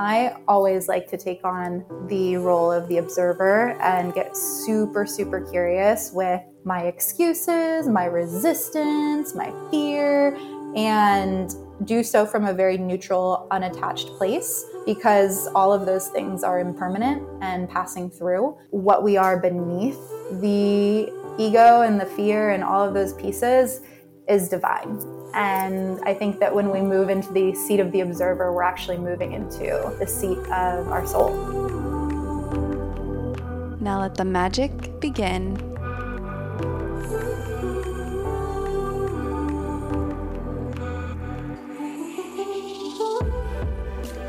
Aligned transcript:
I 0.00 0.34
always 0.48 0.88
like 0.88 1.08
to 1.08 1.18
take 1.18 1.44
on 1.44 1.84
the 2.08 2.38
role 2.38 2.72
of 2.72 2.88
the 2.88 2.96
observer 2.96 3.78
and 3.82 4.14
get 4.14 4.34
super, 4.34 5.04
super 5.04 5.42
curious 5.42 6.10
with 6.14 6.40
my 6.64 6.84
excuses, 6.84 7.86
my 7.86 8.06
resistance, 8.06 9.34
my 9.34 9.52
fear, 9.70 10.34
and 10.74 11.54
do 11.84 12.02
so 12.02 12.24
from 12.24 12.46
a 12.46 12.54
very 12.54 12.78
neutral, 12.78 13.46
unattached 13.50 14.06
place 14.16 14.64
because 14.86 15.48
all 15.48 15.70
of 15.70 15.84
those 15.84 16.08
things 16.08 16.42
are 16.44 16.60
impermanent 16.60 17.22
and 17.42 17.68
passing 17.68 18.08
through. 18.08 18.56
What 18.70 19.02
we 19.02 19.18
are 19.18 19.38
beneath 19.38 20.00
the 20.40 21.12
ego 21.38 21.82
and 21.82 22.00
the 22.00 22.06
fear 22.06 22.52
and 22.52 22.64
all 22.64 22.88
of 22.88 22.94
those 22.94 23.12
pieces 23.12 23.82
is 24.30 24.48
divine. 24.48 24.98
And 25.34 26.00
I 26.04 26.14
think 26.14 26.38
that 26.40 26.54
when 26.54 26.70
we 26.70 26.80
move 26.80 27.10
into 27.10 27.32
the 27.32 27.54
seat 27.54 27.80
of 27.80 27.92
the 27.92 28.00
observer, 28.00 28.52
we're 28.52 28.62
actually 28.62 28.98
moving 28.98 29.32
into 29.32 29.94
the 29.98 30.06
seat 30.06 30.38
of 30.50 30.88
our 30.88 31.06
soul. 31.06 31.34
Now 33.80 34.00
let 34.00 34.14
the 34.14 34.24
magic 34.24 35.00
begin. 35.00 35.56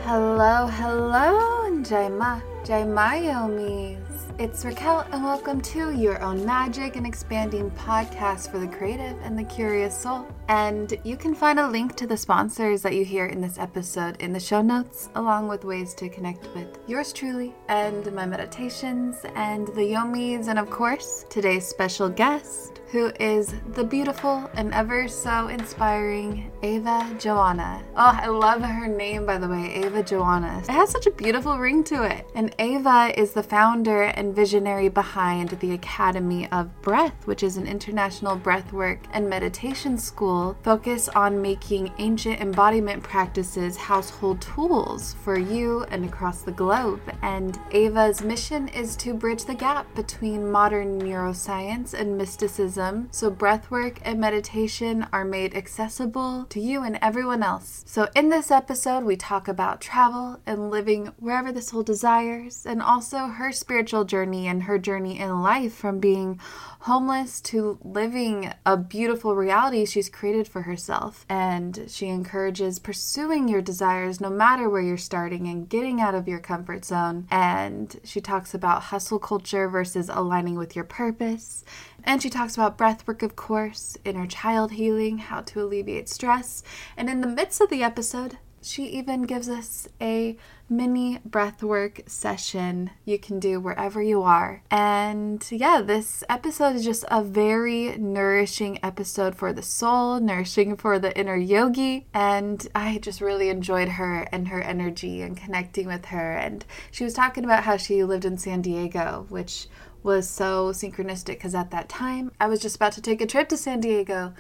Hello, 0.04 0.68
hello, 0.68 1.70
Jaima, 1.84 2.42
Jaimayomis. 2.64 4.11
It's 4.42 4.66
Raquel, 4.66 5.06
and 5.12 5.24
welcome 5.24 5.62
to 5.62 5.92
Your 5.92 6.20
Own 6.24 6.44
Magic, 6.44 6.96
an 6.96 7.06
expanding 7.06 7.70
podcast 7.70 8.50
for 8.50 8.58
the 8.58 8.66
creative 8.66 9.16
and 9.22 9.38
the 9.38 9.44
curious 9.44 9.96
soul. 9.96 10.26
And 10.52 11.00
you 11.06 11.16
can 11.16 11.34
find 11.34 11.60
a 11.60 11.68
link 11.70 11.96
to 11.96 12.06
the 12.06 12.18
sponsors 12.18 12.82
that 12.82 12.94
you 12.94 13.06
hear 13.06 13.28
in 13.28 13.40
this 13.40 13.58
episode 13.58 14.18
in 14.20 14.34
the 14.34 14.40
show 14.40 14.62
notes, 14.62 15.10
along 15.16 15.48
with 15.48 15.64
ways 15.64 15.94
to 15.94 16.10
connect 16.10 16.54
with 16.54 16.78
yours 16.88 17.14
truly 17.14 17.56
and 17.70 18.12
my 18.12 18.26
meditations 18.26 19.16
and 19.36 19.68
the 19.68 19.94
Yomis, 19.94 20.50
and 20.50 20.60
of 20.60 20.70
course, 20.70 21.24
today's 21.30 21.66
special 21.66 22.10
guest 22.10 22.82
who 22.92 23.10
is 23.22 23.54
the 23.76 23.84
beautiful 23.86 24.50
and 24.56 24.74
ever 24.74 25.08
so 25.08 25.48
inspiring 25.48 26.52
Ava 26.62 27.16
Joanna. 27.18 27.82
Oh, 27.96 28.20
I 28.22 28.28
love 28.28 28.62
her 28.62 28.88
name, 28.90 29.26
by 29.26 29.38
the 29.38 29.48
way, 29.48 29.74
Ava 29.76 30.04
Joanna. 30.04 30.60
It 30.60 30.70
has 30.70 30.90
such 30.90 31.08
a 31.08 31.12
beautiful 31.12 31.58
ring 31.58 31.86
to 31.86 32.04
it. 32.04 32.30
And 32.36 32.54
Ava 32.60 33.18
is 33.18 33.32
the 33.32 33.44
founder 33.44 34.04
and 34.04 34.36
visionary 34.36 34.90
behind 34.90 35.52
the 35.62 35.72
Academy 35.72 36.52
of 36.52 36.82
Breath, 36.82 37.26
which 37.26 37.44
is 37.44 37.56
an 37.56 37.66
international 37.66 38.38
breathwork 38.38 39.00
and 39.14 39.30
meditation 39.30 39.98
school 39.98 40.41
focused 40.64 41.10
on 41.16 41.42
making 41.42 41.92
ancient 41.98 42.40
embodiment 42.40 43.04
practices 43.04 43.78
household 43.78 44.42
tools 44.42 45.16
for 45.24 45.38
you 45.38 45.84
and 45.92 46.06
across 46.06 46.42
the 46.42 46.52
globe. 46.52 47.02
And 47.22 47.60
Ava's 47.72 48.22
mission 48.22 48.68
is 48.70 48.96
to 48.98 49.14
bridge 49.14 49.46
the 49.46 49.56
gap 49.56 49.94
between 49.96 50.52
modern 50.52 51.00
neuroscience 51.02 51.94
and 51.94 52.18
mysticism 52.18 53.10
so 53.12 53.30
breathwork 53.30 53.98
and 54.04 54.20
meditation 54.20 55.06
are 55.12 55.26
made 55.26 55.56
accessible 55.56 56.46
to 56.46 56.60
you 56.60 56.84
and 56.84 56.98
everyone 57.02 57.44
else. 57.44 57.84
So, 57.86 58.08
in 58.16 58.30
this 58.30 58.52
episode, 58.52 59.04
we 59.04 59.16
talk 59.16 59.48
about 59.48 59.82
travel 59.82 60.40
and 60.46 60.72
living 60.72 61.12
wherever 61.20 61.52
the 61.52 61.62
soul 61.62 61.84
desires, 61.84 62.66
and 62.66 62.82
also 62.82 63.28
her 63.28 63.52
spiritual 63.52 64.06
journey 64.06 64.48
and 64.48 64.64
her 64.64 64.80
journey 64.80 65.20
in 65.20 65.42
life 65.42 65.74
from 65.74 66.00
being 66.00 66.40
homeless 66.82 67.42
to 67.42 67.78
living 67.84 68.52
a 68.66 68.78
beautiful 68.78 69.36
reality 69.36 69.86
she's 69.86 70.10
created 70.10 70.31
for 70.48 70.64
herself. 70.64 71.26
And 71.30 71.86
she 71.88 72.08
encourages 72.08 72.80
pursuing 72.80 73.48
your 73.48 73.62
desires 73.62 74.20
no 74.20 74.30
matter 74.30 74.70
where 74.70 74.82
you're 74.82 74.98
starting 74.98 75.48
and 75.48 75.70
getting 75.70 76.02
out 76.02 76.16
of 76.16 76.28
your 76.28 76.40
comfort 76.40 76.86
zone. 76.86 77.28
And 77.30 78.00
she 78.04 78.22
talks 78.22 78.54
about 78.54 78.84
hustle 78.84 79.20
culture 79.20 79.68
versus 79.68 80.10
aligning 80.10 80.56
with 80.56 80.76
your 80.76 80.86
purpose. 80.86 81.64
And 82.04 82.22
she 82.22 82.30
talks 82.30 82.56
about 82.56 82.78
breath 82.78 83.08
work, 83.08 83.22
of 83.22 83.36
course, 83.36 83.98
inner 84.04 84.28
child 84.28 84.72
healing, 84.72 85.20
how 85.20 85.42
to 85.42 85.62
alleviate 85.62 86.10
stress. 86.10 86.64
And 86.98 87.10
in 87.10 87.22
the 87.22 87.28
midst 87.28 87.62
of 87.62 87.70
the 87.70 87.84
episode, 87.84 88.38
she 88.62 88.86
even 88.86 89.24
gives 89.24 89.50
us 89.50 89.88
a 90.00 90.38
mini 90.70 91.20
breathwork 91.28 92.08
session 92.10 92.90
you 93.04 93.20
can 93.20 93.40
do 93.40 93.60
wherever 93.60 94.02
you 94.02 94.22
are. 94.22 94.64
And 94.72 95.46
yeah, 95.52 95.82
this 95.82 96.24
episode 96.30 96.76
is 96.76 96.86
just 96.86 97.04
a 97.10 97.24
very 97.24 97.98
nourishing 97.98 98.80
episode 98.82 99.36
for 99.36 99.52
the 99.52 99.62
soul, 99.62 100.20
nourishing 100.20 100.78
for 100.78 101.00
the 101.00 101.18
inner 101.18 101.36
yogi. 101.36 102.08
And 102.14 102.66
I 102.74 103.00
just 103.00 103.20
really 103.20 103.50
enjoyed 103.50 103.90
her 103.90 104.28
and 104.32 104.48
her 104.48 104.62
energy 104.62 105.22
and 105.22 105.36
connecting 105.36 105.88
with 105.88 106.06
her. 106.06 106.34
And 106.34 106.64
she 106.92 107.04
was 107.04 107.14
talking 107.14 107.44
about 107.44 107.64
how 107.64 107.78
she 107.78 108.04
lived 108.04 108.26
in 108.26 108.38
San 108.38 108.62
Diego, 108.62 109.26
which 109.30 109.68
was 110.04 110.30
so 110.30 110.72
synchronistic 110.72 111.28
because 111.28 111.54
at 111.54 111.72
that 111.72 111.90
time 111.90 112.32
I 112.40 112.48
was 112.48 112.60
just 112.60 112.76
about 112.76 112.94
to 112.94 113.02
take 113.02 113.22
a 113.22 113.28
trip 113.28 113.50
to 113.50 113.58
San 113.58 113.80
Diego. 113.82 114.34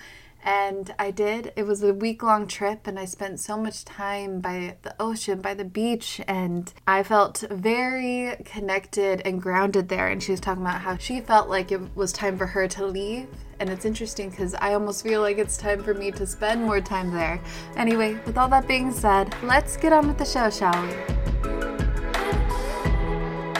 And 0.44 0.94
I 0.98 1.12
did. 1.12 1.54
It 1.56 1.68
was 1.68 1.84
a 1.84 1.94
week 1.94 2.24
long 2.24 2.48
trip, 2.48 2.88
and 2.88 2.98
I 2.98 3.06
spent 3.06 3.40
so 3.40 3.58
much 3.58 3.86
time 3.86 4.40
by 4.40 4.78
the 4.82 4.96
ocean, 5.00 5.40
by 5.40 5.54
the 5.54 5.66
beach, 5.66 6.20
and 6.28 6.74
I 6.88 7.04
felt 7.04 7.44
very 7.52 8.36
connected 8.44 9.22
and 9.24 9.42
grounded 9.42 9.90
there. 9.90 10.08
And 10.08 10.22
she 10.22 10.32
was 10.32 10.40
talking 10.40 10.64
about 10.64 10.82
how 10.82 10.98
she 10.98 11.22
felt 11.22 11.48
like 11.48 11.72
it 11.72 11.96
was 11.96 12.12
time 12.12 12.38
for 12.38 12.48
her 12.48 12.68
to 12.70 12.86
leave. 12.86 13.28
And 13.60 13.70
it's 13.70 13.86
interesting 13.86 14.32
because 14.32 14.56
I 14.56 14.74
almost 14.74 15.04
feel 15.04 15.22
like 15.22 15.38
it's 15.38 15.58
time 15.58 15.84
for 15.84 15.94
me 15.94 16.10
to 16.12 16.26
spend 16.26 16.64
more 16.64 16.82
time 16.82 17.14
there. 17.14 17.40
Anyway, 17.76 18.20
with 18.26 18.36
all 18.38 18.50
that 18.50 18.68
being 18.68 18.92
said, 18.92 19.36
let's 19.44 19.78
get 19.78 19.94
on 19.94 20.08
with 20.08 20.18
the 20.18 20.26
show, 20.26 20.50
shall 20.50 20.74
we? 20.82 20.94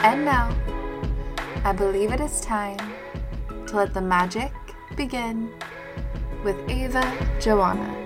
And 0.02 0.24
now, 0.24 0.52
I 1.64 1.72
believe 1.72 2.10
it 2.10 2.20
is 2.20 2.40
time 2.40 2.78
to 3.68 3.76
let 3.76 3.94
the 3.94 4.00
magic 4.00 4.50
begin 4.96 5.54
with 6.44 6.56
Ava 6.68 7.02
Joanna. 7.40 7.98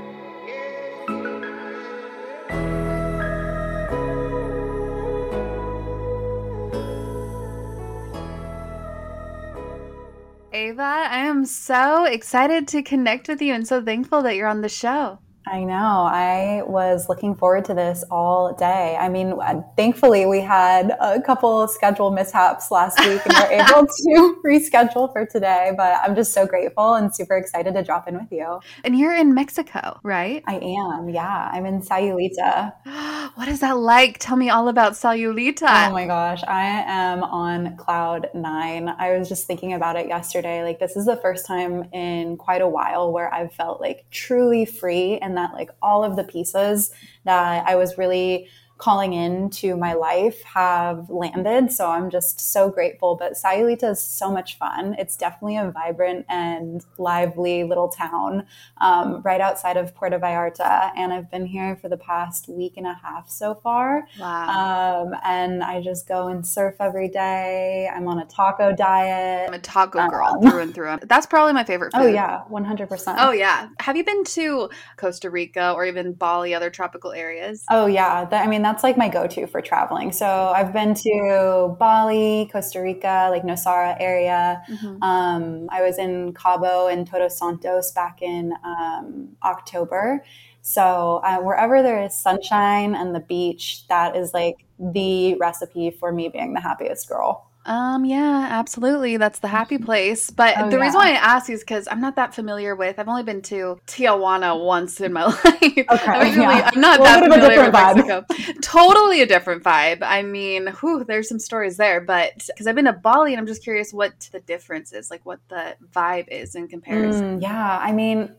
Ava, 10.53 10.83
I 10.83 11.19
am 11.19 11.45
so 11.45 12.05
excited 12.05 12.67
to 12.69 12.83
connect 12.83 13.29
with 13.29 13.43
you 13.43 13.53
and 13.53 13.67
so 13.67 13.83
thankful 13.83 14.23
that 14.23 14.37
you're 14.37 14.49
on 14.49 14.63
the 14.63 14.69
show. 14.69 15.19
I 15.49 15.63
know. 15.63 16.09
I 16.11 16.63
was 16.67 17.09
looking 17.09 17.37
forward 17.37 17.65
to 17.67 17.75
this 17.75 18.05
all 18.11 18.53
day. 18.53 18.97
I 18.99 19.09
mean, 19.09 19.35
uh, 19.41 19.63
thankfully, 19.77 20.27
we 20.27 20.41
had 20.41 20.97
a 21.01 21.21
couple 21.21 21.69
schedule 21.69 22.11
mishaps 22.11 22.71
last 22.73 22.99
week 23.07 23.21
and 23.25 23.33
we're 23.33 23.61
able 23.61 23.87
to 23.87 24.41
reschedule 24.45 25.13
for 25.13 25.25
today. 25.25 25.73
But 25.77 25.99
I'm 26.03 26.17
just 26.17 26.33
so 26.33 26.47
grateful 26.47 26.95
and 26.95 27.15
super 27.15 27.37
excited 27.37 27.75
to 27.75 27.85
drop 27.85 28.09
in 28.09 28.17
with 28.17 28.33
you. 28.33 28.61
And 28.83 28.99
you're 28.99 29.15
in 29.15 29.35
Mexico, 29.35 30.01
right? 30.03 30.43
I 30.49 30.57
am. 30.57 31.09
Yeah. 31.09 31.51
I'm 31.53 31.65
in 31.65 31.81
Sayulita. 31.81 32.73
what 33.37 33.49
is 33.49 33.61
that 33.61 33.77
like? 33.77 34.17
Tell 34.19 34.35
me 34.35 34.49
all 34.49 34.69
about 34.69 34.95
Sayulita. 34.95 35.89
Oh 35.89 35.93
my 35.93 36.07
gosh. 36.07 36.43
I 36.49 36.65
am 36.87 37.23
on 37.23 37.77
cloud 37.77 38.31
nine. 38.33 38.89
I 38.89 39.19
was 39.19 39.29
just 39.29 39.47
thinking 39.47 39.75
about 39.75 39.97
it 39.97 40.09
yesterday. 40.09 40.65
Like, 40.65 40.79
this 40.79 40.97
is 40.97 41.05
the 41.05 41.19
first 41.19 41.45
time 41.45 41.85
in 41.93 42.39
quite 42.39 42.63
a 42.63 42.69
while 42.69 43.13
where 43.13 43.33
I've 43.33 43.53
felt 43.53 43.79
like 43.79 44.07
truly 44.11 44.65
free 44.65 45.19
and 45.19 45.37
that 45.37 45.53
like 45.53 45.71
all 45.83 46.03
of 46.03 46.17
the 46.17 46.25
pieces 46.25 46.91
that 47.25 47.67
I 47.67 47.77
was 47.77 47.99
really 47.99 48.49
calling 48.79 49.15
into 49.15 49.77
my 49.77 49.95
life 49.95 50.43
have 50.43 51.09
landed. 51.09 51.73
So 51.73 51.91
I'm 51.91 52.11
just 52.11 52.41
so 52.41 52.69
grateful. 52.69 53.17
But 53.17 53.33
Sayulita 53.33 53.93
is 53.93 54.03
so 54.03 54.31
much 54.31 54.59
fun. 54.59 54.95
It's 54.99 55.17
definitely 55.17 55.57
a 55.57 55.71
vibrant 55.71 56.27
and 56.29 56.85
lively 56.99 57.65
little 57.65 57.89
town 57.89 58.47
um, 58.79 59.23
right 59.23 59.41
outside 59.41 59.77
of 59.77 59.95
Puerto 59.95 60.19
Vallarta. 60.19 60.93
And 60.97 61.13
I've 61.13 61.31
been 61.31 61.47
here 61.47 61.77
for 61.77 61.89
the 61.89 61.97
past 61.97 62.49
week 62.49 62.75
and 62.77 62.87
a 62.87 62.95
half 62.95 63.31
so 63.31 63.55
far. 63.55 64.07
Wow. 64.21 65.07
Um, 65.07 65.15
and 65.25 65.63
I 65.63 65.81
just 65.81 66.07
go 66.07 66.29
and 66.29 66.47
surf 66.47 66.75
every 66.81 67.09
day. 67.09 67.89
I'm 67.95 68.07
on 68.09 68.19
a 68.19 68.27
taco 68.27 68.75
diet. 68.75 69.49
I'm 69.49 69.55
a 69.55 69.59
taco 69.59 70.07
girl 70.09 70.39
um, 70.43 70.51
through 70.51 70.61
and 70.61 70.75
through. 70.75 70.99
That's 71.03 71.27
probably 71.27 71.55
my 71.55 71.65
favorite 71.65 71.93
oh, 71.95 72.01
food. 72.01 72.11
Oh, 72.11 72.13
yeah, 72.13 72.43
100%. 72.51 73.15
Oh, 73.19 73.31
yeah. 73.31 73.69
Have 73.81 73.97
you 73.97 74.05
been 74.05 74.25
to 74.25 74.69
Costa 74.97 75.31
Rica 75.31 75.73
or 75.73 75.87
even 75.87 76.13
Bali, 76.13 76.55
other 76.55 76.69
tropical 76.69 77.13
areas? 77.13 77.65
Oh, 77.71 77.87
yeah. 77.87 78.29
I 78.31 78.47
mean, 78.47 78.66
that's 78.67 78.83
like 78.83 78.97
my 78.97 79.09
go-to 79.09 79.47
for 79.47 79.61
traveling. 79.61 80.13
So 80.13 80.27
I've 80.27 80.73
been 80.73 80.95
to 80.95 81.77
Bali, 81.79 82.49
Costa 82.53 82.81
Rica, 82.81 83.29
like 83.31 83.45
Nosara 83.45 83.97
area. 84.01 84.63
Mm-hmm. 84.69 85.03
Um, 85.03 85.69
I 85.71 85.83
was 85.83 85.99
in 85.99 86.33
Cabo 86.35 86.89
and 86.89 87.07
Todos 87.07 87.39
Santos 87.39 87.93
back 87.93 88.23
in 88.23 88.53
um, 88.65 89.37
October. 89.45 90.25
So 90.63 91.21
uh, 91.25 91.39
wherever 91.39 91.83
there 91.83 92.03
is 92.03 92.17
sunshine 92.17 92.97
and 92.97 93.15
the 93.15 93.21
beach, 93.21 93.87
that 93.89 94.17
is 94.17 94.35
like 94.35 94.57
the 94.79 95.35
recipe 95.37 95.91
for 95.91 96.11
me 96.13 96.29
being 96.29 96.55
the 96.55 96.61
happiest 96.61 97.09
girl. 97.09 97.49
Um, 97.67 98.05
yeah, 98.05 98.47
absolutely. 98.51 99.17
That's 99.17 99.41
the 99.41 99.49
happy 99.49 99.77
place. 99.77 100.31
But 100.31 100.55
oh, 100.57 100.71
the 100.71 100.77
yeah. 100.77 100.83
reason 100.83 100.99
why 100.99 101.09
I 101.09 101.15
ask 101.15 101.51
is 101.51 101.61
because 101.61 101.89
I'm 101.91 102.01
not 102.01 102.15
that 102.15 102.33
familiar 102.35 102.77
with. 102.77 102.99
I've 102.99 103.09
only 103.09 103.25
been 103.25 103.43
to 103.43 103.79
Tijuana 103.89 104.65
once 104.65 105.01
in 105.01 105.13
my 105.13 105.25
life. 105.45 105.45
Okay, 105.45 105.83
I'm, 105.83 106.39
really, 106.39 106.59
yeah. 106.59 106.71
I'm 106.73 106.81
not 106.81 107.01
well, 107.01 107.21
that 107.21 107.29
familiar 107.29 107.65
with 107.65 107.73
Mexico. 107.73 108.25
totally 108.63 109.21
a 109.21 109.27
different 109.27 109.65
vibe. 109.65 109.99
I 110.03 110.23
mean, 110.23 110.69
whew, 110.81 111.03
there's 111.05 111.29
some 111.29 111.41
stories 111.41 111.77
there, 111.77 112.01
but 112.01 112.33
because 112.47 112.69
I've 112.69 112.77
been 112.77 112.85
to 112.85 112.93
Bali 112.93 113.33
and 113.33 113.41
I'm 113.41 113.47
just 113.47 113.65
curious 113.65 113.93
what 113.93 114.29
the 114.31 114.41
difference 114.41 114.93
is, 114.93 115.11
like 115.11 115.27
what 115.27 115.41
the 115.49 115.77
vibe 115.93 116.29
is 116.29 116.55
in 116.55 116.69
comparison. 116.69 117.41
Mm, 117.41 117.43
yeah, 117.43 117.79
I 117.83 117.91
mean, 117.91 118.33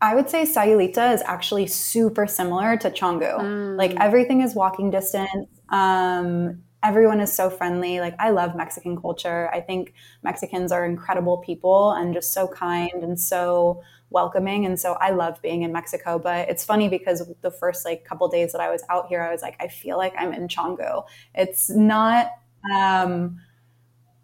I 0.00 0.16
would 0.16 0.28
say 0.28 0.42
Sayulita 0.42 1.14
is 1.14 1.22
actually 1.24 1.68
super 1.68 2.26
similar 2.26 2.76
to 2.78 2.90
Canggu. 2.90 3.38
Mm. 3.38 3.78
Like 3.78 3.94
everything 4.00 4.40
is 4.40 4.56
walking 4.56 4.90
distance. 4.90 5.46
Um, 5.68 6.64
everyone 6.82 7.20
is 7.20 7.32
so 7.32 7.48
friendly. 7.50 8.00
Like 8.00 8.14
I 8.18 8.30
love 8.30 8.56
Mexican 8.56 9.00
culture. 9.00 9.50
I 9.52 9.60
think 9.60 9.94
Mexicans 10.22 10.72
are 10.72 10.84
incredible 10.84 11.38
people 11.38 11.92
and 11.92 12.12
just 12.14 12.32
so 12.32 12.48
kind 12.48 13.02
and 13.02 13.18
so 13.18 13.82
welcoming. 14.10 14.66
And 14.66 14.78
so 14.78 14.94
I 14.94 15.10
love 15.10 15.40
being 15.42 15.62
in 15.62 15.72
Mexico. 15.72 16.18
But 16.18 16.48
it's 16.48 16.64
funny 16.64 16.88
because 16.88 17.22
the 17.40 17.50
first 17.50 17.84
like 17.84 18.04
couple 18.04 18.28
days 18.28 18.52
that 18.52 18.60
I 18.60 18.70
was 18.70 18.82
out 18.88 19.06
here, 19.08 19.22
I 19.22 19.30
was 19.30 19.42
like, 19.42 19.56
I 19.60 19.68
feel 19.68 19.96
like 19.96 20.14
I'm 20.18 20.32
in 20.32 20.48
Canggu. 20.48 21.04
It's 21.34 21.70
not. 21.70 22.30
Um, 22.76 23.40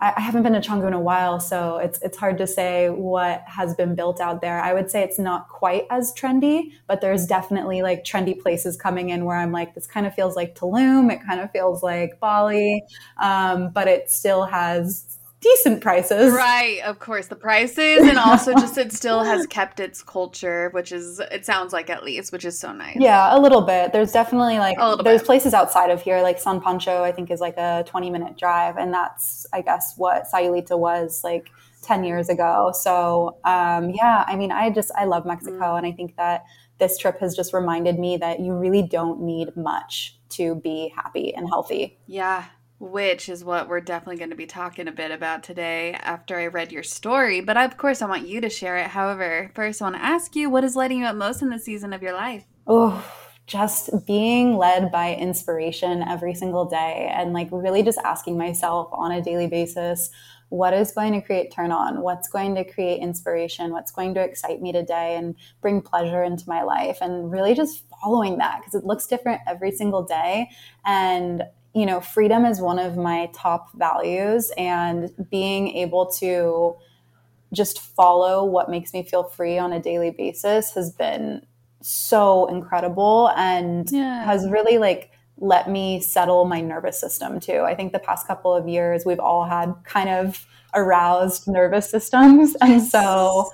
I 0.00 0.20
haven't 0.20 0.44
been 0.44 0.52
to 0.52 0.60
Canggu 0.60 0.86
in 0.86 0.92
a 0.92 1.00
while, 1.00 1.40
so 1.40 1.78
it's 1.78 2.00
it's 2.02 2.16
hard 2.16 2.38
to 2.38 2.46
say 2.46 2.88
what 2.88 3.42
has 3.48 3.74
been 3.74 3.96
built 3.96 4.20
out 4.20 4.40
there. 4.40 4.60
I 4.60 4.72
would 4.72 4.90
say 4.92 5.02
it's 5.02 5.18
not 5.18 5.48
quite 5.48 5.86
as 5.90 6.14
trendy, 6.14 6.72
but 6.86 7.00
there's 7.00 7.26
definitely 7.26 7.82
like 7.82 8.04
trendy 8.04 8.40
places 8.40 8.76
coming 8.76 9.08
in 9.10 9.24
where 9.24 9.36
I'm 9.36 9.50
like, 9.50 9.74
this 9.74 9.88
kind 9.88 10.06
of 10.06 10.14
feels 10.14 10.36
like 10.36 10.54
Tulum, 10.54 11.12
it 11.12 11.20
kind 11.26 11.40
of 11.40 11.50
feels 11.50 11.82
like 11.82 12.20
Bali, 12.20 12.84
um, 13.16 13.70
but 13.70 13.88
it 13.88 14.08
still 14.08 14.44
has 14.44 15.17
decent 15.40 15.80
prices. 15.80 16.32
Right, 16.32 16.80
of 16.84 16.98
course, 16.98 17.28
the 17.28 17.36
prices, 17.36 18.06
and 18.06 18.18
also 18.18 18.52
just 18.54 18.78
it 18.78 18.92
still 18.92 19.22
has 19.22 19.46
kept 19.46 19.80
its 19.80 20.02
culture, 20.02 20.70
which 20.72 20.92
is 20.92 21.20
it 21.20 21.44
sounds 21.44 21.72
like 21.72 21.90
at 21.90 22.04
least, 22.04 22.32
which 22.32 22.44
is 22.44 22.58
so 22.58 22.72
nice. 22.72 22.96
Yeah, 22.98 23.36
a 23.36 23.38
little 23.38 23.62
bit. 23.62 23.92
There's 23.92 24.12
definitely 24.12 24.58
like 24.58 24.78
there's 25.04 25.20
bit. 25.20 25.26
places 25.26 25.54
outside 25.54 25.90
of 25.90 26.02
here, 26.02 26.22
like 26.22 26.38
San 26.38 26.60
Pancho. 26.60 27.02
I 27.02 27.12
think 27.12 27.30
is 27.30 27.40
like 27.40 27.56
a 27.56 27.84
20 27.86 28.10
minute 28.10 28.36
drive, 28.36 28.76
and 28.76 28.92
that's 28.92 29.46
I 29.52 29.62
guess 29.62 29.94
what 29.96 30.24
Sayulita 30.32 30.78
was 30.78 31.22
like 31.24 31.50
10 31.82 32.04
years 32.04 32.28
ago. 32.28 32.72
So 32.74 33.38
um, 33.44 33.90
yeah, 33.90 34.24
I 34.26 34.36
mean, 34.36 34.52
I 34.52 34.70
just 34.70 34.90
I 34.96 35.04
love 35.04 35.24
Mexico, 35.26 35.74
mm. 35.74 35.78
and 35.78 35.86
I 35.86 35.92
think 35.92 36.16
that 36.16 36.44
this 36.78 36.96
trip 36.96 37.18
has 37.20 37.34
just 37.34 37.52
reminded 37.52 37.98
me 37.98 38.16
that 38.18 38.40
you 38.40 38.52
really 38.52 38.82
don't 38.82 39.20
need 39.20 39.56
much 39.56 40.16
to 40.30 40.54
be 40.56 40.92
happy 40.94 41.34
and 41.34 41.48
healthy. 41.48 41.98
Yeah, 42.06 42.44
which 42.78 43.28
is 43.28 43.44
what 43.44 43.68
we're 43.68 43.80
definitely 43.80 44.16
going 44.16 44.30
to 44.30 44.36
be 44.36 44.46
talking 44.46 44.88
a 44.88 44.92
bit 44.92 45.10
about 45.10 45.42
today 45.42 45.94
after 45.94 46.38
I 46.38 46.46
read 46.46 46.72
your 46.72 46.82
story. 46.82 47.40
But 47.40 47.56
of 47.56 47.76
course, 47.76 48.02
I 48.02 48.06
want 48.06 48.28
you 48.28 48.40
to 48.40 48.48
share 48.48 48.76
it. 48.76 48.88
However, 48.88 49.50
first, 49.54 49.82
I 49.82 49.86
want 49.86 49.96
to 49.96 50.04
ask 50.04 50.36
you 50.36 50.48
what 50.48 50.64
is 50.64 50.76
lighting 50.76 51.00
you 51.00 51.06
up 51.06 51.16
most 51.16 51.42
in 51.42 51.50
this 51.50 51.64
season 51.64 51.92
of 51.92 52.02
your 52.02 52.14
life? 52.14 52.44
Oh, 52.66 53.04
just 53.48 53.90
being 54.06 54.56
led 54.56 54.92
by 54.92 55.14
inspiration 55.14 56.02
every 56.02 56.34
single 56.34 56.66
day 56.66 57.10
and 57.12 57.32
like 57.32 57.48
really 57.50 57.82
just 57.82 57.98
asking 58.04 58.36
myself 58.36 58.88
on 58.92 59.10
a 59.10 59.22
daily 59.22 59.48
basis 59.48 60.10
what 60.50 60.72
is 60.72 60.92
going 60.92 61.12
to 61.12 61.20
create 61.20 61.50
turn 61.50 61.72
on 61.72 62.02
what's 62.02 62.28
going 62.28 62.54
to 62.54 62.64
create 62.64 63.00
inspiration 63.00 63.72
what's 63.72 63.90
going 63.90 64.14
to 64.14 64.20
excite 64.20 64.60
me 64.60 64.70
today 64.70 65.16
and 65.16 65.34
bring 65.62 65.80
pleasure 65.80 66.22
into 66.22 66.44
my 66.46 66.62
life 66.62 66.98
and 67.00 67.32
really 67.32 67.54
just 67.54 67.84
following 68.02 68.36
that 68.36 68.58
because 68.60 68.74
it 68.74 68.84
looks 68.84 69.06
different 69.06 69.40
every 69.46 69.72
single 69.72 70.02
day 70.02 70.48
and 70.84 71.42
you 71.74 71.86
know, 71.86 72.00
freedom 72.00 72.44
is 72.44 72.60
one 72.60 72.78
of 72.78 72.96
my 72.96 73.30
top 73.32 73.72
values, 73.76 74.50
and 74.56 75.10
being 75.30 75.68
able 75.76 76.06
to 76.12 76.76
just 77.52 77.80
follow 77.80 78.44
what 78.44 78.70
makes 78.70 78.92
me 78.92 79.02
feel 79.02 79.24
free 79.24 79.58
on 79.58 79.72
a 79.72 79.80
daily 79.80 80.10
basis 80.10 80.72
has 80.74 80.90
been 80.90 81.42
so 81.80 82.46
incredible 82.46 83.30
and 83.36 83.90
yeah. 83.90 84.24
has 84.24 84.48
really 84.48 84.78
like 84.78 85.10
let 85.40 85.70
me 85.70 86.00
settle 86.00 86.44
my 86.44 86.60
nervous 86.60 87.00
system 87.00 87.38
too. 87.38 87.60
I 87.60 87.74
think 87.76 87.92
the 87.92 88.00
past 88.00 88.26
couple 88.26 88.52
of 88.52 88.68
years 88.68 89.04
we've 89.06 89.20
all 89.20 89.44
had 89.44 89.72
kind 89.84 90.08
of 90.08 90.44
aroused 90.74 91.46
nervous 91.46 91.88
systems 91.88 92.56
and 92.60 92.82
so 92.82 93.50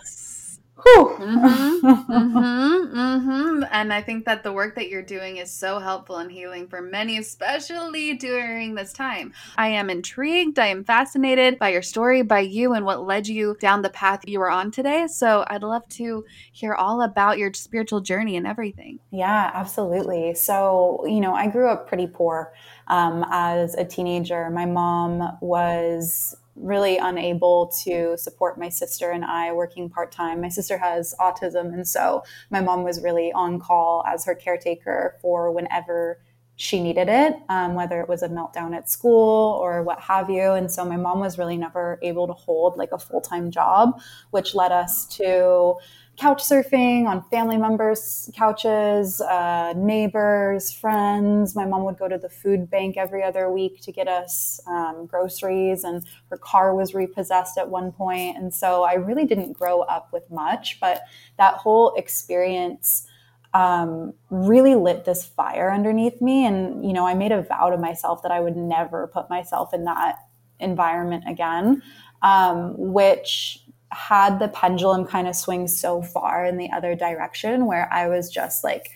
Mm-hmm, 0.76 1.86
mm-hmm, 1.86 2.98
mm-hmm. 2.98 3.62
And 3.70 3.92
I 3.92 4.02
think 4.02 4.24
that 4.24 4.42
the 4.42 4.52
work 4.52 4.74
that 4.74 4.88
you're 4.88 5.02
doing 5.02 5.36
is 5.36 5.50
so 5.50 5.78
helpful 5.78 6.16
and 6.16 6.30
healing 6.30 6.68
for 6.68 6.82
many, 6.82 7.18
especially 7.18 8.14
during 8.14 8.74
this 8.74 8.92
time. 8.92 9.32
I 9.56 9.68
am 9.68 9.88
intrigued. 9.88 10.58
I 10.58 10.66
am 10.66 10.84
fascinated 10.84 11.58
by 11.58 11.70
your 11.70 11.82
story, 11.82 12.22
by 12.22 12.40
you, 12.40 12.74
and 12.74 12.84
what 12.84 13.06
led 13.06 13.28
you 13.28 13.56
down 13.60 13.82
the 13.82 13.90
path 13.90 14.20
you 14.26 14.40
are 14.40 14.50
on 14.50 14.70
today. 14.70 15.06
So 15.06 15.44
I'd 15.46 15.62
love 15.62 15.88
to 15.90 16.24
hear 16.52 16.74
all 16.74 17.02
about 17.02 17.38
your 17.38 17.52
spiritual 17.54 18.00
journey 18.00 18.36
and 18.36 18.46
everything. 18.46 18.98
Yeah, 19.10 19.50
absolutely. 19.54 20.34
So, 20.34 21.04
you 21.06 21.20
know, 21.20 21.34
I 21.34 21.46
grew 21.48 21.68
up 21.68 21.88
pretty 21.88 22.08
poor 22.08 22.52
um, 22.88 23.24
as 23.30 23.74
a 23.74 23.84
teenager. 23.84 24.50
My 24.50 24.66
mom 24.66 25.38
was 25.40 26.36
really 26.56 26.98
unable 26.98 27.68
to 27.84 28.16
support 28.16 28.58
my 28.58 28.68
sister 28.68 29.10
and 29.10 29.24
I 29.24 29.52
working 29.52 29.88
part 29.90 30.12
time. 30.12 30.40
My 30.40 30.48
sister 30.48 30.78
has 30.78 31.14
autism, 31.20 31.72
and 31.72 31.86
so 31.86 32.22
my 32.50 32.60
mom 32.60 32.84
was 32.84 33.02
really 33.02 33.32
on 33.32 33.58
call 33.58 34.04
as 34.06 34.24
her 34.24 34.34
caretaker 34.34 35.16
for 35.20 35.50
whenever 35.50 36.20
she 36.56 36.80
needed 36.80 37.08
it, 37.08 37.34
um, 37.48 37.74
whether 37.74 38.00
it 38.00 38.08
was 38.08 38.22
a 38.22 38.28
meltdown 38.28 38.76
at 38.76 38.88
school 38.88 39.58
or 39.60 39.82
what 39.82 39.98
have 40.00 40.30
you. 40.30 40.52
And 40.52 40.70
so 40.70 40.84
my 40.84 40.96
mom 40.96 41.18
was 41.18 41.36
really 41.36 41.56
never 41.56 41.98
able 42.02 42.28
to 42.28 42.32
hold 42.32 42.76
like 42.76 42.92
a 42.92 42.98
full 42.98 43.20
time 43.20 43.50
job, 43.50 44.00
which 44.30 44.54
led 44.54 44.70
us 44.70 45.06
to 45.16 45.74
couch 46.16 46.42
surfing 46.42 47.06
on 47.06 47.24
family 47.30 47.56
members' 47.56 48.30
couches, 48.34 49.20
uh, 49.20 49.72
neighbors, 49.76 50.72
friends. 50.72 51.54
My 51.54 51.64
mom 51.64 51.84
would 51.84 51.98
go 51.98 52.08
to 52.08 52.18
the 52.18 52.28
food 52.28 52.70
bank 52.70 52.96
every 52.96 53.22
other 53.22 53.50
week 53.50 53.80
to 53.82 53.92
get 53.92 54.08
us 54.08 54.60
um, 54.66 55.06
groceries, 55.06 55.84
and 55.84 56.04
her 56.30 56.36
car 56.36 56.74
was 56.74 56.94
repossessed 56.94 57.58
at 57.58 57.68
one 57.68 57.92
point. 57.92 58.36
And 58.36 58.54
so 58.54 58.84
I 58.84 58.94
really 58.94 59.24
didn't 59.24 59.52
grow 59.52 59.82
up 59.82 60.12
with 60.12 60.30
much, 60.30 60.78
but 60.80 61.02
that 61.38 61.54
whole 61.54 61.94
experience. 61.94 63.06
Um, 63.52 64.14
really 64.30 64.74
lit 64.74 65.04
this 65.04 65.24
fire 65.24 65.72
underneath 65.72 66.20
me. 66.20 66.44
And, 66.44 66.84
you 66.84 66.92
know, 66.92 67.06
I 67.06 67.14
made 67.14 67.30
a 67.30 67.42
vow 67.42 67.70
to 67.70 67.76
myself 67.76 68.20
that 68.24 68.32
I 68.32 68.40
would 68.40 68.56
never 68.56 69.06
put 69.06 69.30
myself 69.30 69.72
in 69.72 69.84
that 69.84 70.16
environment 70.58 71.22
again, 71.28 71.80
um, 72.22 72.74
which 72.76 73.63
had 73.94 74.38
the 74.38 74.48
pendulum 74.48 75.06
kind 75.06 75.28
of 75.28 75.36
swing 75.36 75.68
so 75.68 76.02
far 76.02 76.44
in 76.44 76.56
the 76.56 76.70
other 76.72 76.94
direction 76.94 77.66
where 77.66 77.88
I 77.92 78.08
was 78.08 78.28
just 78.28 78.64
like 78.64 78.90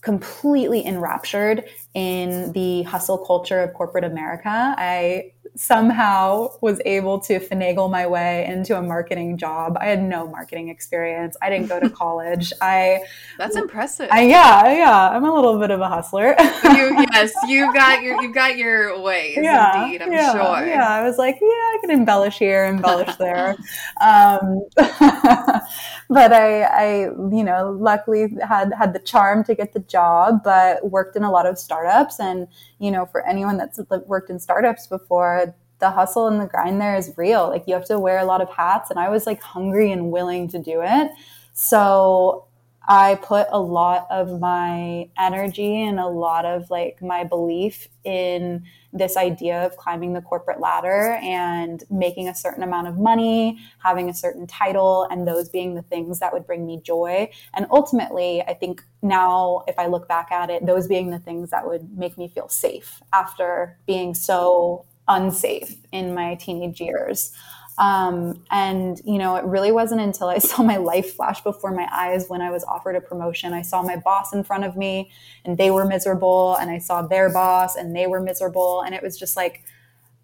completely 0.00 0.84
enraptured 0.86 1.64
in 1.94 2.52
the 2.52 2.82
hustle 2.84 3.18
culture 3.18 3.60
of 3.60 3.74
corporate 3.74 4.04
America. 4.04 4.74
I 4.78 5.32
somehow 5.58 6.48
was 6.60 6.80
able 6.84 7.18
to 7.18 7.40
finagle 7.40 7.90
my 7.90 8.06
way 8.06 8.46
into 8.46 8.78
a 8.78 8.80
marketing 8.80 9.36
job. 9.36 9.76
I 9.80 9.86
had 9.86 10.00
no 10.00 10.28
marketing 10.28 10.68
experience. 10.68 11.36
I 11.42 11.50
didn't 11.50 11.66
go 11.66 11.80
to 11.80 11.90
college. 12.04 12.52
I 12.60 13.00
That's 13.38 13.56
impressive. 13.56 14.08
I, 14.12 14.22
yeah, 14.22 14.72
yeah. 14.72 15.08
I'm 15.10 15.24
a 15.24 15.34
little 15.34 15.58
bit 15.58 15.72
of 15.72 15.80
a 15.80 15.88
hustler. 15.88 16.36
you, 16.38 17.04
yes, 17.12 17.32
you 17.48 17.72
got 17.72 18.02
your 18.02 18.22
you 18.22 18.32
got 18.32 18.56
your 18.56 19.00
ways. 19.00 19.38
Yeah, 19.40 19.84
indeed. 19.84 20.02
I'm 20.02 20.12
yeah, 20.12 20.32
sure. 20.32 20.66
Yeah, 20.66 20.88
I 20.88 21.02
was 21.02 21.18
like, 21.18 21.38
yeah, 21.40 21.48
I 21.48 21.78
can 21.80 21.90
embellish 21.90 22.38
here, 22.38 22.64
embellish 22.66 23.16
there. 23.16 23.56
Um, 24.00 24.62
but 24.76 26.32
I, 26.32 26.62
I, 26.62 27.00
you 27.32 27.42
know, 27.42 27.76
luckily 27.78 28.28
had 28.46 28.72
had 28.72 28.92
the 28.92 29.00
charm 29.00 29.42
to 29.44 29.56
get 29.56 29.72
the 29.72 29.80
job, 29.80 30.44
but 30.44 30.88
worked 30.88 31.16
in 31.16 31.24
a 31.24 31.30
lot 31.32 31.46
of 31.46 31.58
startups. 31.58 32.20
And 32.20 32.46
you 32.78 32.92
know, 32.92 33.06
for 33.06 33.26
anyone 33.26 33.56
that's 33.56 33.80
worked 34.06 34.30
in 34.30 34.38
startups 34.38 34.86
before, 34.86 35.47
the 35.78 35.90
hustle 35.90 36.26
and 36.26 36.40
the 36.40 36.46
grind 36.46 36.80
there 36.80 36.96
is 36.96 37.12
real. 37.16 37.48
Like 37.48 37.64
you 37.66 37.74
have 37.74 37.86
to 37.86 37.98
wear 37.98 38.18
a 38.18 38.24
lot 38.24 38.40
of 38.40 38.50
hats, 38.50 38.90
and 38.90 38.98
I 38.98 39.08
was 39.08 39.26
like 39.26 39.40
hungry 39.40 39.92
and 39.92 40.10
willing 40.10 40.48
to 40.48 40.58
do 40.58 40.80
it. 40.82 41.10
So 41.52 42.44
I 42.90 43.16
put 43.16 43.48
a 43.50 43.60
lot 43.60 44.06
of 44.10 44.40
my 44.40 45.10
energy 45.18 45.82
and 45.82 46.00
a 46.00 46.06
lot 46.06 46.46
of 46.46 46.70
like 46.70 47.02
my 47.02 47.22
belief 47.22 47.86
in 48.02 48.64
this 48.94 49.18
idea 49.18 49.66
of 49.66 49.76
climbing 49.76 50.14
the 50.14 50.22
corporate 50.22 50.58
ladder 50.58 51.18
and 51.22 51.84
making 51.90 52.28
a 52.28 52.34
certain 52.34 52.62
amount 52.62 52.88
of 52.88 52.96
money, 52.96 53.58
having 53.84 54.08
a 54.08 54.14
certain 54.14 54.46
title, 54.46 55.06
and 55.10 55.28
those 55.28 55.50
being 55.50 55.74
the 55.74 55.82
things 55.82 56.20
that 56.20 56.32
would 56.32 56.46
bring 56.46 56.66
me 56.66 56.80
joy. 56.80 57.30
And 57.54 57.66
ultimately, 57.70 58.40
I 58.42 58.54
think 58.54 58.82
now, 59.02 59.64
if 59.68 59.78
I 59.78 59.86
look 59.86 60.08
back 60.08 60.32
at 60.32 60.48
it, 60.48 60.64
those 60.64 60.86
being 60.86 61.10
the 61.10 61.18
things 61.18 61.50
that 61.50 61.66
would 61.66 61.98
make 61.98 62.16
me 62.16 62.26
feel 62.28 62.48
safe 62.48 63.02
after 63.12 63.76
being 63.86 64.14
so 64.14 64.86
unsafe 65.08 65.76
in 65.92 66.14
my 66.14 66.36
teenage 66.36 66.80
years. 66.80 67.32
Um, 67.78 68.42
and, 68.50 69.00
you 69.04 69.18
know, 69.18 69.36
it 69.36 69.44
really 69.44 69.70
wasn't 69.70 70.00
until 70.00 70.28
I 70.28 70.38
saw 70.38 70.62
my 70.62 70.76
life 70.76 71.14
flash 71.14 71.42
before 71.42 71.70
my 71.70 71.88
eyes 71.92 72.26
when 72.28 72.42
I 72.42 72.50
was 72.50 72.64
offered 72.64 72.96
a 72.96 73.00
promotion. 73.00 73.52
I 73.52 73.62
saw 73.62 73.82
my 73.82 73.96
boss 73.96 74.32
in 74.32 74.44
front 74.44 74.64
of 74.64 74.76
me 74.76 75.10
and 75.44 75.56
they 75.56 75.70
were 75.70 75.84
miserable, 75.84 76.56
and 76.56 76.70
I 76.70 76.78
saw 76.78 77.02
their 77.02 77.30
boss 77.30 77.76
and 77.76 77.94
they 77.94 78.06
were 78.06 78.20
miserable. 78.20 78.82
And 78.82 78.94
it 78.94 79.02
was 79.02 79.18
just 79.18 79.36
like, 79.36 79.64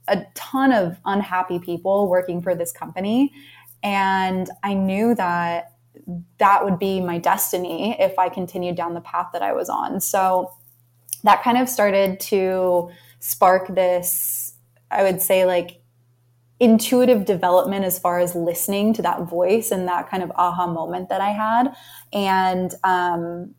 a 0.09 0.25
ton 0.35 0.73
of 0.73 0.99
unhappy 1.05 1.59
people 1.59 2.09
working 2.09 2.43
for 2.43 2.55
this 2.55 2.73
company. 2.73 3.33
And 3.83 4.49
I 4.63 4.75
knew 4.75 5.15
that 5.15 5.73
that 6.39 6.65
would 6.65 6.79
be 6.79 7.01
my 7.01 7.19
destiny 7.19 7.97
if 7.99 8.19
I 8.19 8.29
continued 8.29 8.77
down 8.77 8.95
the 8.95 9.01
path 9.01 9.29
that 9.33 9.43
I 9.43 9.53
was 9.53 9.69
on. 9.69 10.01
So 10.01 10.53
that 11.23 11.43
kind 11.43 11.57
of 11.57 11.69
started 11.69 12.21
to 12.21 12.91
spark 13.21 13.75
this, 13.75 14.44
I 14.95 15.03
would 15.03 15.21
say, 15.21 15.45
like 15.45 15.81
intuitive 16.61 17.25
development 17.25 17.85
as 17.85 17.99
far 17.99 18.21
as 18.21 18.35
listening 18.35 18.95
to 18.95 19.03
that 19.03 19.23
voice 19.23 19.71
and 19.71 19.89
that 19.89 20.09
kind 20.09 20.23
of 20.23 20.31
aha 20.37 20.67
moment 20.67 21.09
that 21.09 21.21
I 21.21 21.31
had. 21.31 21.75
And 22.13 22.73
um, 22.85 23.55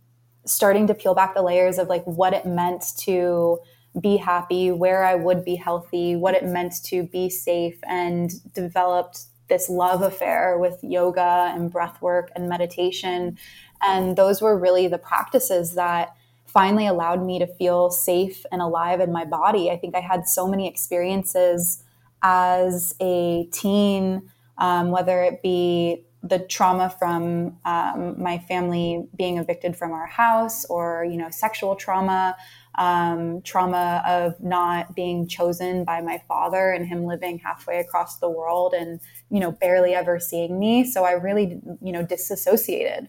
starting 0.46 0.88
to 0.88 0.94
peel 0.94 1.14
back 1.14 1.36
the 1.36 1.42
layers 1.42 1.78
of 1.78 1.90
like 1.90 2.04
what 2.06 2.34
it 2.34 2.46
meant 2.46 2.84
to 3.00 3.60
be 4.00 4.18
happy, 4.18 4.72
where 4.72 5.04
I 5.04 5.16
would 5.16 5.46
be 5.46 5.56
healthy, 5.56 6.16
what 6.16 6.36
it 6.36 6.46
meant 6.46 6.84
to 6.86 7.04
be 7.04 7.30
safe, 7.30 7.80
and 7.88 8.32
developed 8.54 9.24
this 9.48 9.70
love 9.70 10.02
affair 10.02 10.58
with 10.58 10.80
yoga 10.82 11.52
and 11.54 11.72
breath 11.72 12.02
work 12.02 12.32
and 12.36 12.50
meditation. 12.50 13.38
And 13.82 14.16
those 14.16 14.42
were 14.42 14.58
really 14.58 14.88
the 14.88 14.98
practices 14.98 15.76
that 15.76 16.16
finally 16.56 16.88
allowed 16.88 17.22
me 17.22 17.38
to 17.38 17.46
feel 17.46 17.92
safe 17.92 18.46
and 18.50 18.62
alive 18.62 19.02
in 19.02 19.12
my 19.12 19.26
body. 19.26 19.70
I 19.70 19.76
think 19.76 19.94
I 19.94 20.00
had 20.00 20.26
so 20.26 20.48
many 20.48 20.70
experiences 20.70 21.84
as 22.24 22.96
a 23.02 23.46
teen, 23.52 24.32
um, 24.58 24.90
whether 24.90 25.22
it 25.22 25.44
be 25.44 26.06
the 26.24 26.40
trauma 26.40 26.96
from 26.98 27.58
um, 27.66 28.16
my 28.18 28.40
family 28.40 29.06
being 29.18 29.38
evicted 29.38 29.76
from 29.76 29.92
our 29.92 30.08
house 30.08 30.66
or 30.66 31.06
you 31.08 31.18
know 31.18 31.30
sexual 31.30 31.76
trauma 31.76 32.36
um, 32.76 33.42
trauma 33.44 34.02
of 34.08 34.42
not 34.42 34.96
being 34.96 35.28
chosen 35.28 35.84
by 35.84 36.02
my 36.02 36.20
father 36.28 36.72
and 36.72 36.88
him 36.88 37.06
living 37.06 37.38
halfway 37.38 37.80
across 37.80 38.18
the 38.18 38.30
world 38.30 38.74
and 38.74 39.00
you 39.30 39.40
know 39.40 39.52
barely 39.52 39.94
ever 39.94 40.20
seeing 40.20 40.58
me 40.58 40.84
so 40.84 41.04
i 41.04 41.12
really 41.12 41.62
you 41.80 41.92
know 41.92 42.04
disassociated 42.04 43.08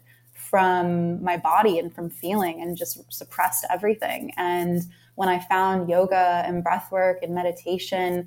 from 0.57 1.23
my 1.23 1.37
body 1.37 1.79
and 1.79 1.95
from 1.95 2.09
feeling 2.09 2.63
and 2.63 2.79
just 2.79 2.99
suppressed 3.13 3.67
everything 3.71 4.33
and 4.39 4.85
when 5.17 5.29
i 5.29 5.39
found 5.39 5.87
yoga 5.87 6.43
and 6.47 6.65
breath 6.65 6.91
work 6.91 7.19
and 7.23 7.35
meditation 7.35 8.27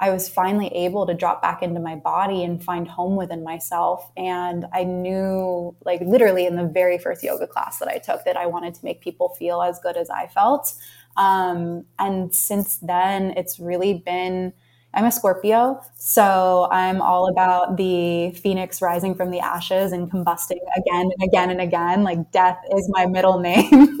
I 0.00 0.10
was 0.10 0.28
finally 0.28 0.68
able 0.68 1.06
to 1.06 1.14
drop 1.14 1.42
back 1.42 1.62
into 1.62 1.80
my 1.80 1.96
body 1.96 2.44
and 2.44 2.62
find 2.62 2.86
home 2.86 3.16
within 3.16 3.42
myself. 3.42 4.10
And 4.16 4.64
I 4.72 4.84
knew, 4.84 5.74
like, 5.84 6.00
literally 6.02 6.46
in 6.46 6.54
the 6.54 6.66
very 6.66 6.98
first 6.98 7.24
yoga 7.24 7.48
class 7.48 7.80
that 7.80 7.88
I 7.88 7.98
took, 7.98 8.24
that 8.24 8.36
I 8.36 8.46
wanted 8.46 8.74
to 8.74 8.84
make 8.84 9.00
people 9.00 9.30
feel 9.30 9.60
as 9.60 9.80
good 9.80 9.96
as 9.96 10.08
I 10.08 10.28
felt. 10.28 10.72
Um, 11.16 11.84
and 11.98 12.32
since 12.32 12.78
then, 12.78 13.32
it's 13.36 13.58
really 13.58 13.94
been. 13.94 14.52
I'm 14.98 15.04
a 15.04 15.12
Scorpio, 15.12 15.80
so 15.94 16.66
I'm 16.72 17.00
all 17.00 17.28
about 17.28 17.76
the 17.76 18.32
phoenix 18.32 18.82
rising 18.82 19.14
from 19.14 19.30
the 19.30 19.38
ashes 19.38 19.92
and 19.92 20.10
combusting 20.10 20.58
again 20.76 21.08
and 21.16 21.22
again 21.22 21.50
and 21.50 21.60
again. 21.60 22.02
Like 22.02 22.32
death 22.32 22.58
is 22.76 22.88
my 22.90 23.06
middle 23.06 23.38
name. 23.38 24.00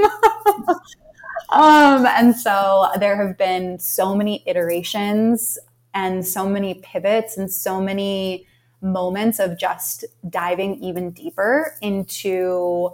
um, 1.50 2.04
and 2.04 2.34
so 2.34 2.88
there 2.98 3.14
have 3.14 3.38
been 3.38 3.78
so 3.78 4.12
many 4.12 4.42
iterations 4.44 5.56
and 5.94 6.26
so 6.26 6.48
many 6.48 6.74
pivots 6.82 7.38
and 7.38 7.48
so 7.48 7.80
many 7.80 8.48
moments 8.80 9.38
of 9.38 9.56
just 9.56 10.04
diving 10.28 10.82
even 10.82 11.12
deeper 11.12 11.76
into 11.80 12.90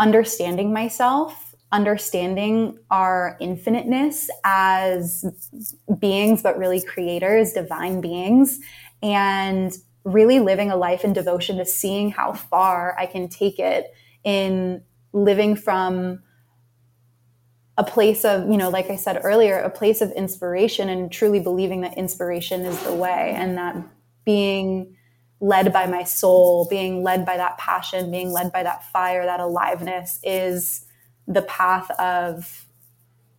understanding 0.00 0.72
myself, 0.72 1.47
understanding 1.70 2.78
our 2.90 3.36
infiniteness 3.40 4.30
as 4.44 5.24
beings, 5.98 6.42
but 6.42 6.58
really 6.58 6.80
creators, 6.80 7.52
divine 7.52 8.00
beings, 8.00 8.58
and 9.02 9.76
really 10.04 10.40
living 10.40 10.70
a 10.70 10.76
life 10.76 11.04
in 11.04 11.12
devotion 11.12 11.58
to 11.58 11.64
seeing 11.64 12.10
how 12.10 12.32
far 12.32 12.96
I 12.98 13.06
can 13.06 13.28
take 13.28 13.58
it 13.58 13.92
in 14.24 14.82
living 15.12 15.56
from 15.56 16.22
a 17.76 17.84
place 17.84 18.24
of, 18.24 18.50
you 18.50 18.56
know, 18.56 18.70
like 18.70 18.90
I 18.90 18.96
said 18.96 19.20
earlier, 19.22 19.58
a 19.58 19.70
place 19.70 20.00
of 20.00 20.10
inspiration 20.12 20.88
and 20.88 21.12
truly 21.12 21.38
believing 21.38 21.82
that 21.82 21.96
inspiration 21.96 22.62
is 22.62 22.82
the 22.82 22.94
way 22.94 23.34
and 23.36 23.56
that 23.56 23.76
being 24.24 24.96
led 25.40 25.72
by 25.72 25.86
my 25.86 26.02
soul, 26.02 26.66
being 26.68 27.04
led 27.04 27.24
by 27.24 27.36
that 27.36 27.56
passion, 27.58 28.10
being 28.10 28.32
led 28.32 28.52
by 28.52 28.64
that 28.64 28.84
fire, 28.90 29.24
that 29.24 29.38
aliveness 29.38 30.18
is 30.24 30.86
the 31.28 31.42
path 31.42 31.90
of 31.92 32.64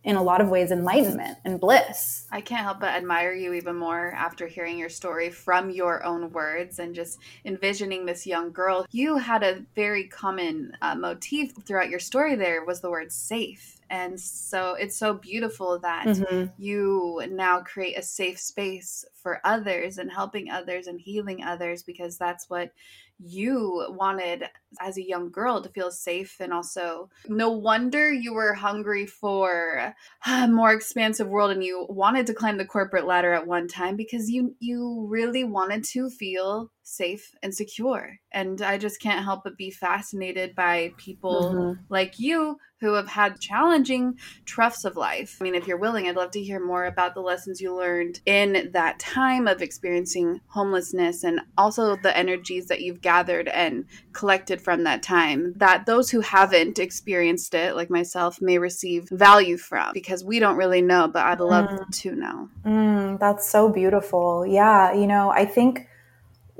in 0.02 0.16
a 0.16 0.22
lot 0.22 0.40
of 0.40 0.48
ways 0.48 0.70
enlightenment 0.70 1.36
and 1.44 1.60
bliss. 1.60 2.26
I 2.32 2.40
can't 2.40 2.64
help 2.64 2.80
but 2.80 2.94
admire 2.94 3.34
you 3.34 3.52
even 3.52 3.76
more 3.76 4.12
after 4.12 4.46
hearing 4.46 4.78
your 4.78 4.88
story 4.88 5.28
from 5.28 5.68
your 5.68 6.02
own 6.04 6.32
words 6.32 6.78
and 6.78 6.94
just 6.94 7.18
envisioning 7.44 8.06
this 8.06 8.26
young 8.26 8.50
girl. 8.50 8.86
You 8.90 9.18
had 9.18 9.42
a 9.42 9.62
very 9.74 10.04
common 10.04 10.72
uh, 10.80 10.94
motif 10.94 11.52
throughout 11.66 11.90
your 11.90 12.00
story 12.00 12.34
there 12.34 12.64
was 12.64 12.80
the 12.80 12.90
word 12.90 13.12
safe 13.12 13.80
and 13.90 14.18
so 14.18 14.74
it's 14.74 14.96
so 14.96 15.14
beautiful 15.14 15.80
that 15.80 16.06
mm-hmm. 16.06 16.46
you 16.62 17.20
now 17.28 17.60
create 17.60 17.98
a 17.98 18.02
safe 18.02 18.38
space 18.38 19.04
for 19.14 19.40
others 19.44 19.98
and 19.98 20.10
helping 20.10 20.48
others 20.48 20.86
and 20.86 21.00
healing 21.00 21.42
others 21.42 21.82
because 21.82 22.16
that's 22.16 22.48
what 22.48 22.72
you 23.22 23.86
wanted 23.90 24.44
as 24.80 24.96
a 24.96 25.06
young 25.06 25.30
girl 25.30 25.60
to 25.60 25.68
feel 25.68 25.90
safe 25.90 26.36
and 26.40 26.52
also 26.52 27.10
no 27.28 27.50
wonder 27.50 28.12
you 28.12 28.32
were 28.32 28.54
hungry 28.54 29.06
for 29.06 29.94
a 30.26 30.48
more 30.48 30.72
expansive 30.72 31.28
world 31.28 31.50
and 31.50 31.62
you 31.62 31.86
wanted 31.88 32.26
to 32.26 32.34
climb 32.34 32.56
the 32.56 32.64
corporate 32.64 33.06
ladder 33.06 33.32
at 33.32 33.46
one 33.46 33.68
time 33.68 33.96
because 33.96 34.30
you 34.30 34.54
you 34.60 35.06
really 35.08 35.44
wanted 35.44 35.84
to 35.84 36.08
feel 36.08 36.70
safe 36.90 37.34
and 37.42 37.54
secure 37.54 38.18
and 38.32 38.62
i 38.62 38.76
just 38.76 39.00
can't 39.00 39.24
help 39.24 39.44
but 39.44 39.56
be 39.56 39.70
fascinated 39.70 40.54
by 40.54 40.92
people 40.96 41.42
mm-hmm. 41.42 41.82
like 41.88 42.18
you 42.18 42.58
who 42.80 42.94
have 42.94 43.08
had 43.08 43.38
challenging 43.38 44.18
troughs 44.46 44.84
of 44.84 44.96
life. 44.96 45.36
I 45.40 45.44
mean, 45.44 45.54
if 45.54 45.66
you're 45.66 45.76
willing, 45.76 46.08
I'd 46.08 46.16
love 46.16 46.30
to 46.32 46.42
hear 46.42 46.64
more 46.64 46.86
about 46.86 47.14
the 47.14 47.20
lessons 47.20 47.60
you 47.60 47.76
learned 47.76 48.20
in 48.24 48.70
that 48.72 48.98
time 48.98 49.46
of 49.46 49.60
experiencing 49.60 50.40
homelessness 50.46 51.22
and 51.22 51.40
also 51.58 51.96
the 51.96 52.16
energies 52.16 52.68
that 52.68 52.80
you've 52.80 53.02
gathered 53.02 53.48
and 53.48 53.84
collected 54.12 54.60
from 54.60 54.84
that 54.84 55.02
time 55.02 55.52
that 55.56 55.84
those 55.86 56.10
who 56.10 56.20
haven't 56.20 56.78
experienced 56.78 57.54
it, 57.54 57.76
like 57.76 57.90
myself, 57.90 58.40
may 58.40 58.58
receive 58.58 59.08
value 59.10 59.58
from 59.58 59.90
because 59.92 60.24
we 60.24 60.38
don't 60.38 60.56
really 60.56 60.82
know, 60.82 61.06
but 61.06 61.24
I'd 61.24 61.40
love 61.40 61.68
mm. 61.68 62.00
to 62.00 62.14
know. 62.14 62.48
Mm, 62.64 63.20
that's 63.20 63.50
so 63.50 63.68
beautiful. 63.68 64.46
Yeah. 64.46 64.94
You 64.94 65.06
know, 65.06 65.30
I 65.30 65.44
think 65.44 65.86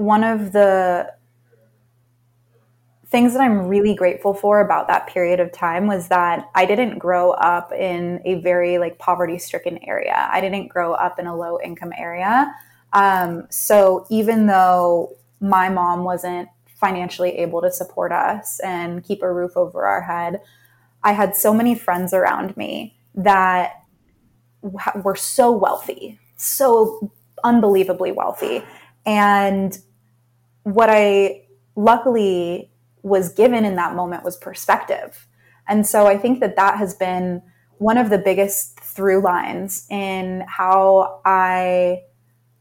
one 0.00 0.24
of 0.24 0.52
the 0.52 1.12
things 3.08 3.34
that 3.34 3.42
I'm 3.42 3.68
really 3.68 3.94
grateful 3.94 4.32
for 4.32 4.62
about 4.62 4.88
that 4.88 5.06
period 5.08 5.40
of 5.40 5.52
time 5.52 5.86
was 5.86 6.08
that 6.08 6.48
I 6.54 6.64
didn't 6.64 6.98
grow 6.98 7.32
up 7.32 7.70
in 7.70 8.22
a 8.24 8.40
very 8.40 8.78
like 8.78 8.98
poverty 8.98 9.38
stricken 9.38 9.78
area. 9.86 10.26
I 10.32 10.40
didn't 10.40 10.68
grow 10.68 10.94
up 10.94 11.18
in 11.18 11.26
a 11.26 11.36
low 11.36 11.58
income 11.62 11.92
area. 11.98 12.50
Um, 12.94 13.46
so 13.50 14.06
even 14.08 14.46
though 14.46 15.14
my 15.38 15.68
mom 15.68 16.04
wasn't 16.04 16.48
financially 16.76 17.36
able 17.36 17.60
to 17.60 17.70
support 17.70 18.10
us 18.10 18.58
and 18.60 19.04
keep 19.04 19.22
a 19.22 19.30
roof 19.30 19.54
over 19.54 19.86
our 19.86 20.00
head, 20.00 20.40
I 21.04 21.12
had 21.12 21.36
so 21.36 21.52
many 21.52 21.74
friends 21.74 22.14
around 22.14 22.56
me 22.56 22.96
that 23.14 23.82
were 24.62 25.16
so 25.16 25.52
wealthy, 25.52 26.18
so 26.36 27.12
unbelievably 27.44 28.12
wealthy. 28.12 28.64
And 29.04 29.78
what 30.64 30.88
I 30.90 31.46
luckily 31.76 32.70
was 33.02 33.32
given 33.32 33.64
in 33.64 33.76
that 33.76 33.94
moment 33.94 34.24
was 34.24 34.36
perspective. 34.36 35.26
And 35.68 35.86
so 35.86 36.06
I 36.06 36.18
think 36.18 36.40
that 36.40 36.56
that 36.56 36.78
has 36.78 36.94
been 36.94 37.42
one 37.78 37.96
of 37.96 38.10
the 38.10 38.18
biggest 38.18 38.78
through 38.80 39.22
lines 39.22 39.86
in 39.90 40.44
how 40.46 41.20
I 41.24 42.02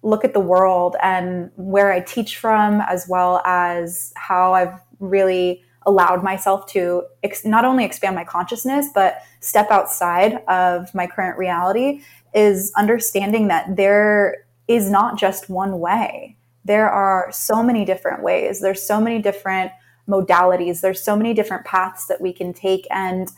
look 0.02 0.24
at 0.24 0.34
the 0.34 0.40
world 0.40 0.96
and 1.04 1.52
where 1.58 1.92
I 1.92 2.00
teach 2.00 2.38
from, 2.38 2.82
as 2.82 3.06
well 3.10 3.42
as 3.46 4.14
how 4.16 4.54
I've 4.54 4.80
really 5.00 5.64
allowed 5.86 6.24
myself 6.24 6.68
to 6.68 7.04
ex- 7.24 7.46
not 7.46 7.66
only 7.66 7.84
expand 7.84 8.16
my 8.16 8.24
consciousness, 8.24 8.88
but 8.94 9.18
step 9.42 9.72
outside 9.72 10.42
of 10.48 10.94
my 10.94 11.08
current 11.08 11.38
reality 11.38 12.02
is 12.34 12.72
understanding 12.78 13.48
that 13.48 13.76
there 13.76 14.46
is 14.68 14.90
not 14.90 15.18
just 15.18 15.50
one 15.50 15.80
way. 15.80 16.38
There 16.66 16.90
are 16.90 17.32
so 17.32 17.64
many 17.64 17.86
different 17.86 18.24
ways. 18.24 18.62
There's 18.62 18.84
so 18.84 19.00
many 19.00 19.22
different 19.22 19.72
modalities. 20.08 20.82
There's 20.82 21.02
so 21.02 21.16
many 21.16 21.34
different 21.34 21.66
paths 21.66 22.08
that 22.08 22.22
we 22.22 22.34
can 22.34 22.54
take. 22.54 22.86
And 22.92 23.32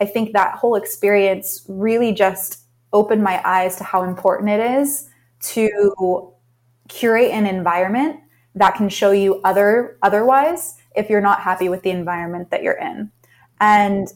I 0.00 0.06
think 0.06 0.32
that 0.32 0.54
whole 0.54 0.76
experience 0.76 1.64
really 1.68 2.12
just 2.12 2.60
opened 2.92 3.22
my 3.22 3.40
eyes 3.44 3.76
to 3.76 3.84
how 3.84 4.04
important 4.04 4.50
it 4.50 4.60
is 4.60 5.08
to 5.40 6.32
curate 6.88 7.30
an 7.30 7.46
environment 7.46 8.20
that 8.54 8.74
can 8.74 8.88
show 8.88 9.12
you 9.12 9.40
other 9.44 9.98
otherwise 10.02 10.76
if 10.94 11.08
you're 11.08 11.20
not 11.20 11.40
happy 11.40 11.68
with 11.68 11.82
the 11.82 11.90
environment 11.90 12.50
that 12.50 12.62
you're 12.62 12.78
in. 12.78 13.10
And 13.60 14.12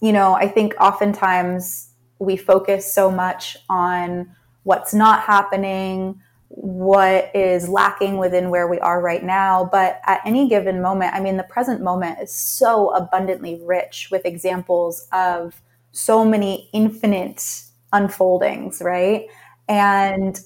you 0.00 0.12
know, 0.12 0.34
I 0.34 0.48
think 0.48 0.74
oftentimes 0.80 1.90
we 2.18 2.36
focus 2.36 2.92
so 2.92 3.10
much 3.10 3.56
on 3.70 4.34
what's 4.64 4.92
not 4.92 5.22
happening, 5.22 6.20
what 6.54 7.30
is 7.34 7.68
lacking 7.68 8.18
within 8.18 8.50
where 8.50 8.68
we 8.68 8.78
are 8.80 9.00
right 9.00 9.24
now. 9.24 9.68
But 9.72 10.00
at 10.06 10.20
any 10.26 10.48
given 10.48 10.82
moment, 10.82 11.14
I 11.14 11.20
mean, 11.20 11.38
the 11.38 11.44
present 11.44 11.80
moment 11.80 12.18
is 12.20 12.32
so 12.32 12.94
abundantly 12.94 13.60
rich 13.64 14.08
with 14.10 14.26
examples 14.26 15.08
of 15.12 15.62
so 15.92 16.24
many 16.24 16.68
infinite 16.72 17.62
unfoldings, 17.92 18.82
right? 18.82 19.26
And 19.68 20.38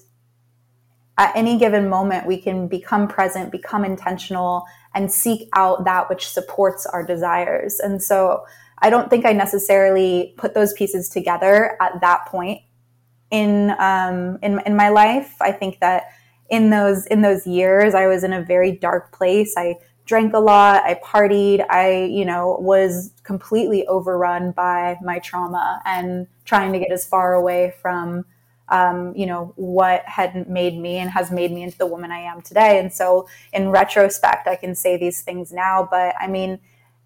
at 1.17 1.35
any 1.35 1.57
given 1.57 1.89
moment, 1.89 2.25
we 2.25 2.37
can 2.37 2.67
become 2.67 3.07
present, 3.07 3.51
become 3.51 3.83
intentional, 3.83 4.65
and 4.93 5.11
seek 5.11 5.49
out 5.53 5.83
that 5.85 6.09
which 6.09 6.27
supports 6.27 6.85
our 6.85 7.05
desires. 7.05 7.79
And 7.79 8.01
so 8.01 8.45
I 8.79 8.89
don't 8.89 9.09
think 9.09 9.25
I 9.25 9.33
necessarily 9.33 10.33
put 10.37 10.53
those 10.53 10.73
pieces 10.73 11.09
together 11.09 11.77
at 11.81 11.99
that 12.01 12.27
point 12.27 12.61
in 13.31 13.71
um, 13.79 14.39
in 14.41 14.61
in 14.65 14.75
my 14.75 14.89
life. 14.89 15.35
I 15.41 15.51
think 15.51 15.79
that 15.79 16.11
in 16.49 16.69
those 16.69 17.05
in 17.07 17.21
those 17.21 17.45
years, 17.45 17.93
I 17.93 18.07
was 18.07 18.23
in 18.23 18.33
a 18.33 18.41
very 18.41 18.71
dark 18.71 19.11
place. 19.11 19.55
I 19.57 19.75
drank 20.05 20.33
a 20.33 20.39
lot. 20.39 20.83
I 20.83 20.95
partied. 20.95 21.65
I 21.69 22.03
you 22.05 22.25
know 22.25 22.57
was 22.59 23.11
completely 23.23 23.85
overrun 23.87 24.51
by 24.51 24.97
my 25.03 25.19
trauma 25.19 25.81
and 25.85 26.27
trying 26.45 26.71
to 26.73 26.79
get 26.79 26.91
as 26.91 27.05
far 27.05 27.33
away 27.33 27.73
from 27.81 28.25
um, 28.69 29.13
you 29.15 29.25
know 29.25 29.53
what 29.55 30.03
had 30.05 30.49
made 30.49 30.77
me 30.77 30.97
and 30.97 31.09
has 31.11 31.31
made 31.31 31.51
me 31.51 31.63
into 31.63 31.77
the 31.77 31.87
woman 31.87 32.11
I 32.11 32.19
am 32.19 32.41
today. 32.41 32.79
And 32.79 32.93
so, 32.93 33.27
in 33.53 33.69
retrospect, 33.69 34.47
I 34.47 34.55
can 34.55 34.75
say 34.75 34.97
these 34.97 35.21
things 35.21 35.51
now. 35.51 35.87
But 35.89 36.15
I 36.19 36.27
mean 36.27 36.59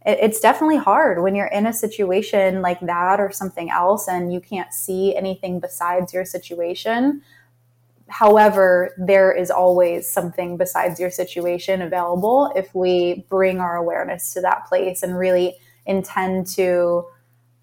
it's 0.06 0.40
definitely 0.40 0.78
hard 0.78 1.22
when 1.22 1.36
you're 1.36 1.48
in 1.48 1.68
a 1.68 1.74
situation 1.74 2.62
like 2.62 2.80
that 2.82 3.20
or 3.20 3.32
something 3.32 3.70
else 3.70 4.08
and 4.08 4.34
you 4.34 4.40
can't 4.40 4.74
see 4.74 5.16
anything 5.16 5.60
besides 5.60 6.12
your 6.12 6.26
situation. 6.26 7.22
However, 8.08 8.96
there 8.98 9.32
is 9.32 9.52
always 9.52 10.12
something 10.12 10.58
besides 10.58 11.00
your 11.00 11.12
situation 11.12 11.82
available 11.82 12.52
if 12.56 12.74
we 12.74 13.26
bring 13.30 13.60
our 13.60 13.78
awareness 13.78 14.34
to 14.34 14.42
that 14.42 14.66
place 14.66 15.04
and 15.04 15.18
really 15.18 15.56
intend 15.86 16.48
to 16.48 17.06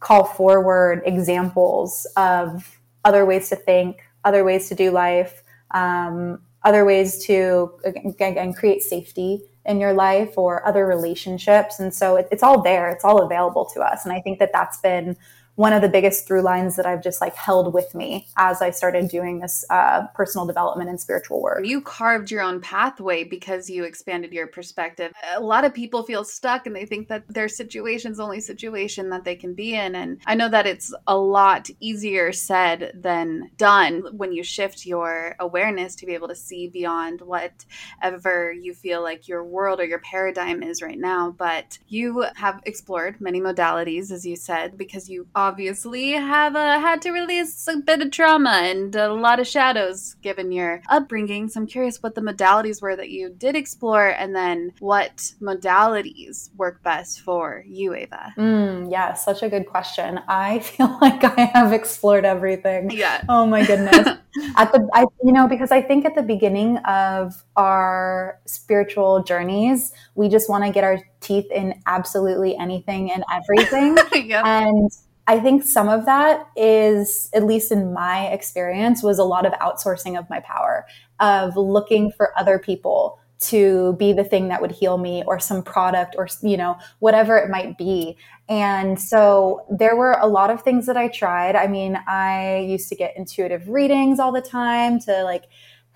call 0.00 0.24
forward 0.24 1.02
examples 1.04 2.06
of 2.16 2.78
other 3.04 3.26
ways 3.26 3.48
to 3.48 3.56
think, 3.56 4.00
other 4.24 4.44
ways 4.44 4.68
to 4.68 4.74
do 4.76 4.92
life, 4.92 5.42
um, 5.72 6.40
other 6.62 6.84
ways 6.84 7.24
to 7.26 7.72
again 7.84 8.52
create 8.52 8.82
safety 8.82 9.42
in 9.68 9.78
your 9.78 9.92
life 9.92 10.36
or 10.36 10.66
other 10.66 10.86
relationships. 10.86 11.78
And 11.78 11.94
so 11.94 12.16
it, 12.16 12.26
it's 12.32 12.42
all 12.42 12.62
there, 12.62 12.90
it's 12.90 13.04
all 13.04 13.22
available 13.22 13.66
to 13.74 13.80
us. 13.82 14.04
And 14.04 14.12
I 14.12 14.20
think 14.20 14.38
that 14.40 14.50
that's 14.52 14.78
been 14.78 15.16
one 15.58 15.72
of 15.72 15.82
the 15.82 15.88
biggest 15.88 16.24
through 16.24 16.40
lines 16.40 16.76
that 16.76 16.86
I've 16.86 17.02
just 17.02 17.20
like 17.20 17.34
held 17.34 17.74
with 17.74 17.92
me 17.92 18.28
as 18.36 18.62
I 18.62 18.70
started 18.70 19.08
doing 19.08 19.40
this 19.40 19.64
uh, 19.70 20.06
personal 20.14 20.46
development 20.46 20.88
and 20.88 21.00
spiritual 21.00 21.42
work. 21.42 21.66
You 21.66 21.80
carved 21.80 22.30
your 22.30 22.42
own 22.42 22.60
pathway 22.60 23.24
because 23.24 23.68
you 23.68 23.82
expanded 23.82 24.32
your 24.32 24.46
perspective. 24.46 25.12
A 25.34 25.40
lot 25.40 25.64
of 25.64 25.74
people 25.74 26.04
feel 26.04 26.22
stuck 26.22 26.68
and 26.68 26.76
they 26.76 26.86
think 26.86 27.08
that 27.08 27.26
their 27.26 27.48
situation's 27.48 28.20
only 28.20 28.38
situation 28.40 29.10
that 29.10 29.24
they 29.24 29.34
can 29.34 29.52
be 29.52 29.74
in. 29.74 29.96
And 29.96 30.20
I 30.26 30.36
know 30.36 30.48
that 30.48 30.68
it's 30.68 30.94
a 31.08 31.18
lot 31.18 31.68
easier 31.80 32.30
said 32.30 32.92
than 32.94 33.50
done 33.56 34.16
when 34.16 34.30
you 34.30 34.44
shift 34.44 34.86
your 34.86 35.34
awareness 35.40 35.96
to 35.96 36.06
be 36.06 36.14
able 36.14 36.28
to 36.28 36.36
see 36.36 36.68
beyond 36.68 37.20
whatever 37.20 38.52
you 38.52 38.74
feel 38.74 39.02
like 39.02 39.26
your 39.26 39.42
world 39.42 39.80
or 39.80 39.86
your 39.86 39.98
paradigm 39.98 40.62
is 40.62 40.82
right 40.82 41.00
now. 41.00 41.34
But 41.36 41.80
you 41.88 42.26
have 42.36 42.62
explored 42.64 43.20
many 43.20 43.40
modalities, 43.40 44.12
as 44.12 44.24
you 44.24 44.36
said, 44.36 44.78
because 44.78 45.10
you 45.10 45.26
obviously 45.48 46.12
have 46.12 46.54
uh, 46.54 46.78
had 46.78 47.00
to 47.00 47.10
release 47.10 47.66
a 47.68 47.78
bit 47.78 48.02
of 48.02 48.10
trauma 48.10 48.60
and 48.64 48.94
a 48.94 49.10
lot 49.14 49.40
of 49.40 49.46
shadows 49.46 50.14
given 50.20 50.52
your 50.52 50.82
upbringing. 50.90 51.48
So 51.48 51.60
I'm 51.60 51.66
curious 51.66 52.02
what 52.02 52.14
the 52.14 52.20
modalities 52.20 52.82
were 52.82 52.94
that 52.94 53.08
you 53.08 53.30
did 53.30 53.56
explore 53.56 54.08
and 54.08 54.36
then 54.36 54.72
what 54.78 55.32
modalities 55.40 56.50
work 56.56 56.82
best 56.82 57.20
for 57.20 57.64
you, 57.66 57.94
Ava. 57.94 58.34
Mm, 58.36 58.92
yeah, 58.92 59.14
such 59.14 59.42
a 59.42 59.48
good 59.48 59.66
question. 59.66 60.20
I 60.28 60.58
feel 60.70 60.98
like 61.00 61.24
I 61.24 61.50
have 61.54 61.72
explored 61.72 62.26
everything. 62.26 62.90
Yeah. 62.90 63.24
Oh 63.26 63.46
my 63.46 63.64
goodness. 63.64 64.06
at 64.56 64.70
the, 64.72 64.86
I, 64.92 65.06
you 65.24 65.32
know, 65.32 65.48
because 65.48 65.72
I 65.72 65.80
think 65.80 66.04
at 66.04 66.14
the 66.14 66.22
beginning 66.22 66.76
of 66.78 67.42
our 67.56 68.38
spiritual 68.44 69.22
journeys, 69.22 69.92
we 70.14 70.28
just 70.28 70.50
want 70.50 70.64
to 70.64 70.70
get 70.70 70.84
our 70.84 70.98
teeth 71.20 71.50
in 71.50 71.80
absolutely 71.86 72.54
anything 72.56 73.10
and 73.10 73.24
everything. 73.32 73.96
yep. 74.28 74.44
And 74.44 74.90
I 75.28 75.38
think 75.38 75.62
some 75.62 75.88
of 75.88 76.06
that 76.06 76.48
is, 76.56 77.28
at 77.34 77.44
least 77.44 77.70
in 77.70 77.92
my 77.92 78.26
experience, 78.28 79.02
was 79.02 79.18
a 79.18 79.24
lot 79.24 79.44
of 79.46 79.52
outsourcing 79.52 80.18
of 80.18 80.28
my 80.30 80.40
power, 80.40 80.86
of 81.20 81.56
looking 81.56 82.10
for 82.10 82.32
other 82.36 82.58
people 82.58 83.20
to 83.40 83.92
be 83.98 84.12
the 84.12 84.24
thing 84.24 84.48
that 84.48 84.60
would 84.60 84.72
heal 84.72 84.98
me 84.98 85.22
or 85.26 85.38
some 85.38 85.62
product 85.62 86.16
or, 86.18 86.26
you 86.42 86.56
know, 86.56 86.76
whatever 86.98 87.36
it 87.36 87.50
might 87.50 87.78
be. 87.78 88.16
And 88.48 89.00
so 89.00 89.64
there 89.70 89.94
were 89.94 90.16
a 90.20 90.26
lot 90.26 90.50
of 90.50 90.62
things 90.62 90.86
that 90.86 90.96
I 90.96 91.08
tried. 91.08 91.54
I 91.54 91.68
mean, 91.68 92.00
I 92.08 92.66
used 92.68 92.88
to 92.88 92.96
get 92.96 93.16
intuitive 93.16 93.68
readings 93.68 94.18
all 94.18 94.32
the 94.32 94.40
time 94.40 94.98
to 95.00 95.22
like, 95.22 95.44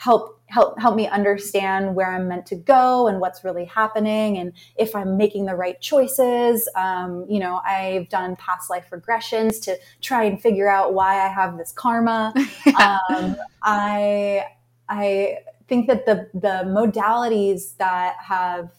help 0.02 0.40
help 0.46 0.78
help 0.80 0.96
me 0.96 1.06
understand 1.06 1.94
where 1.94 2.12
I'm 2.12 2.26
meant 2.26 2.44
to 2.46 2.56
go 2.56 3.06
and 3.06 3.20
what's 3.20 3.44
really 3.44 3.64
happening 3.64 4.36
and 4.36 4.52
if 4.76 4.96
I'm 4.96 5.16
making 5.16 5.46
the 5.46 5.54
right 5.54 5.80
choices. 5.80 6.68
Um, 6.74 7.24
you 7.28 7.38
know, 7.38 7.60
I've 7.64 8.08
done 8.08 8.34
past 8.34 8.68
life 8.68 8.86
regressions 8.90 9.62
to 9.62 9.78
try 10.00 10.24
and 10.24 10.42
figure 10.42 10.68
out 10.68 10.92
why 10.92 11.24
I 11.24 11.28
have 11.28 11.56
this 11.56 11.70
karma. 11.72 12.34
um, 12.80 13.36
I 13.62 14.44
I 14.88 15.38
think 15.68 15.86
that 15.86 16.04
the 16.04 16.28
the 16.34 16.64
modalities 16.66 17.76
that 17.76 18.16
have 18.18 18.70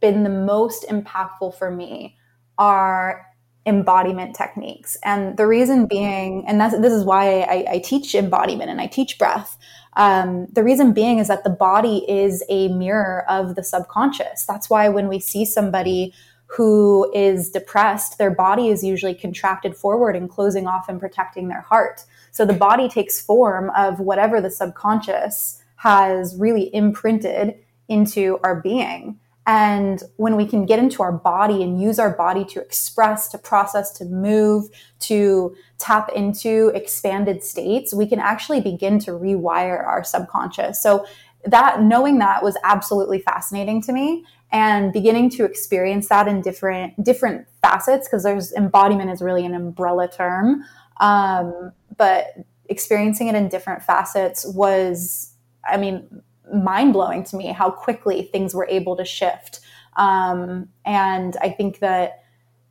been 0.00 0.22
the 0.22 0.30
most 0.30 0.86
impactful 0.88 1.58
for 1.58 1.72
me 1.72 2.16
are 2.58 3.26
embodiment 3.68 4.34
techniques. 4.34 4.96
And 5.04 5.36
the 5.36 5.46
reason 5.46 5.86
being, 5.86 6.44
and 6.48 6.60
that's, 6.60 6.76
this 6.80 6.92
is 6.92 7.04
why 7.04 7.40
I, 7.40 7.72
I 7.72 7.78
teach 7.78 8.14
embodiment 8.14 8.70
and 8.70 8.80
I 8.80 8.86
teach 8.86 9.18
breath, 9.18 9.58
um, 9.98 10.46
the 10.52 10.62
reason 10.62 10.92
being 10.92 11.18
is 11.18 11.26
that 11.26 11.42
the 11.42 11.50
body 11.50 12.04
is 12.08 12.44
a 12.48 12.68
mirror 12.68 13.24
of 13.28 13.56
the 13.56 13.64
subconscious. 13.64 14.44
That's 14.46 14.70
why 14.70 14.88
when 14.88 15.08
we 15.08 15.18
see 15.18 15.44
somebody 15.44 16.14
who 16.46 17.10
is 17.12 17.50
depressed, 17.50 18.16
their 18.16 18.30
body 18.30 18.68
is 18.68 18.84
usually 18.84 19.14
contracted 19.14 19.76
forward 19.76 20.14
and 20.14 20.30
closing 20.30 20.68
off 20.68 20.88
and 20.88 21.00
protecting 21.00 21.48
their 21.48 21.60
heart. 21.60 22.04
So 22.30 22.46
the 22.46 22.54
body 22.54 22.88
takes 22.88 23.20
form 23.20 23.70
of 23.76 23.98
whatever 23.98 24.40
the 24.40 24.50
subconscious 24.50 25.60
has 25.76 26.36
really 26.36 26.74
imprinted 26.74 27.56
into 27.88 28.38
our 28.44 28.60
being. 28.60 29.18
And 29.48 30.02
when 30.16 30.36
we 30.36 30.44
can 30.44 30.66
get 30.66 30.78
into 30.78 31.02
our 31.02 31.10
body 31.10 31.62
and 31.62 31.80
use 31.80 31.98
our 31.98 32.14
body 32.14 32.44
to 32.44 32.60
express, 32.60 33.28
to 33.28 33.38
process, 33.38 33.90
to 33.92 34.04
move, 34.04 34.68
to 35.00 35.56
tap 35.78 36.10
into 36.14 36.70
expanded 36.74 37.42
states, 37.42 37.94
we 37.94 38.06
can 38.06 38.18
actually 38.18 38.60
begin 38.60 38.98
to 38.98 39.12
rewire 39.12 39.82
our 39.86 40.04
subconscious. 40.04 40.82
So 40.82 41.06
that 41.46 41.80
knowing 41.80 42.18
that 42.18 42.42
was 42.42 42.58
absolutely 42.62 43.20
fascinating 43.20 43.80
to 43.82 43.92
me 43.92 44.26
and 44.52 44.92
beginning 44.92 45.30
to 45.30 45.46
experience 45.46 46.10
that 46.10 46.28
in 46.28 46.42
different 46.42 47.02
different 47.02 47.46
facets 47.62 48.06
because 48.06 48.24
there's 48.24 48.52
embodiment 48.52 49.10
is 49.10 49.22
really 49.22 49.46
an 49.46 49.54
umbrella 49.54 50.08
term 50.08 50.62
um, 51.00 51.72
but 51.96 52.34
experiencing 52.66 53.28
it 53.28 53.34
in 53.34 53.48
different 53.48 53.82
facets 53.82 54.44
was 54.46 55.32
i 55.64 55.76
mean 55.76 56.22
mind 56.54 56.92
blowing 56.92 57.24
to 57.24 57.36
me 57.36 57.46
how 57.46 57.70
quickly 57.70 58.22
things 58.22 58.54
were 58.54 58.66
able 58.68 58.96
to 58.96 59.04
shift. 59.04 59.60
Um, 59.96 60.68
and 60.84 61.36
I 61.40 61.50
think 61.50 61.80
that 61.80 62.22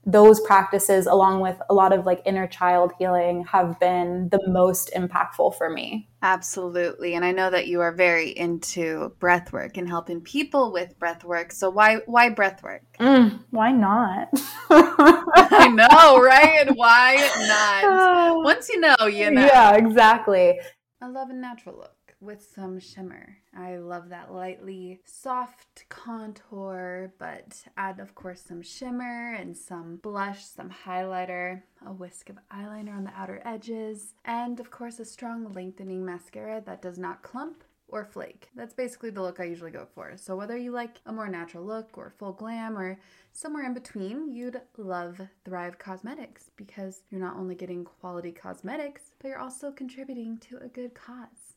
those 0.08 0.40
practices, 0.40 1.06
along 1.06 1.42
with 1.42 1.62
a 1.70 1.74
lot 1.74 1.92
of 1.92 2.06
like 2.06 2.22
inner 2.26 2.48
child 2.48 2.94
healing, 2.98 3.44
have 3.44 3.78
been 3.78 4.30
the 4.30 4.40
most 4.48 4.90
impactful 4.96 5.56
for 5.58 5.70
me. 5.70 6.08
Absolutely. 6.22 7.14
And 7.14 7.26
I 7.26 7.34
know 7.34 7.50
that 7.50 7.68
you 7.68 7.82
are 7.82 7.92
very 7.92 8.30
into 8.30 9.12
breath 9.20 9.52
work 9.52 9.76
and 9.76 9.88
helping 9.88 10.22
people 10.22 10.72
with 10.72 10.98
breath 10.98 11.26
work. 11.26 11.52
So 11.52 11.70
why 11.70 11.98
why 12.06 12.30
breath 12.30 12.64
work? 12.64 12.84
Mm, 13.02 13.40
why 13.50 13.74
not? 13.74 14.30
I 14.70 15.68
know, 15.68 16.22
right? 16.22 16.74
Why 16.74 17.84
not? 17.84 18.44
Once 18.46 18.70
you 18.70 18.80
know, 18.80 18.96
you 19.08 19.30
know. 19.30 19.46
Yeah, 19.46 19.76
exactly. 19.76 20.58
I 21.02 21.08
love 21.08 21.30
a 21.30 21.34
natural 21.34 21.76
look 21.76 22.16
with 22.22 22.42
some 22.56 22.80
shimmer. 22.80 23.38
I 23.58 23.78
love 23.78 24.10
that 24.10 24.32
lightly 24.32 25.02
soft 25.04 25.90
contour, 25.90 27.12
but 27.18 27.64
add, 27.76 28.00
of 28.00 28.14
course, 28.14 28.42
some 28.42 28.62
shimmer 28.62 29.34
and 29.34 29.58
some 29.58 29.96
blush, 29.96 30.46
some 30.46 30.70
highlighter, 30.86 31.64
a 31.84 31.92
whisk 31.92 32.30
of 32.30 32.38
eyeliner 32.54 32.96
on 32.96 33.04
the 33.06 33.14
outer 33.18 33.42
edges, 33.44 34.14
and, 34.24 34.60
of 34.60 34.70
course, 34.70 35.00
a 35.00 35.06
strong 35.06 35.52
lengthening 35.54 36.06
mascara 36.06 36.62
that 36.68 36.84
does 36.84 37.00
not 37.00 37.24
clump 37.24 37.64
or 37.88 38.06
flake. 38.06 38.50
That's 38.54 38.74
basically 38.74 39.10
the 39.10 39.24
look 39.24 39.40
I 39.40 39.46
usually 39.46 39.72
go 39.72 39.88
for. 39.96 40.14
So 40.18 40.36
whether 40.36 40.58
you 40.58 40.72
like 40.72 40.98
a 41.08 41.12
more 41.12 41.30
natural 41.30 41.64
look 41.64 41.98
or 41.98 42.14
full 42.20 42.34
glam 42.34 42.78
or 42.78 43.00
somewhere 43.32 43.66
in 43.66 43.74
between, 43.74 44.32
you'd 44.32 44.62
love 44.78 45.20
Thrive 45.46 45.80
Causemetics 45.80 46.52
because 46.58 47.02
you're 47.10 47.22
not 47.22 47.38
only 47.38 47.56
getting 47.56 47.86
quality 47.86 48.32
cosmetics, 48.32 49.12
but 49.20 49.30
you're 49.30 49.40
also 49.40 49.72
contributing 49.72 50.38
to 50.50 50.58
a 50.58 50.68
good 50.68 50.94
cause. 50.94 51.47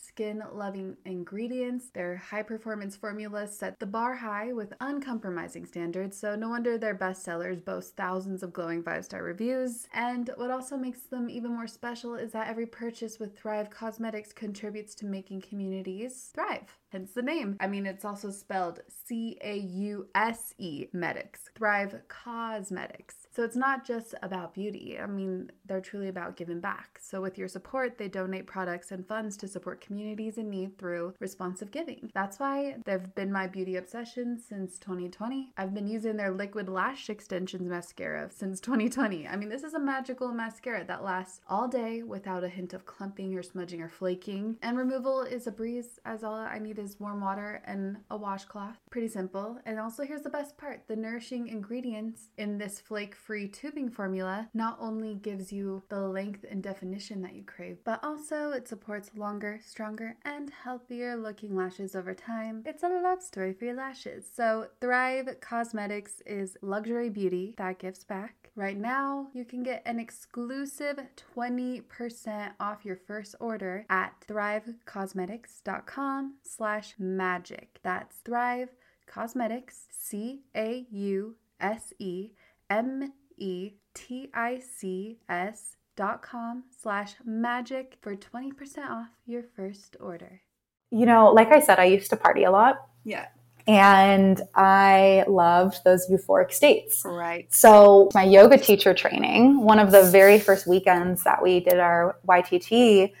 skin 0.00 0.42
loving 0.52 0.96
ingredients. 1.04 1.90
Their 1.90 2.16
high 2.16 2.42
performance 2.42 2.96
formulas 2.96 3.56
set 3.56 3.78
the 3.78 3.86
bar 3.86 4.14
high 4.14 4.52
with 4.52 4.72
uncompromising 4.80 5.66
standards, 5.66 6.18
so 6.18 6.34
no 6.34 6.48
wonder 6.48 6.78
their 6.78 6.94
bestsellers 6.94 7.64
boast 7.64 7.96
thousands 7.96 8.42
of 8.42 8.52
glowing 8.52 8.82
five 8.82 9.04
star 9.04 9.22
reviews. 9.22 9.88
And 9.92 10.30
what 10.36 10.50
also 10.50 10.76
makes 10.76 11.00
them 11.02 11.28
even 11.28 11.52
more 11.52 11.66
special 11.66 12.14
is 12.14 12.32
that 12.32 12.48
every 12.48 12.66
purchase 12.66 13.18
with 13.18 13.36
Thrive 13.36 13.70
Causemetics 13.70 14.34
contributes 14.34 14.94
to 14.96 15.06
making 15.06 15.42
communities 15.42 16.30
thrive 16.34 16.78
hence 16.90 17.12
the 17.12 17.22
name. 17.22 17.56
I 17.60 17.66
mean, 17.66 17.86
it's 17.86 18.04
also 18.04 18.30
spelled 18.30 18.80
C 18.88 19.38
A 19.42 19.56
U 19.56 20.06
S 20.14 20.54
E 20.58 20.86
Medics, 20.92 21.42
Thrive 21.54 21.94
Causemetics. 22.08 23.26
So 23.30 23.44
it's 23.44 23.56
not 23.56 23.86
just 23.86 24.14
about 24.22 24.54
beauty. 24.54 24.98
I 25.00 25.06
mean, 25.06 25.50
they're 25.66 25.80
truly 25.80 26.08
about 26.08 26.36
giving 26.36 26.60
back. 26.60 26.98
So 27.00 27.20
with 27.20 27.38
your 27.38 27.48
support, 27.48 27.98
they 27.98 28.08
donate 28.08 28.46
products 28.46 28.90
and 28.90 29.06
funds 29.06 29.36
to 29.38 29.48
support 29.48 29.80
communities 29.80 30.38
in 30.38 30.50
need 30.50 30.78
through 30.78 31.14
responsive 31.20 31.70
giving. 31.70 32.10
That's 32.14 32.40
why 32.40 32.76
they've 32.84 33.14
been 33.14 33.30
my 33.30 33.46
beauty 33.46 33.76
obsession 33.76 34.38
since 34.38 34.78
2020. 34.78 35.52
I've 35.56 35.74
been 35.74 35.86
using 35.86 36.16
their 36.16 36.32
liquid 36.32 36.68
lash 36.68 37.10
extensions 37.10 37.68
mascara 37.68 38.30
since 38.34 38.60
2020. 38.60 39.28
I 39.28 39.36
mean, 39.36 39.48
this 39.48 39.62
is 39.62 39.74
a 39.74 39.78
magical 39.78 40.32
mascara 40.32 40.84
that 40.86 41.04
lasts 41.04 41.40
all 41.48 41.68
day 41.68 42.02
without 42.02 42.44
a 42.44 42.48
hint 42.48 42.72
of 42.72 42.86
clumping 42.86 43.34
or 43.36 43.42
smudging 43.42 43.82
or 43.82 43.88
flaking. 43.88 44.56
And 44.62 44.76
removal 44.76 45.22
is 45.22 45.46
a 45.46 45.52
breeze 45.52 45.98
as 46.04 46.24
all 46.24 46.34
I 46.34 46.58
need 46.58 46.77
is 46.78 47.00
warm 47.00 47.20
water 47.20 47.62
and 47.64 47.98
a 48.10 48.16
washcloth. 48.16 48.76
Pretty 48.90 49.08
simple. 49.08 49.58
And 49.66 49.78
also 49.78 50.04
here's 50.04 50.22
the 50.22 50.30
best 50.30 50.56
part. 50.56 50.82
The 50.86 50.96
nourishing 50.96 51.48
ingredients 51.48 52.30
in 52.38 52.58
this 52.58 52.80
flake 52.80 53.14
free 53.14 53.48
tubing 53.48 53.90
formula 53.90 54.48
not 54.54 54.78
only 54.80 55.14
gives 55.14 55.52
you 55.52 55.82
the 55.88 56.00
length 56.00 56.44
and 56.48 56.62
definition 56.62 57.22
that 57.22 57.34
you 57.34 57.42
crave, 57.42 57.78
but 57.84 58.02
also 58.04 58.50
it 58.50 58.68
supports 58.68 59.10
longer, 59.16 59.60
stronger, 59.62 60.16
and 60.24 60.50
healthier 60.50 61.16
looking 61.16 61.56
lashes 61.56 61.94
over 61.94 62.14
time. 62.14 62.62
It's 62.64 62.82
a 62.82 62.88
love 62.88 63.22
story 63.22 63.52
for 63.52 63.64
your 63.64 63.74
lashes. 63.74 64.26
So, 64.32 64.68
Thrive 64.80 65.26
Causemetics 65.40 66.22
is 66.26 66.56
luxury 66.62 67.10
beauty 67.10 67.54
that 67.58 67.78
gives 67.78 68.04
back. 68.04 68.50
Right 68.54 68.76
now, 68.76 69.28
you 69.32 69.44
can 69.44 69.62
get 69.62 69.82
an 69.86 70.00
exclusive 70.00 70.98
20% 71.36 72.52
off 72.58 72.84
your 72.84 72.96
first 72.96 73.36
order 73.38 73.86
at 73.88 74.14
thrivecausemetics.com 74.28 76.34
slash 76.42 76.67
magic. 76.98 77.80
That's 77.82 78.16
Thrive 78.18 78.68
Causemetics, 79.10 79.86
C 79.90 80.42
A 80.54 80.86
U 80.90 81.36
S 81.60 81.92
E 81.98 82.30
M 82.70 83.12
E 83.36 83.72
T 83.94 84.30
I 84.34 84.60
C 84.60 85.18
S 85.28 85.76
dot 85.96 86.22
com 86.22 86.64
slash 86.80 87.14
magic 87.24 87.98
for 88.00 88.14
20% 88.14 88.88
off 88.88 89.08
your 89.26 89.42
first 89.42 89.96
order. 90.00 90.42
You 90.90 91.06
know, 91.06 91.32
like 91.32 91.48
I 91.48 91.60
said, 91.60 91.78
I 91.78 91.84
used 91.86 92.10
to 92.10 92.16
party 92.16 92.44
a 92.44 92.50
lot. 92.50 92.76
Yeah. 93.04 93.26
And 93.66 94.40
I 94.54 95.24
loved 95.28 95.84
those 95.84 96.08
euphoric 96.08 96.52
states. 96.52 97.02
Right. 97.04 97.52
So, 97.52 98.08
my 98.14 98.24
yoga 98.24 98.56
teacher 98.56 98.94
training, 98.94 99.60
one 99.60 99.78
of 99.78 99.90
the 99.90 100.04
very 100.04 100.38
first 100.38 100.66
weekends 100.66 101.24
that 101.24 101.42
we 101.42 101.60
did 101.60 101.78
our 101.78 102.16
YTT, 102.26 103.12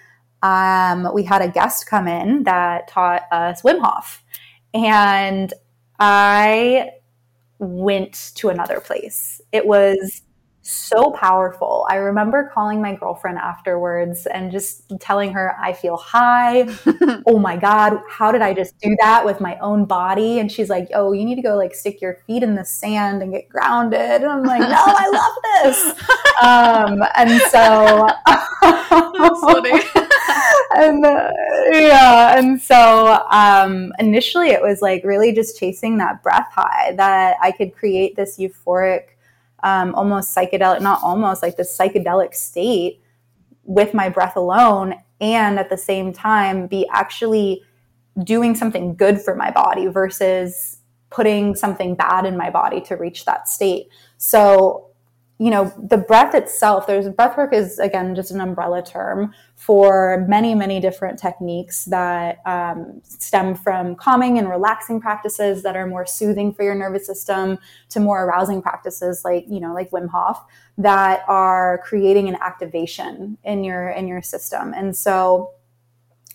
um, 0.42 1.08
we 1.12 1.24
had 1.24 1.42
a 1.42 1.48
guest 1.48 1.86
come 1.86 2.06
in 2.06 2.44
that 2.44 2.88
taught 2.88 3.22
us 3.32 3.62
Wim 3.62 3.80
Hof. 3.80 4.22
And 4.74 5.52
I 5.98 6.90
went 7.58 8.32
to 8.36 8.48
another 8.48 8.80
place. 8.80 9.40
It 9.52 9.66
was 9.66 10.22
so 10.68 11.10
powerful. 11.12 11.86
I 11.88 11.94
remember 11.96 12.50
calling 12.52 12.82
my 12.82 12.94
girlfriend 12.94 13.38
afterwards 13.38 14.26
and 14.26 14.52
just 14.52 14.82
telling 15.00 15.32
her, 15.32 15.56
I 15.58 15.72
feel 15.72 15.96
high. 15.96 16.68
oh 17.26 17.38
my 17.38 17.56
God, 17.56 17.98
how 18.08 18.30
did 18.30 18.42
I 18.42 18.52
just 18.52 18.78
do 18.80 18.94
that 19.00 19.24
with 19.24 19.40
my 19.40 19.58
own 19.60 19.86
body? 19.86 20.38
And 20.38 20.52
she's 20.52 20.68
like, 20.68 20.88
Oh, 20.94 21.12
you 21.12 21.24
need 21.24 21.36
to 21.36 21.42
go 21.42 21.56
like 21.56 21.74
stick 21.74 22.02
your 22.02 22.18
feet 22.26 22.42
in 22.42 22.54
the 22.54 22.64
sand 22.64 23.22
and 23.22 23.32
get 23.32 23.48
grounded. 23.48 24.00
And 24.00 24.26
I'm 24.26 24.44
like, 24.44 24.60
No, 24.60 24.68
I 24.68 25.08
love 25.12 25.36
this. 25.64 25.94
Um, 26.40 27.02
and 27.16 27.40
so, 27.50 28.06
and 30.76 31.04
uh, 31.04 31.32
yeah, 31.72 32.38
and 32.38 32.62
so 32.62 33.26
um, 33.28 33.92
initially 33.98 34.50
it 34.50 34.62
was 34.62 34.80
like 34.80 35.02
really 35.02 35.32
just 35.32 35.58
chasing 35.58 35.98
that 35.98 36.22
breath 36.22 36.48
high 36.52 36.94
that 36.96 37.38
I 37.42 37.50
could 37.50 37.74
create 37.74 38.14
this 38.14 38.38
euphoric 38.38 39.06
um, 39.62 39.94
almost 39.94 40.34
psychedelic, 40.34 40.80
not 40.80 41.00
almost 41.02 41.42
like 41.42 41.56
this 41.56 41.76
psychedelic 41.76 42.34
state 42.34 43.02
with 43.64 43.94
my 43.94 44.08
breath 44.08 44.36
alone, 44.36 44.94
and 45.20 45.58
at 45.58 45.70
the 45.70 45.76
same 45.76 46.12
time 46.12 46.66
be 46.66 46.88
actually 46.92 47.62
doing 48.24 48.54
something 48.54 48.94
good 48.96 49.20
for 49.20 49.34
my 49.34 49.50
body 49.50 49.86
versus 49.86 50.78
putting 51.10 51.54
something 51.54 51.94
bad 51.94 52.26
in 52.26 52.36
my 52.36 52.50
body 52.50 52.80
to 52.82 52.96
reach 52.96 53.24
that 53.24 53.48
state. 53.48 53.88
So 54.16 54.88
you 55.38 55.50
know, 55.50 55.72
the 55.80 55.96
breath 55.96 56.34
itself, 56.34 56.86
there's 56.86 57.08
breath 57.08 57.36
work 57.36 57.52
is 57.52 57.78
again 57.78 58.14
just 58.14 58.30
an 58.30 58.40
umbrella 58.40 58.82
term 58.84 59.32
for 59.58 60.24
many, 60.28 60.54
many 60.54 60.78
different 60.78 61.18
techniques 61.18 61.84
that 61.86 62.38
um, 62.46 63.00
stem 63.02 63.56
from 63.56 63.96
calming 63.96 64.38
and 64.38 64.48
relaxing 64.48 65.00
practices 65.00 65.64
that 65.64 65.74
are 65.74 65.84
more 65.84 66.06
soothing 66.06 66.54
for 66.54 66.62
your 66.62 66.76
nervous 66.76 67.04
system 67.04 67.58
to 67.88 67.98
more 67.98 68.24
arousing 68.24 68.62
practices 68.62 69.22
like, 69.24 69.44
you 69.48 69.58
know, 69.58 69.74
like 69.74 69.90
Wim 69.90 70.08
Hof 70.10 70.46
that 70.78 71.22
are 71.26 71.82
creating 71.84 72.28
an 72.28 72.36
activation 72.40 73.36
in 73.42 73.64
your 73.64 73.88
in 73.88 74.06
your 74.06 74.22
system. 74.22 74.72
And 74.72 74.96
so 74.96 75.50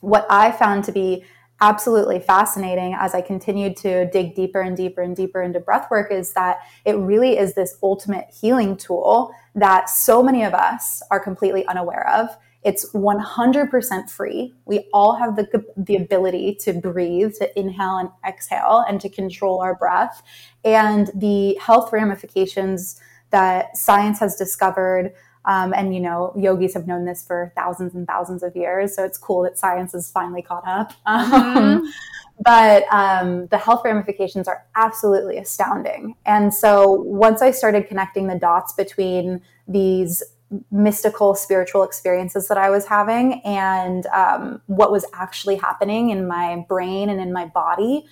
what 0.02 0.28
I 0.30 0.52
found 0.52 0.84
to 0.84 0.92
be 0.92 1.24
absolutely 1.62 2.20
fascinating 2.20 2.94
as 2.94 3.16
I 3.16 3.22
continued 3.22 3.78
to 3.78 4.10
dig 4.12 4.36
deeper 4.36 4.60
and 4.60 4.76
deeper 4.76 5.02
and 5.02 5.16
deeper 5.16 5.42
into 5.42 5.62
breath 5.62 5.90
work 5.90 6.12
is 6.12 6.34
that 6.34 6.58
it 6.84 6.98
really 6.98 7.38
is 7.38 7.54
this 7.54 7.78
ultimate 7.82 8.28
healing 8.30 8.76
tool 8.76 9.34
that 9.56 9.90
so 9.90 10.22
many 10.22 10.44
of 10.44 10.54
us 10.54 11.02
are 11.10 11.22
completely 11.22 11.66
unaware 11.68 12.06
of. 12.10 12.36
It's 12.64 12.92
100% 12.92 14.10
free. 14.10 14.54
We 14.66 14.88
all 14.94 15.16
have 15.16 15.36
the, 15.36 15.66
the 15.76 15.96
ability 15.96 16.56
to 16.62 16.74
breathe, 16.74 17.34
to 17.36 17.60
inhale 17.60 17.98
and 17.98 18.10
exhale, 18.28 18.84
and 18.88 19.02
to 19.02 19.10
control 19.10 19.62
our 19.62 19.76
breath. 19.76 20.24
And 20.64 21.12
the 21.14 21.58
health 21.62 21.92
ramifications 21.92 23.02
that 23.32 23.76
science 23.76 24.20
has 24.20 24.36
discovered 24.36 25.14
um, 25.46 25.74
and 25.74 25.94
you 25.94 26.00
know, 26.00 26.34
yogis 26.38 26.74
have 26.74 26.88
known 26.88 27.06
this 27.06 27.26
for 27.26 27.52
thousands 27.56 27.96
and 27.96 28.08
thousands 28.08 28.44
of 28.44 28.56
years. 28.56 28.96
So 28.96 29.04
it's 29.04 29.18
cool 29.18 29.44
that 29.44 29.60
science 29.60 29.92
has 29.92 30.10
finally 30.10 30.42
caught 30.42 30.68
up. 30.68 30.94
Mm-hmm. 31.06 31.86
But 32.44 32.86
um, 32.92 33.48
the 33.48 33.60
health 33.60 33.84
ramifications 33.86 34.48
are 34.48 34.66
absolutely 34.76 35.38
astounding. 35.38 36.16
And 36.26 36.52
so 36.54 36.92
once 36.92 37.44
I 37.44 37.52
started 37.52 37.88
connecting 37.88 38.28
the 38.28 38.38
dots 38.38 38.74
between 38.74 39.42
these 39.68 40.24
mystical 40.72 41.36
spiritual 41.36 41.84
experiences 41.84 42.48
that 42.48 42.58
I 42.58 42.70
was 42.70 42.86
having 42.86 43.42
and 43.44 44.06
um, 44.08 44.62
what 44.68 44.92
was 44.92 45.06
actually 45.14 45.56
happening 45.56 46.10
in 46.10 46.28
my 46.28 46.66
brain 46.68 47.10
and 47.10 47.20
in 47.20 47.34
my 47.34 47.46
body, 47.46 48.06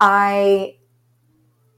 I 0.00 0.74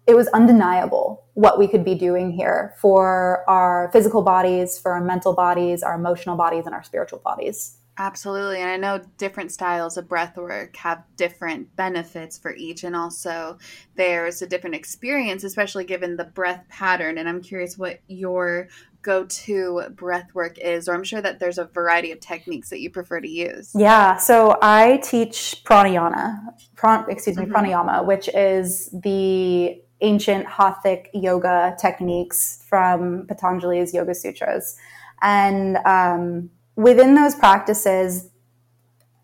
it 0.07 0.17
was 0.17 0.27
undeniable 0.29 1.25
what 1.35 1.59
we 1.59 1.69
could 1.69 1.85
be 1.85 1.95
doing 1.95 2.33
here 2.33 2.75
for 2.79 3.45
our 3.49 3.91
physical 3.93 4.23
bodies, 4.23 4.77
for 4.77 4.93
our 4.93 5.01
mental 5.01 5.33
bodies, 5.35 5.83
our 5.85 5.95
emotional 5.95 6.37
bodies, 6.37 6.67
and 6.67 6.75
our 6.75 6.83
spiritual 6.83 7.21
bodies. 7.21 7.79
Absolutely. 8.01 8.61
And 8.61 8.71
I 8.71 8.77
know 8.77 9.05
different 9.19 9.53
styles 9.53 9.99
of 9.99 10.09
breath 10.09 10.37
work 10.37 10.75
have 10.77 11.05
different 11.17 11.77
benefits 11.77 12.39
for 12.39 12.55
each. 12.55 12.83
And 12.83 12.97
also, 12.97 13.59
there's 13.95 14.41
a 14.41 14.47
different 14.47 14.75
experience, 14.75 15.45
especially 15.45 15.85
given 15.85 16.17
the 16.17 16.25
breath 16.25 16.65
pattern. 16.71 17.19
And 17.19 17.29
I'm 17.29 17.43
curious 17.43 17.77
what 17.77 18.01
your 18.09 18.69
go 19.03 19.25
to 19.25 19.83
breath 19.91 20.35
work 20.35 20.59
is, 20.59 20.89
or 20.89 20.95
I'm 20.95 21.05
sure 21.05 21.21
that 21.23 21.41
there's 21.41 21.59
a 21.59 21.65
variety 21.65 22.13
of 22.13 22.21
techniques 22.21 22.71
that 22.71 22.81
you 22.81 22.91
prefer 22.91 23.21
to 23.21 23.29
use. 23.29 23.73
Yeah. 23.75 24.17
So 24.17 24.59
I 24.61 24.99
teach 24.99 25.63
pranayama, 25.65 26.39
pran, 26.77 27.09
excuse 27.09 27.37
me, 27.37 27.45
mm-hmm. 27.45 27.55
pranayama, 27.55 28.05
which 28.05 28.29
is 28.29 28.91
the 28.93 29.81
ancient 30.03 30.47
Hathic 30.47 31.11
yoga 31.13 31.77
techniques 31.81 32.65
from 32.69 33.27
Patanjali's 33.27 33.93
Yoga 33.93 34.15
Sutras. 34.15 34.77
And 35.23 35.77
um, 35.85 36.51
within 36.77 37.15
those 37.15 37.35
practices, 37.35 38.31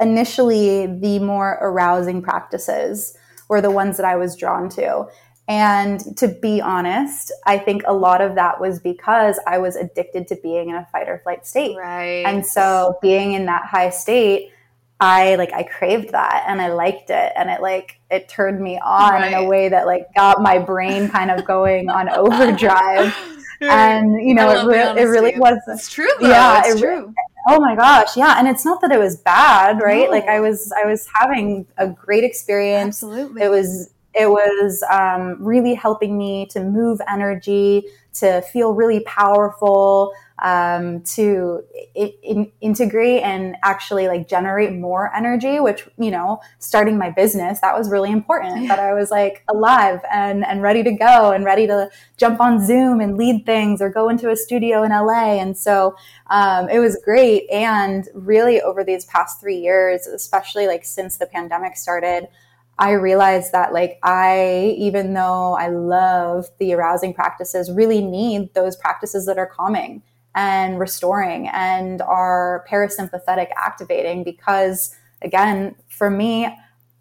initially 0.00 0.86
the 0.86 1.18
more 1.18 1.58
arousing 1.60 2.22
practices 2.22 3.16
were 3.48 3.60
the 3.60 3.70
ones 3.70 3.96
that 3.96 4.04
I 4.04 4.16
was 4.16 4.36
drawn 4.36 4.68
to. 4.70 5.06
And 5.48 6.16
to 6.16 6.28
be 6.28 6.61
honest, 6.61 7.32
I 7.44 7.59
think 7.59 7.82
a 7.87 7.92
lot 7.92 8.20
of 8.20 8.35
that 8.35 8.61
was 8.61 8.80
because 8.80 9.38
I 9.46 9.59
was 9.59 9.76
addicted 9.76 10.26
to 10.28 10.37
being 10.42 10.70
in 10.70 10.76
a 10.76 10.87
fight 10.90 11.09
or 11.09 11.20
flight 11.22 11.46
state. 11.46 11.76
Right. 11.76 12.24
And 12.26 12.44
so 12.44 12.98
being 13.00 13.32
in 13.32 13.46
that 13.46 13.64
high 13.64 13.90
state, 13.90 14.50
I 14.98 15.35
like 15.37 15.52
I 15.52 15.62
craved 15.62 16.12
that 16.12 16.44
and 16.48 16.61
I 16.61 16.72
liked 16.72 17.11
it 17.11 17.32
and 17.37 17.50
it 17.50 17.61
like 17.61 18.00
it 18.11 18.28
turned 18.28 18.61
me 18.61 18.80
on 18.82 19.12
right. 19.12 19.28
in 19.28 19.35
a 19.35 19.44
way 19.44 19.68
that 19.68 19.87
like 19.87 20.06
got 20.16 20.40
my 20.40 20.59
brain 20.59 21.09
kind 21.09 21.30
of 21.30 21.44
going 21.44 21.90
on 21.90 22.09
overdrive. 22.09 23.14
and 23.61 24.14
you 24.14 24.35
know, 24.35 24.50
it, 24.50 24.66
re- 24.66 25.02
it 25.02 25.04
really 25.04 25.38
was 25.38 25.59
It's 25.68 25.92
true 25.92 26.09
though. 26.18 26.28
Yeah, 26.28 26.62
it's 26.64 26.76
it, 26.76 26.80
true. 26.80 27.14
Oh 27.48 27.61
my 27.61 27.76
gosh, 27.76 28.16
yeah, 28.16 28.37
and 28.38 28.48
it's 28.48 28.64
not 28.64 28.80
that 28.80 28.90
it 28.90 28.98
was 28.98 29.16
bad, 29.16 29.80
right? 29.80 30.06
No. 30.06 30.11
Like 30.11 30.24
I 30.24 30.40
was 30.40 30.72
I 30.72 30.87
was 30.87 31.06
having 31.14 31.66
a 31.76 31.88
great 31.88 32.24
experience. 32.24 33.02
Absolutely. 33.02 33.42
It 33.42 33.50
was 33.50 33.90
it 34.16 34.31
was 34.31 34.83
um, 34.90 35.37
really 35.40 35.74
helping 35.74 36.16
me 36.16 36.46
to 36.46 36.61
move 36.61 37.00
energy, 37.07 37.85
to 38.14 38.40
feel 38.40 38.72
really 38.72 39.00
powerful, 39.00 40.12
um, 40.42 41.02
to 41.02 41.62
in, 41.94 42.50
integrate 42.62 43.22
and 43.22 43.57
actually 43.62 44.09
like 44.09 44.26
generate 44.26 44.72
more 44.72 45.14
energy. 45.14 45.61
Which 45.61 45.87
you 45.98 46.11
know, 46.11 46.40
starting 46.59 46.96
my 46.96 47.11
business 47.11 47.61
that 47.61 47.76
was 47.76 47.90
really 47.90 48.11
important. 48.11 48.62
Yeah. 48.62 48.68
That 48.68 48.79
I 48.79 48.94
was 48.94 49.11
like 49.11 49.44
alive 49.48 50.00
and 50.11 50.46
and 50.46 50.62
ready 50.62 50.83
to 50.83 50.92
go 50.92 51.33
and 51.33 51.44
ready 51.44 51.66
to 51.66 51.90
jump 52.16 52.40
on 52.40 52.64
Zoom 52.66 53.00
and 53.00 53.18
lead 53.18 53.44
things 53.44 53.83
or 53.83 53.90
go 53.90 54.09
into 54.09 54.31
a 54.31 54.37
studio 54.37 54.83
in 54.83 54.92
LA. 54.92 55.35
And 55.35 55.59
so 55.59 55.94
um, 56.29 56.70
it 56.70 56.79
was 56.79 56.98
great. 57.05 57.50
And 57.50 58.09
really, 58.14 58.62
over 58.62 58.83
these 58.83 59.05
past 59.05 59.40
three 59.40 59.59
years, 59.59 60.07
especially 60.07 60.66
like 60.66 60.87
since 60.87 61.18
the 61.18 61.26
pandemic 61.26 61.76
started. 61.76 62.29
I 62.78 62.92
realized 62.92 63.52
that 63.52 63.72
like 63.72 63.98
I, 64.02 64.74
even 64.78 65.14
though 65.14 65.54
I 65.54 65.68
love 65.68 66.46
the 66.58 66.74
arousing 66.74 67.14
practices, 67.14 67.70
really 67.70 68.02
need 68.02 68.52
those 68.54 68.76
practices 68.76 69.24
that 69.26 69.38
are 69.38 69.46
calming 69.46 70.02
and 70.34 70.78
restoring 70.78 71.48
and 71.48 72.02
are 72.02 72.66
parasympathetic 72.70 73.48
activating 73.56 74.24
because 74.24 74.94
again, 75.22 75.74
for 75.88 76.10
me, 76.10 76.46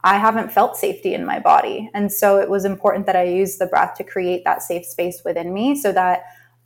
I 0.06 0.18
haven't 0.18 0.52
felt 0.52 0.78
safety 0.78 1.14
in 1.14 1.26
my 1.26 1.40
body. 1.40 1.90
And 1.94 2.12
so 2.12 2.40
it 2.40 2.50
was 2.50 2.64
important 2.64 3.06
that 3.08 3.16
I 3.16 3.24
use 3.24 3.58
the 3.58 3.66
breath 3.66 3.96
to 3.96 4.04
create 4.04 4.44
that 4.46 4.62
safe 4.62 4.86
space 4.86 5.24
within 5.26 5.54
me 5.54 5.76
so 5.76 5.92
that 5.92 6.24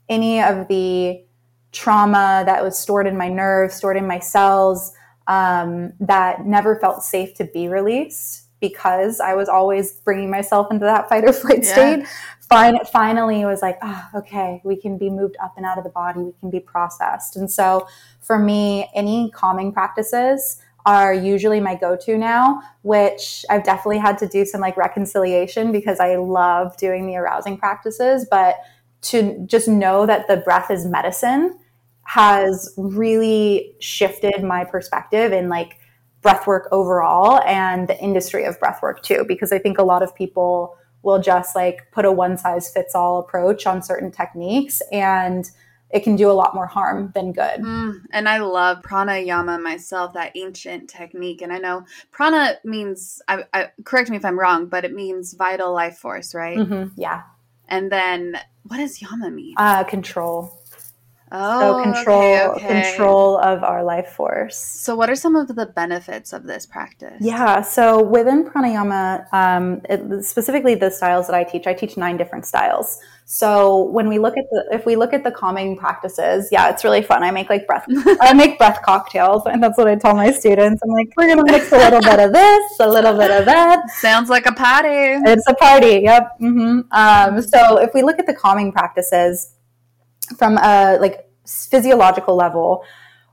any 0.08 0.42
of 0.42 0.68
the 0.68 1.24
trauma 1.72 2.44
that 2.46 2.64
was 2.64 2.78
stored 2.78 3.08
in 3.08 3.18
my 3.18 3.30
nerves, 3.30 3.76
stored 3.76 3.98
in 3.98 4.06
my 4.06 4.20
cells, 4.20 4.94
um, 5.28 5.94
that 6.00 6.46
never 6.46 6.80
felt 6.80 7.04
safe 7.04 7.34
to 7.36 7.46
be 7.46 7.68
released 7.68 8.49
because 8.60 9.20
I 9.20 9.34
was 9.36 9.50
always 9.50 9.94
bringing 9.94 10.30
myself 10.30 10.72
into 10.72 10.86
that 10.86 11.10
fight 11.10 11.24
or 11.26 11.34
flight 11.34 11.64
yeah. 11.64 11.74
state. 11.74 12.08
Fin- 12.50 12.80
finally, 12.92 13.46
was 13.46 13.62
like, 13.62 13.78
oh, 13.84 14.08
okay, 14.16 14.60
we 14.64 14.76
can 14.76 14.98
be 14.98 15.10
moved 15.10 15.38
up 15.42 15.54
and 15.56 15.66
out 15.66 15.78
of 15.78 15.84
the 15.84 15.92
body, 15.92 16.22
we 16.22 16.34
can 16.40 16.50
be 16.50 16.60
processed. 16.60 17.36
And 17.36 17.50
so, 17.50 17.88
for 18.22 18.40
me, 18.40 18.90
any 18.96 19.30
calming 19.32 19.72
practices 19.72 20.60
are 20.86 21.14
usually 21.14 21.60
my 21.60 21.76
go-to 21.76 22.18
now 22.18 22.62
which 22.84 23.46
i've 23.50 23.64
definitely 23.64 23.98
had 23.98 24.18
to 24.18 24.28
do 24.28 24.46
some 24.46 24.62
like 24.62 24.78
reconciliation 24.78 25.72
because 25.74 26.00
i 26.00 26.16
love 26.16 26.76
doing 26.78 27.06
the 27.06 27.16
arousing 27.18 27.58
practices 27.58 28.26
but 28.32 28.56
to 29.02 29.46
just 29.46 29.68
know 29.68 30.06
that 30.06 30.28
the 30.28 30.38
breath 30.38 30.72
is 30.72 30.86
medicine 30.86 31.58
has 32.04 32.74
really 32.78 33.76
shifted 33.80 34.44
my 34.44 34.64
perspective 34.64 35.32
in 35.32 35.50
like 35.50 35.79
breathwork 36.22 36.64
overall 36.72 37.42
and 37.46 37.88
the 37.88 37.98
industry 38.00 38.44
of 38.44 38.60
breathwork 38.60 39.02
too, 39.02 39.26
because 39.28 39.52
I 39.52 39.60
think 39.60 39.78
a 39.78 39.84
lot 39.84 40.04
of 40.04 40.14
people 40.16 40.76
will 41.02 41.20
just 41.20 41.56
like 41.56 41.90
put 41.92 42.06
a 42.06 42.12
one 42.12 42.38
size 42.38 42.70
fits 42.70 42.94
all 42.94 43.20
approach 43.20 43.66
on 43.66 43.82
certain 43.82 44.12
techniques 44.12 44.82
and 44.92 45.50
it 45.92 46.04
can 46.04 46.16
do 46.16 46.30
a 46.30 46.34
lot 46.34 46.54
more 46.54 46.68
harm 46.68 47.12
than 47.16 47.32
good. 47.32 47.62
Mm, 47.62 48.02
and 48.12 48.30
I 48.30 48.40
love 48.40 48.82
pranayama 48.84 49.62
myself, 49.62 50.14
that 50.14 50.34
ancient 50.36 50.90
technique. 50.90 51.42
And 51.42 51.52
I 51.52 51.58
know 51.58 51.84
prana 52.12 52.58
means, 52.64 53.22
I, 53.28 53.46
I, 53.54 53.72
correct 53.86 54.10
me 54.10 54.18
if 54.18 54.24
I'm 54.24 54.40
wrong, 54.40 54.68
but 54.68 54.86
it 54.86 54.94
means 54.94 55.34
vital 55.34 55.74
life 55.74 55.98
force, 55.98 56.36
right? 56.36 56.58
Mm-hmm, 56.58 56.90
yeah. 56.96 57.24
And 57.68 57.92
then 57.92 58.40
what 58.64 58.78
does 58.78 59.02
yama 59.02 59.32
mean? 59.32 59.56
Uh, 59.58 59.84
control. 59.84 60.59
Oh, 61.32 61.84
so 61.84 61.84
control 61.84 62.22
okay, 62.22 62.46
okay. 62.48 62.82
control 62.82 63.38
of 63.38 63.64
our 63.64 63.84
life 63.84 64.10
force. 64.10 64.58
So, 64.58 64.96
what 64.96 65.10
are 65.10 65.16
some 65.16 65.36
of 65.36 65.48
the 65.48 65.66
benefits 65.68 66.34
of 66.34 66.44
this 66.44 66.66
practice? 66.66 67.18
Yeah, 67.20 67.62
so 67.62 68.02
within 68.02 68.46
pranayama, 68.46 69.32
um, 69.32 69.82
it, 69.90 70.24
specifically 70.24 70.76
the 70.76 70.90
styles 70.90 71.28
that 71.28 71.36
I 71.36 71.44
teach, 71.44 71.68
I 71.68 71.74
teach 71.74 71.98
nine 71.98 72.18
different 72.18 72.46
styles. 72.46 73.00
So 73.32 73.84
when 73.84 74.10
we 74.10 74.18
look 74.18 74.36
at 74.38 74.46
the, 74.50 74.66
if 74.72 74.88
we 74.88 74.96
look 74.96 75.14
at 75.14 75.24
the 75.24 75.30
calming 75.30 75.78
practices, 75.78 76.50
yeah, 76.52 76.72
it's 76.72 76.84
really 76.84 77.04
fun. 77.04 77.22
I 77.22 77.30
make 77.30 77.48
like 77.48 77.68
breath, 77.68 77.86
I 78.22 78.34
make 78.34 78.58
breath 78.58 78.82
cocktails, 78.82 79.44
and 79.46 79.62
that's 79.62 79.78
what 79.78 79.88
I 79.88 79.94
tell 79.98 80.16
my 80.16 80.32
students. 80.32 80.82
I'm 80.84 80.90
like, 80.90 81.10
we're 81.16 81.28
gonna 81.28 81.44
mix 81.46 81.72
a 81.72 81.78
little 81.78 82.02
bit 82.02 82.20
of 82.20 82.34
this, 82.34 82.80
a 82.80 82.90
little 82.90 83.16
bit 83.16 83.30
of 83.30 83.46
that. 83.46 83.88
Sounds 83.92 84.32
like 84.32 84.48
a 84.48 84.52
party. 84.52 85.22
It's 85.30 85.46
a 85.48 85.54
party. 85.54 86.02
Yep. 86.06 86.40
Mm-hmm. 86.42 86.80
Um, 86.92 87.42
so 87.44 87.78
if 87.78 87.94
we 87.94 88.02
look 88.02 88.18
at 88.18 88.26
the 88.26 88.34
calming 88.34 88.72
practices 88.72 89.52
from 90.38 90.58
a 90.58 90.98
like 91.00 91.30
physiological 91.46 92.36
level, 92.36 92.84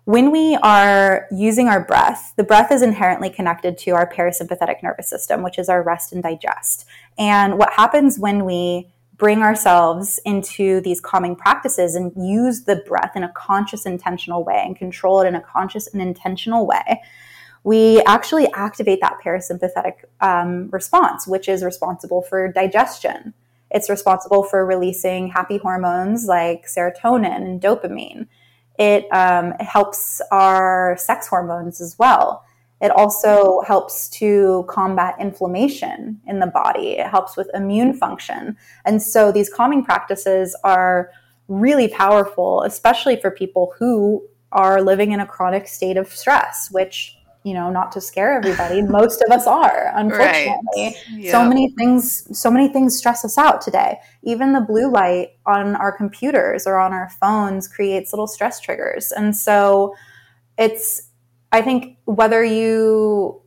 when 0.05 0.31
we 0.31 0.57
are 0.63 1.27
using 1.33 1.67
our 1.67 1.85
breath, 1.85 2.33
the 2.37 2.45
breath 2.45 2.71
is 2.71 2.81
inherently 2.81 3.29
connected 3.29 3.77
to 3.79 3.91
our 3.91 4.09
parasympathetic 4.09 4.83
nervous 4.83 5.09
system, 5.09 5.43
which 5.43 5.59
is 5.59 5.69
our 5.69 5.83
rest 5.83 6.13
and 6.13 6.23
digest. 6.23 6.87
And 7.19 7.59
what 7.59 7.73
happens 7.73 8.17
when 8.19 8.45
we 8.45 8.89
bring 9.17 9.43
ourselves 9.43 10.21
into 10.25 10.81
these 10.83 11.01
calming 11.01 11.35
practices 11.35 11.95
and 11.97 12.13
use 12.17 12.65
the 12.65 12.77
breath 12.77 13.17
in 13.17 13.25
a 13.25 13.33
conscious, 13.33 13.85
intentional 13.85 14.45
way 14.45 14.63
and 14.65 14.77
control 14.77 15.23
it 15.23 15.27
in 15.27 15.35
a 15.35 15.41
conscious 15.41 15.89
and 15.89 16.01
intentional 16.01 16.67
way, 16.67 17.03
we 17.65 18.01
actually 18.03 18.47
activate 18.53 19.01
that 19.01 19.19
parasympathetic 19.25 20.05
um, 20.21 20.69
response, 20.71 21.27
which 21.27 21.49
is 21.49 21.65
responsible 21.65 22.23
for 22.23 22.53
digestion 22.53 23.35
it's 23.71 23.91
responsible 23.91 24.43
for 24.43 24.65
releasing 24.65 25.29
happy 25.29 25.59
hormones 25.59 26.27
like 26.27 26.67
serotonin 26.67 27.37
and 27.37 27.61
dopamine. 27.61 28.27
It, 28.79 29.11
um, 29.13 29.53
helps 29.59 30.21
our 30.31 30.97
sex 30.99 31.27
hormones 31.27 31.81
as 31.81 31.99
well. 31.99 32.45
It 32.81 32.91
also 32.91 33.63
helps 33.67 34.09
to 34.11 34.67
combat 34.69 35.17
inflammation 35.19 36.21
in 36.27 36.41
the 36.41 36.47
body. 36.47 36.99
It 36.99 37.07
helps 37.07 37.37
with 37.37 37.51
immune 37.55 37.95
function. 37.95 38.57
And 38.85 39.03
so 39.03 39.33
these 39.33 39.49
calming 39.49 39.83
practices 39.83 40.55
are 40.63 41.11
really 41.49 41.89
powerful, 41.89 42.63
especially 42.63 43.17
for 43.17 43.31
people 43.31 43.73
who 43.79 44.23
are 44.53 44.83
living 44.83 45.13
in 45.13 45.21
a 45.21 45.27
chronic 45.27 45.69
state 45.69 45.97
of 45.97 46.09
stress, 46.09 46.71
which 46.71 47.16
you 47.47 47.55
know, 47.55 47.71
not 47.71 47.93
to 47.93 48.01
scare 48.01 48.33
everybody, 48.33 48.83
most 49.01 49.23
of 49.23 49.31
us 49.31 49.47
are, 49.47 49.93
unfortunately. 49.95 50.57
Right. 50.77 50.97
Yep. 51.13 51.31
So 51.31 51.49
many 51.49 51.71
things, 51.79 52.37
so 52.37 52.51
many 52.51 52.67
things 52.67 52.99
stress 52.99 53.25
us 53.25 53.39
out 53.39 53.61
today. 53.61 54.01
Even 54.25 54.53
the 54.53 54.61
blue 54.61 54.91
light 54.91 55.39
on 55.47 55.77
our 55.77 55.97
computers 55.97 56.67
or 56.67 56.77
on 56.81 56.93
our 56.93 57.09
phones 57.09 57.69
creates 57.69 58.13
little 58.13 58.27
stress 58.27 58.59
triggers. 58.61 59.13
And 59.13 59.35
so 59.37 59.95
it's, 60.59 61.11
I 61.53 61.63
think 61.63 61.99
whether 62.05 62.43
you 62.43 63.41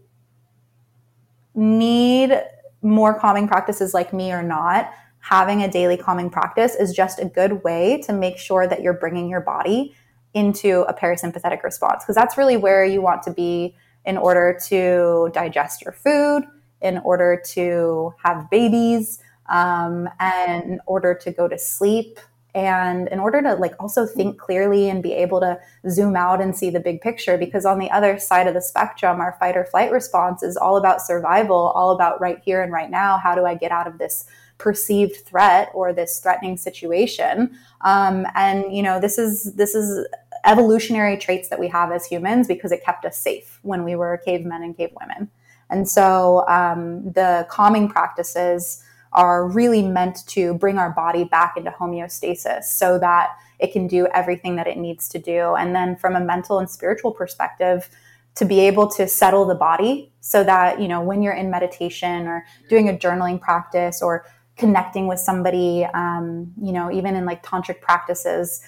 need 1.53 2.41
more 2.81 3.19
calming 3.19 3.49
practices 3.49 3.93
like 3.93 4.13
me 4.13 4.31
or 4.31 4.41
not, 4.41 4.93
having 5.19 5.61
a 5.61 5.69
daily 5.69 5.97
calming 5.97 6.29
practice 6.29 6.73
is 6.75 6.93
just 6.93 7.19
a 7.19 7.25
good 7.25 7.65
way 7.65 8.01
to 8.05 8.13
make 8.13 8.37
sure 8.37 8.65
that 8.65 8.81
you're 8.81 8.93
bringing 8.93 9.27
your 9.27 9.41
body 9.41 9.93
into 10.33 10.83
a 10.83 10.93
parasympathetic 10.93 11.63
response 11.63 12.05
because 12.05 12.15
that's 12.15 12.37
really 12.37 12.55
where 12.55 12.85
you 12.85 13.01
want 13.01 13.23
to 13.23 13.33
be 13.33 13.75
in 14.05 14.17
order 14.17 14.57
to 14.67 15.29
digest 15.33 15.83
your 15.83 15.93
food, 15.93 16.43
in 16.81 16.97
order 16.99 17.41
to 17.45 18.13
have 18.23 18.49
babies, 18.49 19.19
um, 19.49 20.07
and 20.19 20.63
in 20.63 20.79
order 20.85 21.13
to 21.13 21.31
go 21.31 21.47
to 21.47 21.57
sleep, 21.57 22.19
and 22.55 23.07
in 23.09 23.19
order 23.19 23.41
to 23.41 23.53
like 23.55 23.73
also 23.79 24.05
think 24.05 24.39
clearly 24.39 24.89
and 24.89 25.03
be 25.03 25.13
able 25.13 25.39
to 25.39 25.59
zoom 25.89 26.15
out 26.15 26.41
and 26.41 26.57
see 26.57 26.69
the 26.69 26.79
big 26.79 26.99
picture. 27.01 27.37
Because 27.37 27.65
on 27.65 27.77
the 27.77 27.91
other 27.91 28.17
side 28.17 28.47
of 28.47 28.53
the 28.53 28.61
spectrum, 28.61 29.19
our 29.19 29.37
fight 29.39 29.55
or 29.55 29.65
flight 29.65 29.91
response 29.91 30.41
is 30.41 30.57
all 30.57 30.77
about 30.77 31.01
survival, 31.01 31.71
all 31.75 31.91
about 31.91 32.19
right 32.19 32.39
here 32.43 32.63
and 32.63 32.71
right 32.71 32.89
now. 32.89 33.17
How 33.17 33.35
do 33.35 33.45
I 33.45 33.55
get 33.55 33.71
out 33.71 33.87
of 33.87 33.97
this? 33.97 34.25
perceived 34.59 35.15
threat 35.25 35.71
or 35.73 35.93
this 35.93 36.19
threatening 36.19 36.57
situation 36.57 37.49
um, 37.81 38.27
and 38.35 38.75
you 38.75 38.83
know 38.83 38.99
this 38.99 39.17
is 39.17 39.53
this 39.53 39.73
is 39.73 40.05
evolutionary 40.45 41.17
traits 41.17 41.49
that 41.49 41.59
we 41.59 41.67
have 41.67 41.91
as 41.91 42.05
humans 42.05 42.47
because 42.47 42.71
it 42.71 42.83
kept 42.83 43.05
us 43.05 43.17
safe 43.17 43.59
when 43.61 43.83
we 43.83 43.95
were 43.95 44.21
cavemen 44.25 44.63
and 44.63 44.77
cavewomen. 44.77 45.27
And 45.69 45.87
so 45.87 46.47
um, 46.47 47.11
the 47.11 47.45
calming 47.49 47.89
practices 47.89 48.83
are 49.13 49.47
really 49.47 49.81
meant 49.81 50.25
to 50.27 50.53
bring 50.55 50.77
our 50.77 50.91
body 50.91 51.23
back 51.23 51.57
into 51.57 51.71
homeostasis 51.71 52.63
so 52.65 52.99
that 52.99 53.29
it 53.59 53.73
can 53.73 53.87
do 53.87 54.07
everything 54.13 54.55
that 54.55 54.67
it 54.67 54.77
needs 54.77 55.09
to 55.09 55.19
do. 55.19 55.55
And 55.55 55.75
then 55.75 55.95
from 55.95 56.15
a 56.15 56.19
mental 56.19 56.59
and 56.59 56.69
spiritual 56.69 57.11
perspective, 57.11 57.89
to 58.35 58.45
be 58.45 58.61
able 58.61 58.87
to 58.87 59.07
settle 59.07 59.45
the 59.45 59.55
body 59.55 60.11
so 60.21 60.43
that, 60.43 60.79
you 60.79 60.87
know, 60.87 61.01
when 61.01 61.21
you're 61.21 61.33
in 61.33 61.49
meditation 61.49 62.27
or 62.27 62.45
doing 62.69 62.87
a 62.87 62.93
journaling 62.93 63.41
practice 63.41 64.01
or 64.01 64.25
connecting 64.55 65.07
with 65.07 65.19
somebody, 65.19 65.85
um, 65.93 66.53
you 66.61 66.71
know, 66.71 66.91
even 66.91 67.15
in 67.15 67.25
like 67.25 67.43
tantric 67.43 67.81
practices, 67.81 68.61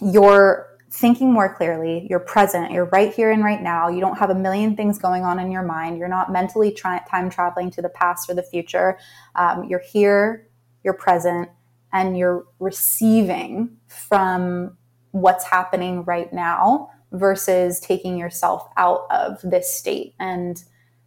you're 0.00 0.76
thinking 0.90 1.32
more 1.32 1.54
clearly, 1.54 2.06
you're 2.08 2.20
present, 2.20 2.72
you're 2.72 2.86
right 2.86 3.12
here 3.12 3.30
and 3.30 3.44
right 3.44 3.62
now. 3.62 3.88
You 3.88 4.00
don't 4.00 4.16
have 4.18 4.30
a 4.30 4.34
million 4.34 4.76
things 4.76 4.98
going 4.98 5.24
on 5.24 5.38
in 5.38 5.50
your 5.50 5.62
mind. 5.62 5.98
You're 5.98 6.08
not 6.08 6.32
mentally 6.32 6.72
time 6.72 7.28
traveling 7.30 7.70
to 7.72 7.82
the 7.82 7.88
past 7.88 8.30
or 8.30 8.34
the 8.34 8.42
future. 8.42 8.98
Um, 9.34 9.64
you're 9.64 9.82
here, 9.92 10.48
you're 10.84 10.94
present, 10.94 11.50
and 11.92 12.16
you're 12.16 12.46
receiving 12.58 13.76
from 13.88 14.76
what's 15.10 15.44
happening 15.44 16.04
right 16.04 16.32
now 16.32 16.90
versus 17.12 17.80
taking 17.80 18.18
yourself 18.18 18.68
out 18.76 19.06
of 19.10 19.38
this 19.42 19.72
state. 19.74 20.14
And 20.18 20.62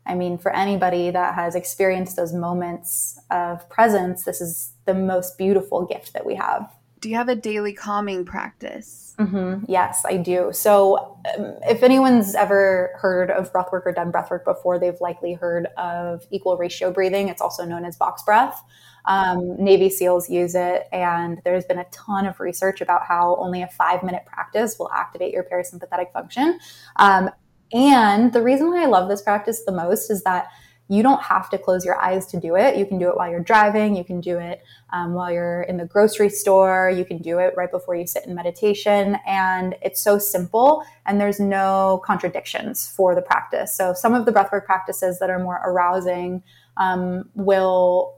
I 0.06 0.16
mean, 0.16 0.38
for 0.38 0.54
anybody 0.56 1.12
that 1.12 1.36
has 1.36 1.56
experienced 1.56 2.16
those 2.16 2.34
moments 2.34 3.20
of 3.30 3.70
presence, 3.70 4.24
this 4.24 4.42
is 4.42 4.74
the 4.86 4.94
most 4.94 5.38
beautiful 5.38 5.86
gift 5.86 6.14
that 6.14 6.26
we 6.26 6.36
have. 6.36 6.72
Do 7.02 7.10
you 7.10 7.16
have 7.16 7.30
a 7.30 7.36
daily 7.36 7.74
calming 7.74 8.26
practice? 8.26 9.16
Mm-hmm. 9.18 9.66
Yes, 9.68 10.04
I 10.06 10.18
do. 10.18 10.52
So, 10.54 11.18
um, 11.38 11.56
if 11.64 11.84
anyone's 11.84 12.36
ever 12.36 12.92
heard 12.96 13.32
of 13.32 13.52
breathwork 13.54 13.86
or 13.86 13.92
done 13.92 14.12
breathwork 14.12 14.44
before, 14.44 14.80
they've 14.80 15.00
likely 15.00 15.34
heard 15.34 15.68
of 15.78 16.26
equal 16.32 16.58
ratio 16.58 16.92
breathing. 16.92 17.30
It's 17.30 17.42
also 17.42 17.66
known 17.66 17.86
as 17.86 17.96
box 17.96 18.24
breath. 18.24 18.62
Um, 19.06 19.62
Navy 19.62 19.90
SEALs 19.90 20.30
use 20.30 20.56
it, 20.56 20.88
and 20.92 21.42
there's 21.44 21.66
been 21.66 21.80
a 21.80 21.86
ton 21.86 22.26
of 22.26 22.40
research 22.40 22.82
about 22.82 23.04
how 23.06 23.36
only 23.38 23.62
a 23.62 23.68
five 23.68 24.04
minute 24.04 24.26
practice 24.26 24.78
will 24.78 24.92
activate 24.92 25.34
your 25.34 25.44
parasympathetic 25.44 26.12
function. 26.12 26.60
Um, 26.98 27.30
and 27.72 28.34
the 28.34 28.42
reason 28.42 28.70
why 28.70 28.84
I 28.84 28.88
love 28.88 29.10
this 29.10 29.22
practice 29.22 29.64
the 29.66 29.72
most 29.72 30.10
is 30.10 30.24
that 30.24 30.48
you 30.92 31.04
don't 31.04 31.22
have 31.22 31.52
to 31.52 31.58
close 31.60 31.86
your 31.86 32.02
eyes 32.02 32.26
to 32.26 32.40
do 32.40 32.56
it. 32.56 32.76
You 32.76 32.84
can 32.84 32.98
do 32.98 33.10
it 33.10 33.16
while 33.16 33.30
you're 33.30 33.40
driving. 33.40 33.96
You 33.96 34.04
can 34.04 34.20
do 34.20 34.40
it 34.40 34.64
um, 34.90 35.14
while 35.14 35.32
you're 35.32 35.62
in 35.62 35.78
the 35.78 35.86
grocery 35.86 36.30
store. 36.30 36.90
You 36.90 37.06
can 37.06 37.20
do 37.20 37.38
it 37.38 37.54
right 37.56 37.70
before 37.70 37.96
you 37.96 38.08
sit 38.08 38.26
in 38.26 38.34
meditation. 38.34 39.18
And 39.28 39.76
it's 39.84 40.02
so 40.02 40.18
simple 40.18 40.84
and 41.06 41.22
there's 41.22 41.40
no 41.40 42.02
contradictions 42.04 42.88
for 42.88 43.14
the 43.14 43.22
practice. 43.22 43.72
So 43.72 43.94
some 43.94 44.16
of 44.16 44.26
the 44.26 44.32
breathwork 44.32 44.66
practices 44.66 45.20
that 45.20 45.30
are 45.30 45.38
more 45.38 45.62
arousing 45.64 46.42
um, 46.78 47.30
will 47.36 48.18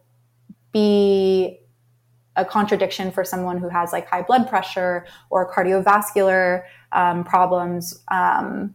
be 0.71 1.59
a 2.37 2.45
contradiction 2.45 3.11
for 3.11 3.25
someone 3.25 3.57
who 3.57 3.67
has 3.67 3.91
like 3.91 4.07
high 4.07 4.21
blood 4.21 4.47
pressure 4.47 5.05
or 5.29 5.51
cardiovascular 5.51 6.63
um, 6.93 7.25
problems 7.25 8.01
um, 8.09 8.73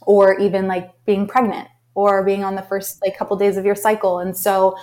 or 0.00 0.36
even 0.40 0.66
like 0.66 0.90
being 1.04 1.28
pregnant 1.28 1.68
or 1.94 2.22
being 2.24 2.44
on 2.44 2.54
the 2.54 2.62
first 2.62 3.00
like 3.04 3.16
couple 3.16 3.36
days 3.36 3.56
of 3.56 3.64
your 3.64 3.74
cycle 3.74 4.18
and 4.18 4.36
so 4.36 4.76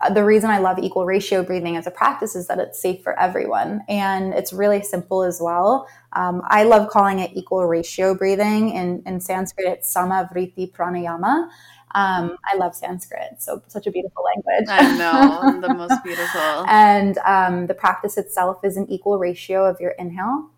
uh, 0.00 0.12
the 0.12 0.24
reason 0.24 0.50
i 0.50 0.58
love 0.58 0.78
equal 0.78 1.06
ratio 1.06 1.42
breathing 1.42 1.76
as 1.76 1.86
a 1.86 1.90
practice 1.90 2.36
is 2.36 2.46
that 2.46 2.58
it's 2.58 2.80
safe 2.80 3.02
for 3.02 3.18
everyone 3.18 3.82
and 3.88 4.34
it's 4.34 4.52
really 4.52 4.82
simple 4.82 5.22
as 5.22 5.40
well 5.40 5.88
um, 6.12 6.42
i 6.48 6.62
love 6.62 6.88
calling 6.88 7.18
it 7.18 7.30
equal 7.34 7.66
ratio 7.66 8.14
breathing 8.14 8.70
in, 8.70 9.02
in 9.06 9.20
sanskrit 9.20 9.66
it's 9.66 9.90
sama 9.90 10.28
vritti 10.32 10.70
pranayama 10.70 11.48
um, 11.96 12.36
I 12.44 12.56
love 12.58 12.74
Sanskrit, 12.74 13.40
so 13.40 13.62
such 13.68 13.86
a 13.86 13.90
beautiful 13.90 14.22
language. 14.22 14.68
I 14.68 14.98
know, 14.98 15.60
the 15.66 15.72
most 15.72 16.04
beautiful. 16.04 16.66
and 16.68 17.16
um, 17.18 17.68
the 17.68 17.74
practice 17.74 18.18
itself 18.18 18.62
is 18.64 18.76
an 18.76 18.86
equal 18.90 19.18
ratio 19.18 19.64
of 19.64 19.80
your 19.80 19.92
inhale, 19.92 20.50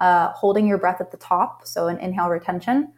uh, 0.00 0.32
holding 0.32 0.66
your 0.66 0.76
breath 0.76 1.00
at 1.00 1.10
the 1.10 1.16
top, 1.16 1.66
so 1.66 1.86
an 1.88 1.96
inhale 1.96 2.28
retention, 2.28 2.92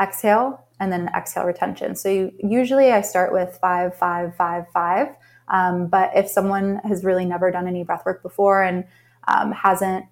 exhale, 0.00 0.66
and 0.80 0.92
then 0.92 1.08
exhale 1.16 1.44
retention. 1.44 1.94
So 1.94 2.08
you, 2.08 2.32
usually 2.38 2.92
I 2.92 3.00
start 3.00 3.32
with 3.32 3.58
five, 3.60 3.96
five, 3.96 4.36
five, 4.36 4.64
five. 4.72 5.08
Um, 5.48 5.86
but 5.86 6.10
if 6.14 6.28
someone 6.28 6.80
has 6.84 7.04
really 7.04 7.24
never 7.24 7.50
done 7.50 7.68
any 7.68 7.84
breath 7.84 8.04
work 8.04 8.22
before 8.22 8.62
and 8.62 8.84
um, 9.28 9.52
hasn't 9.52 10.06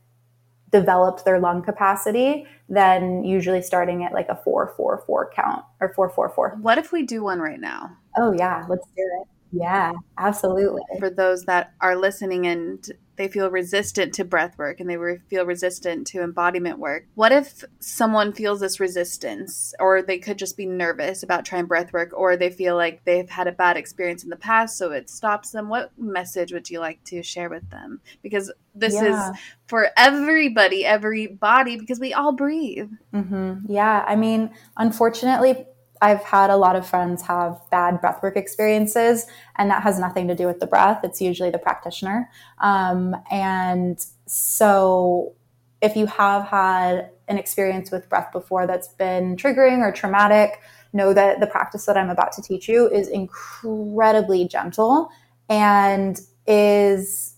developed 0.70 1.24
their 1.24 1.38
lung 1.38 1.62
capacity, 1.62 2.46
then 2.68 3.24
usually 3.24 3.62
starting 3.62 4.04
at 4.04 4.12
like 4.12 4.28
a 4.28 4.36
four, 4.36 4.72
four, 4.76 5.02
four 5.06 5.30
count 5.34 5.64
or 5.80 5.92
four, 5.94 6.08
four, 6.08 6.30
four. 6.30 6.56
What 6.60 6.78
if 6.78 6.92
we 6.92 7.02
do 7.02 7.22
one 7.22 7.40
right 7.40 7.60
now? 7.60 7.96
Oh, 8.16 8.32
yeah, 8.32 8.64
let's 8.68 8.86
do 8.96 9.02
it. 9.20 9.28
Yeah, 9.52 9.92
absolutely. 10.16 10.82
For 10.98 11.10
those 11.10 11.44
that 11.44 11.74
are 11.80 11.94
listening 11.94 12.46
and 12.46 12.86
they 13.22 13.28
feel 13.28 13.52
resistant 13.52 14.12
to 14.14 14.24
breath 14.24 14.58
work 14.58 14.80
and 14.80 14.90
they 14.90 14.96
feel 15.30 15.46
resistant 15.46 16.08
to 16.08 16.22
embodiment 16.22 16.80
work. 16.80 17.06
What 17.14 17.30
if 17.30 17.62
someone 17.78 18.32
feels 18.32 18.58
this 18.58 18.80
resistance 18.80 19.72
or 19.78 20.02
they 20.02 20.18
could 20.18 20.38
just 20.38 20.56
be 20.56 20.66
nervous 20.66 21.22
about 21.22 21.44
trying 21.44 21.66
breath 21.66 21.92
work 21.92 22.10
or 22.12 22.36
they 22.36 22.50
feel 22.50 22.74
like 22.74 23.04
they've 23.04 23.30
had 23.30 23.46
a 23.46 23.52
bad 23.52 23.76
experience 23.76 24.24
in 24.24 24.30
the 24.30 24.34
past 24.34 24.76
so 24.76 24.90
it 24.90 25.08
stops 25.08 25.52
them? 25.52 25.68
What 25.68 25.92
message 25.96 26.52
would 26.52 26.68
you 26.68 26.80
like 26.80 27.04
to 27.04 27.22
share 27.22 27.48
with 27.48 27.70
them? 27.70 28.00
Because 28.24 28.50
this 28.74 28.94
yeah. 28.94 29.30
is 29.30 29.38
for 29.68 29.90
everybody, 29.96 30.84
every 30.84 31.28
body, 31.28 31.76
because 31.76 32.00
we 32.00 32.12
all 32.12 32.32
breathe. 32.32 32.90
Mm-hmm. 33.14 33.72
Yeah. 33.72 34.04
I 34.04 34.16
mean, 34.16 34.50
unfortunately, 34.76 35.64
I've 36.02 36.24
had 36.24 36.50
a 36.50 36.56
lot 36.56 36.74
of 36.74 36.84
friends 36.84 37.22
have 37.22 37.60
bad 37.70 38.02
breathwork 38.02 38.36
experiences, 38.36 39.24
and 39.56 39.70
that 39.70 39.84
has 39.84 40.00
nothing 40.00 40.26
to 40.26 40.34
do 40.34 40.46
with 40.46 40.58
the 40.58 40.66
breath. 40.66 41.04
It's 41.04 41.20
usually 41.20 41.50
the 41.50 41.58
practitioner. 41.58 42.28
Um, 42.58 43.14
and 43.30 44.04
so, 44.26 45.32
if 45.80 45.94
you 45.94 46.06
have 46.06 46.44
had 46.48 47.10
an 47.28 47.38
experience 47.38 47.92
with 47.92 48.08
breath 48.08 48.32
before 48.32 48.66
that's 48.66 48.88
been 48.88 49.36
triggering 49.36 49.78
or 49.78 49.92
traumatic, 49.92 50.60
know 50.92 51.14
that 51.14 51.38
the 51.38 51.46
practice 51.46 51.86
that 51.86 51.96
I'm 51.96 52.10
about 52.10 52.32
to 52.32 52.42
teach 52.42 52.68
you 52.68 52.88
is 52.88 53.06
incredibly 53.06 54.48
gentle 54.48 55.08
and 55.48 56.20
is 56.48 57.36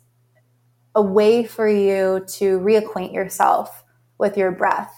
a 0.94 1.02
way 1.02 1.44
for 1.44 1.68
you 1.68 2.24
to 2.28 2.58
reacquaint 2.60 3.12
yourself 3.12 3.84
with 4.16 4.38
your 4.38 4.52
breath 4.52 4.94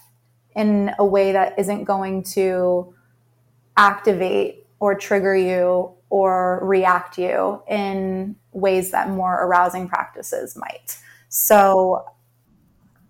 in 0.55 0.91
a 0.97 1.05
way 1.05 1.33
that 1.33 1.59
isn't 1.59 1.83
going 1.83 2.23
to 2.23 2.93
activate 3.77 4.65
or 4.79 4.95
trigger 4.95 5.35
you 5.35 5.91
or 6.09 6.59
react 6.63 7.17
you 7.17 7.61
in 7.69 8.35
ways 8.51 8.91
that 8.91 9.09
more 9.09 9.43
arousing 9.43 9.87
practices 9.87 10.55
might. 10.57 10.97
So, 11.29 12.05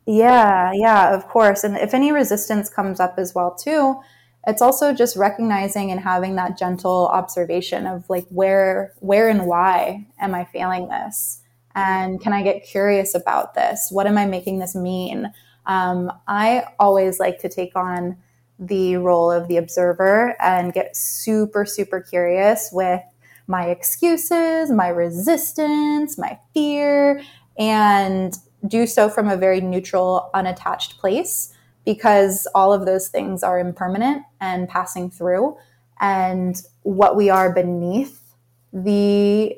yeah, 0.05 0.71
yeah, 0.73 1.13
of 1.13 1.27
course. 1.27 1.63
And 1.63 1.77
if 1.77 1.93
any 1.93 2.11
resistance 2.11 2.69
comes 2.69 2.99
up 2.99 3.15
as 3.17 3.33
well, 3.33 3.55
too, 3.55 4.01
it's 4.47 4.61
also 4.61 4.93
just 4.93 5.17
recognizing 5.17 5.91
and 5.91 5.99
having 5.99 6.35
that 6.35 6.57
gentle 6.57 7.07
observation 7.09 7.85
of 7.85 8.09
like 8.09 8.25
where 8.29 8.93
where 8.99 9.29
and 9.29 9.45
why 9.45 10.07
am 10.19 10.33
i 10.33 10.45
feeling 10.45 10.87
this 10.87 11.41
and 11.75 12.21
can 12.21 12.33
i 12.33 12.41
get 12.41 12.65
curious 12.65 13.13
about 13.13 13.53
this 13.53 13.89
what 13.91 14.07
am 14.07 14.17
i 14.17 14.25
making 14.25 14.57
this 14.59 14.73
mean 14.73 15.31
um, 15.65 16.11
i 16.27 16.63
always 16.79 17.19
like 17.19 17.39
to 17.39 17.49
take 17.49 17.75
on 17.75 18.17
the 18.59 18.97
role 18.97 19.31
of 19.31 19.47
the 19.47 19.57
observer 19.57 20.35
and 20.41 20.73
get 20.73 20.95
super, 20.95 21.65
super 21.65 22.01
curious 22.01 22.69
with 22.71 23.01
my 23.47 23.67
excuses, 23.67 24.71
my 24.71 24.87
resistance, 24.87 26.17
my 26.17 26.37
fear, 26.53 27.21
and 27.57 28.37
do 28.67 28.85
so 28.87 29.09
from 29.09 29.29
a 29.29 29.37
very 29.37 29.61
neutral, 29.61 30.29
unattached 30.33 30.97
place 30.97 31.53
because 31.85 32.47
all 32.53 32.73
of 32.73 32.85
those 32.85 33.07
things 33.07 33.43
are 33.43 33.59
impermanent 33.59 34.23
and 34.41 34.67
passing 34.67 35.09
through. 35.09 35.55
And 35.99 36.61
what 36.83 37.15
we 37.15 37.29
are 37.29 37.53
beneath 37.53 38.21
the 38.73 39.57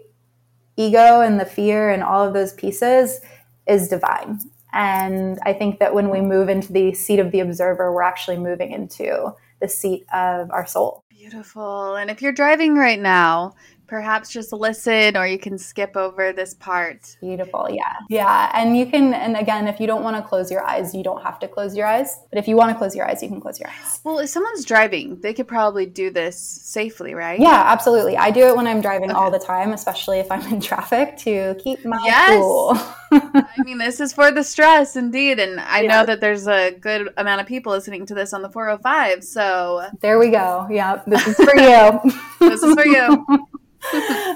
ego 0.78 1.22
and 1.22 1.40
the 1.40 1.46
fear 1.46 1.90
and 1.90 2.04
all 2.04 2.26
of 2.26 2.34
those 2.34 2.54
pieces 2.54 3.20
is 3.68 3.88
divine. 3.88 4.40
And 4.74 5.40
I 5.44 5.54
think 5.54 5.80
that 5.80 5.94
when 5.94 6.10
we 6.10 6.22
move 6.22 6.50
into 6.50 6.72
the 6.72 6.94
seat 6.94 7.20
of 7.20 7.32
the 7.32 7.40
observer, 7.40 7.94
we're 7.94 8.04
actually 8.04 8.38
moving 8.38 8.72
into 8.72 9.34
the 9.60 9.68
seat 9.68 10.06
of 10.14 10.52
our 10.52 10.66
soul. 10.66 11.04
Beautiful. 11.10 11.96
And 11.96 12.10
if 12.10 12.22
you're 12.22 12.32
driving 12.32 12.76
right 12.76 13.00
now, 13.00 13.56
perhaps 13.90 14.30
just 14.30 14.54
listen 14.54 15.18
or 15.18 15.26
you 15.26 15.40
can 15.40 15.58
skip 15.58 15.98
over 15.98 16.32
this 16.32 16.54
part. 16.54 17.18
Beautiful. 17.20 17.68
Yeah. 17.70 17.94
Yeah. 18.08 18.52
And 18.54 18.78
you 18.78 18.86
can, 18.86 19.14
and 19.14 19.36
again, 19.36 19.68
if 19.68 19.80
you 19.80 19.88
don't 19.88 20.04
want 20.04 20.16
to 20.16 20.22
close 20.22 20.52
your 20.52 20.64
eyes, 20.64 20.94
you 20.94 21.04
don't 21.04 21.24
have 21.24 21.40
to 21.40 21.48
close 21.48 21.76
your 21.76 21.88
eyes. 21.88 22.20
But 22.30 22.38
if 22.38 22.48
you 22.48 22.56
want 22.56 22.72
to 22.72 22.78
close 22.78 22.96
your 22.96 23.10
eyes, 23.10 23.24
you 23.24 23.28
can 23.28 23.42
close 23.42 23.60
your 23.60 23.70
eyes. 23.70 24.00
Well, 24.04 24.20
if 24.20 24.30
someone's 24.30 24.64
driving, 24.64 25.20
they 25.22 25.34
could 25.34 25.48
probably 25.48 25.88
do 25.88 26.12
this 26.12 26.40
safely, 26.40 27.16
right? 27.16 27.40
Yeah, 27.40 27.64
absolutely. 27.66 28.16
I 28.16 28.30
do 28.30 28.48
it 28.48 28.56
when 28.56 28.68
I'm 28.68 28.80
driving 28.80 29.10
okay. 29.10 29.20
all 29.20 29.32
the 29.32 29.40
time, 29.40 29.74
especially 29.74 30.20
if 30.20 30.32
I'm 30.32 30.46
in 30.54 30.62
traffic 30.70 31.18
to 31.20 31.56
keep 31.56 31.84
my 31.84 32.00
yes. 32.06 32.38
cool. 32.38 32.78
I 33.12 33.64
mean, 33.64 33.80
this 33.80 34.00
is 34.00 34.14
for 34.14 34.32
the 34.32 34.44
stress 34.44 34.96
indeed. 34.96 35.40
And 35.40 35.60
I 35.60 35.82
yeah. 35.82 35.90
know 35.90 36.06
that 36.06 36.22
there's 36.22 36.48
a 36.48 36.72
good 36.72 37.12
amount 37.18 37.42
of 37.42 37.48
people 37.48 37.72
listening 37.72 38.06
to 38.06 38.14
this 38.14 38.34
on 38.34 38.44
the 38.44 38.50
405. 38.50 39.24
So 39.24 39.88
there 40.02 40.20
we 40.20 40.30
go. 40.30 40.68
Yeah. 40.70 41.02
This 41.08 41.28
is 41.28 41.36
for 41.36 41.56
you. 41.58 42.12
this 42.40 42.62
is 42.62 42.76
for 42.76 42.86
you. 42.86 43.26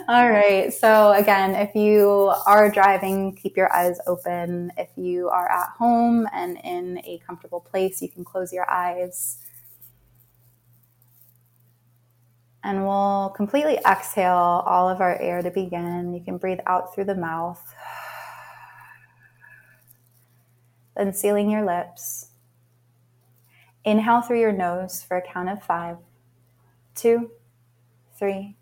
All 0.07 0.29
right. 0.29 0.73
So, 0.73 1.11
again, 1.11 1.53
if 1.55 1.75
you 1.75 2.33
are 2.45 2.71
driving, 2.71 3.35
keep 3.35 3.57
your 3.57 3.71
eyes 3.73 3.99
open. 4.07 4.71
If 4.77 4.89
you 4.95 5.29
are 5.29 5.49
at 5.49 5.69
home 5.77 6.27
and 6.33 6.57
in 6.63 6.99
a 6.99 7.19
comfortable 7.25 7.59
place, 7.59 8.01
you 8.01 8.09
can 8.09 8.23
close 8.23 8.53
your 8.53 8.69
eyes. 8.69 9.39
And 12.63 12.85
we'll 12.87 13.33
completely 13.35 13.77
exhale 13.85 14.63
all 14.65 14.87
of 14.87 15.01
our 15.01 15.19
air 15.19 15.41
to 15.41 15.51
begin. 15.51 16.13
You 16.13 16.23
can 16.23 16.37
breathe 16.37 16.61
out 16.65 16.95
through 16.95 17.05
the 17.05 17.15
mouth. 17.15 17.61
Then 20.95 21.13
sealing 21.13 21.49
your 21.49 21.65
lips. 21.65 22.29
Inhale 23.83 24.21
through 24.21 24.39
your 24.39 24.53
nose 24.53 25.03
for 25.03 25.17
a 25.17 25.21
count 25.21 25.49
of 25.49 25.61
five, 25.61 25.97
two, 26.95 27.31
three, 28.17 28.55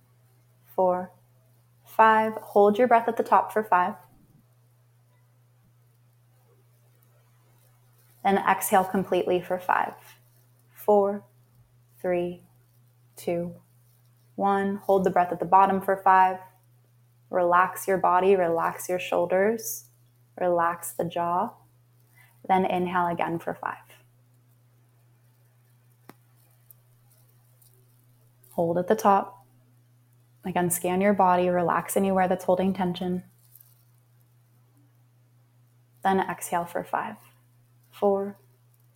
four, 0.82 1.12
five. 1.86 2.34
Hold 2.42 2.80
your 2.80 2.88
breath 2.88 3.08
at 3.08 3.16
the 3.16 3.22
top 3.22 3.54
for 3.54 3.64
five. 3.64 3.94
Then 8.24 8.40
exhale 8.40 8.84
completely 8.84 9.40
for 9.40 9.60
five, 9.60 9.94
four, 10.74 11.24
three, 12.02 12.42
two, 13.16 13.54
one. 14.34 14.78
Hold 14.78 15.04
the 15.04 15.12
breath 15.12 15.32
at 15.32 15.40
the 15.40 15.46
bottom 15.46 15.82
for 15.82 15.98
five. 15.98 16.40
Relax 17.30 17.88
your 17.88 18.00
body, 18.00 18.36
relax 18.36 18.90
your 18.90 19.00
shoulders, 19.00 19.86
relax 20.40 20.94
the 20.94 21.06
jaw. 21.06 21.54
Then 22.48 22.66
inhale 22.66 23.06
again 23.06 23.38
for 23.38 23.54
five. 23.54 23.76
Hold 28.54 28.80
at 28.80 28.88
the 28.88 28.96
top. 28.96 29.41
Again, 30.44 30.70
scan 30.72 31.02
your 31.02 31.14
body, 31.14 31.50
relax 31.50 31.96
anywhere 31.96 32.28
that's 32.28 32.46
holding 32.46 32.74
tension. 32.74 33.24
Then 36.04 36.20
exhale 36.20 36.66
for 36.66 36.84
five, 36.84 37.18
four, 37.92 38.38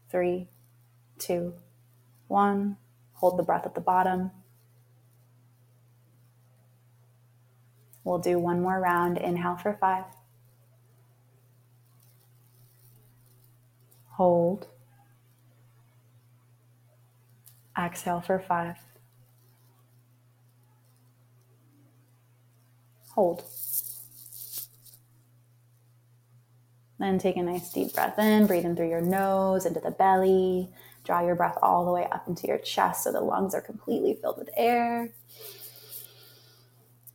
three, 0.10 0.48
two, 1.20 1.54
one. 2.28 2.78
Hold 3.14 3.38
the 3.38 3.44
breath 3.44 3.66
at 3.66 3.76
the 3.76 3.82
bottom. 3.82 4.32
We'll 8.04 8.20
do 8.20 8.40
one 8.40 8.62
more 8.62 8.80
round. 8.80 9.18
Inhale 9.18 9.58
for 9.58 9.78
five. 9.80 10.06
Hold. 14.12 14.68
Exhale 17.78 18.22
for 18.22 18.40
five. 18.40 18.78
Hold. 23.16 23.44
Then 27.00 27.18
take 27.18 27.38
a 27.38 27.44
nice 27.44 27.72
deep 27.72 27.94
breath 27.94 28.20
in, 28.20 28.46
breathe 28.46 28.66
in 28.66 28.76
through 28.76 28.90
your 28.90 29.02
nose, 29.02 29.66
into 29.66 29.80
the 29.80 29.92
belly. 29.92 30.70
Draw 31.06 31.26
your 31.26 31.36
breath 31.36 31.58
all 31.62 31.86
the 31.86 31.92
way 31.92 32.08
up 32.12 32.28
into 32.28 32.48
your 32.48 32.58
chest 32.58 33.04
so 33.04 33.12
the 33.12 33.22
lungs 33.22 33.56
are 33.56 33.62
completely 33.62 34.18
filled 34.22 34.38
with 34.38 34.50
air. 34.58 35.14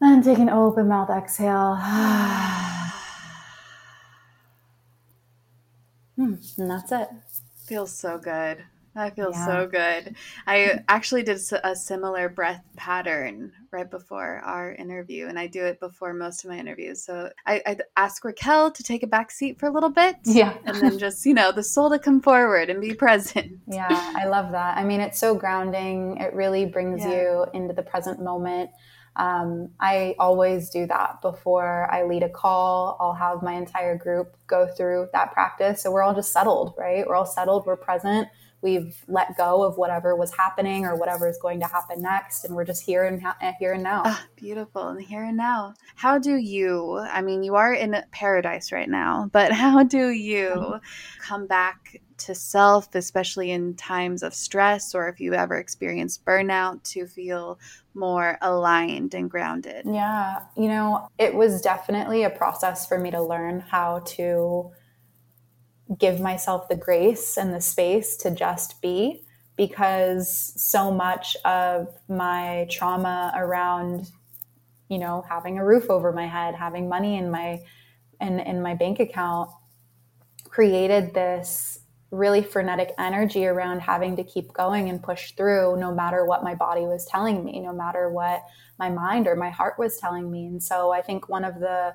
And 0.01 0.25
take 0.25 0.39
an 0.39 0.49
open 0.49 0.89
mouth 0.89 1.11
exhale. 1.11 1.79
Hmm, 6.17 6.35
and 6.59 6.71
that's 6.71 6.93
it. 6.93 7.09
Feels 7.65 7.97
so 7.97 8.19
good. 8.19 8.63
That 8.95 9.15
feels 9.15 9.37
yeah. 9.37 9.47
so 9.47 9.67
good. 9.67 10.17
I 10.47 10.81
actually 10.89 11.23
did 11.23 11.41
a 11.63 11.77
similar 11.77 12.29
breath 12.29 12.65
pattern 12.77 13.53
right 13.71 13.89
before 13.89 14.41
our 14.45 14.73
interview, 14.73 15.29
and 15.29 15.39
I 15.39 15.47
do 15.47 15.65
it 15.65 15.79
before 15.79 16.13
most 16.13 16.45
of 16.45 16.51
my 16.51 16.59
interviews. 16.59 17.05
So 17.05 17.31
I, 17.47 17.63
I 17.65 17.77
ask 17.97 18.25
Raquel 18.25 18.73
to 18.73 18.83
take 18.83 19.05
a 19.05 19.07
back 19.07 19.31
seat 19.31 19.61
for 19.61 19.67
a 19.67 19.73
little 19.73 19.91
bit. 19.91 20.17
Yeah. 20.25 20.57
And 20.65 20.77
then 20.77 20.99
just, 20.99 21.25
you 21.25 21.35
know, 21.35 21.53
the 21.53 21.63
soul 21.63 21.91
to 21.91 22.01
come 22.01 22.21
forward 22.21 22.69
and 22.69 22.81
be 22.81 22.95
present. 22.95 23.61
Yeah, 23.69 23.87
I 23.91 24.27
love 24.27 24.51
that. 24.53 24.77
I 24.77 24.83
mean, 24.83 25.01
it's 25.01 25.21
so 25.21 25.37
grounding. 25.37 26.17
It 26.17 26.35
really 26.35 26.67
brings 26.67 27.03
yeah. 27.03 27.11
you 27.13 27.47
into 27.55 27.75
the 27.75 27.83
present 27.83 28.21
moment. 28.21 28.71
Um, 29.17 29.71
I 29.81 30.15
always 30.19 30.71
do 30.71 30.87
that 30.87 31.21
before 31.21 31.93
I 31.93 32.05
lead 32.05 32.23
a 32.23 32.29
call. 32.29 32.97
I'll 33.01 33.15
have 33.15 33.43
my 33.43 33.55
entire 33.55 33.97
group 33.97 34.37
go 34.47 34.67
through 34.67 35.09
that 35.13 35.33
practice. 35.33 35.83
So 35.83 35.91
we're 35.91 36.03
all 36.03 36.15
just 36.15 36.33
settled, 36.33 36.75
right? 36.79 37.07
We're 37.07 37.17
all 37.17 37.27
settled, 37.27 37.67
we're 37.67 37.77
present 37.77 38.29
we've 38.63 39.03
let 39.09 39.37
go 39.37 39.63
of 39.63 39.79
whatever 39.79 40.15
was 40.15 40.33
happening 40.35 40.85
or 40.85 40.95
whatever 40.95 41.29
is 41.29 41.39
going 41.39 41.61
to 41.61 41.67
happen 41.67 42.03
next 42.03 42.45
and 42.45 42.55
we're 42.55 42.65
just 42.65 42.83
here 42.83 43.05
and 43.05 43.23
ha- 43.23 43.37
here 43.59 43.73
and 43.73 43.83
now 43.83 44.03
ah, 44.05 44.25
beautiful 44.37 44.89
and 44.89 45.03
here 45.03 45.25
and 45.25 45.37
now 45.37 45.75
how 45.95 46.19
do 46.19 46.37
you 46.37 46.99
i 47.11 47.23
mean 47.23 47.43
you 47.43 47.55
are 47.55 47.73
in 47.73 47.97
paradise 48.11 48.73
right 48.73 48.89
now 48.89 49.29
but 49.33 49.53
how 49.61 49.83
do 49.83 50.11
you 50.11 50.51
mm-hmm. 50.51 50.79
come 51.21 51.47
back 51.47 52.01
to 52.21 52.35
self 52.35 52.95
especially 52.95 53.51
in 53.51 53.75
times 53.75 54.23
of 54.23 54.35
stress 54.35 54.95
or 54.95 55.09
if 55.09 55.21
you 55.21 55.35
ever 55.35 55.57
experience 55.57 56.19
burnout 56.19 56.83
to 56.85 57.07
feel 57.07 57.59
more 57.95 58.39
aligned 58.41 59.15
and 59.15 59.31
grounded. 59.31 59.85
Yeah 59.87 60.41
you 60.57 60.69
know 60.69 61.09
it 61.19 61.35
was 61.35 61.61
definitely 61.61 62.25
a 62.25 62.31
process 62.31 62.87
for 62.87 62.99
me 62.99 63.11
to 63.11 63.23
learn 63.23 63.61
how 63.61 64.01
to 64.01 64.71
give 65.99 66.21
myself 66.21 66.69
the 66.69 66.77
grace 66.77 67.37
and 67.37 67.53
the 67.53 67.61
space 67.61 68.17
to 68.19 68.31
just 68.31 68.81
be 68.81 69.25
because 69.57 70.53
so 70.57 70.91
much 70.91 71.37
of 71.45 71.89
my 72.09 72.67
trauma 72.71 73.33
around 73.37 74.09
you 74.89 74.99
know 74.99 75.25
having 75.29 75.59
a 75.59 75.65
roof 75.65 75.91
over 75.91 76.13
my 76.13 76.27
head 76.27 76.55
having 76.55 76.89
money 76.89 77.19
in 77.19 77.31
my 77.31 77.61
in, 78.21 78.39
in 78.41 78.63
my 78.63 78.75
bank 78.75 79.01
account 79.01 79.51
created 80.45 81.15
this 81.15 81.81
really 82.11 82.43
frenetic 82.43 82.93
energy 82.99 83.47
around 83.47 83.81
having 83.81 84.17
to 84.17 84.25
keep 84.25 84.53
going 84.53 84.89
and 84.89 85.03
push 85.03 85.33
through 85.33 85.77
no 85.79 85.95
matter 85.95 86.25
what 86.25 86.43
my 86.43 86.55
body 86.55 86.83
was 86.83 87.05
telling 87.05 87.45
me 87.45 87.61
no 87.61 87.73
matter 87.73 88.11
what 88.11 88.43
my 88.79 88.91
mind 88.91 89.29
or 89.29 89.37
my 89.37 89.51
heart 89.51 89.79
was 89.79 89.99
telling 89.99 90.31
me. 90.31 90.47
And 90.47 90.63
so 90.63 90.91
i 90.91 91.03
think 91.03 91.29
one 91.29 91.45
of 91.45 91.61
the 91.61 91.95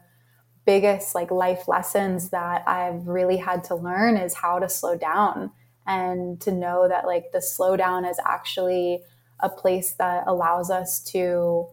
biggest 0.66 1.16
like 1.16 1.32
life 1.32 1.68
lessons 1.68 2.30
that 2.30 2.68
I've 2.68 3.08
really 3.08 3.38
had 3.38 3.64
to 3.66 3.76
learn 3.76 4.18
is 4.18 4.34
how 4.34 4.60
to 4.60 4.68
slow 4.68 4.98
down 4.98 5.52
and 5.86 6.42
to 6.42 6.52
know 6.52 6.88
that 6.88 7.06
like 7.06 7.32
the 7.32 7.40
slowdown 7.40 8.10
is 8.10 8.20
actually 8.26 9.04
a 9.40 9.50
place 9.50 9.94
that 10.00 10.24
allows 10.26 10.72
us 10.72 11.00
to 11.12 11.68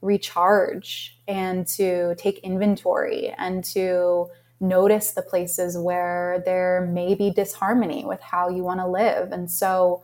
recharge 0.00 1.18
and 1.28 1.66
to 1.66 2.14
take 2.16 2.38
inventory 2.38 3.32
and 3.38 3.64
to 3.64 4.26
notice 4.68 5.12
the 5.12 5.22
places 5.22 5.76
where 5.78 6.42
there 6.44 6.88
may 6.92 7.14
be 7.14 7.30
disharmony 7.30 8.04
with 8.04 8.20
how 8.20 8.48
you 8.48 8.62
want 8.62 8.80
to 8.80 8.86
live. 8.86 9.32
And 9.32 9.50
so 9.50 10.02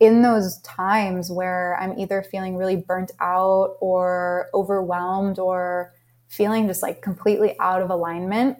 in 0.00 0.22
those 0.22 0.58
times 0.62 1.30
where 1.30 1.76
I'm 1.80 1.98
either 1.98 2.22
feeling 2.22 2.56
really 2.56 2.76
burnt 2.76 3.10
out 3.20 3.76
or 3.80 4.48
overwhelmed 4.54 5.38
or 5.38 5.92
feeling 6.28 6.66
just 6.68 6.82
like 6.82 7.02
completely 7.02 7.56
out 7.58 7.82
of 7.82 7.90
alignment, 7.90 8.58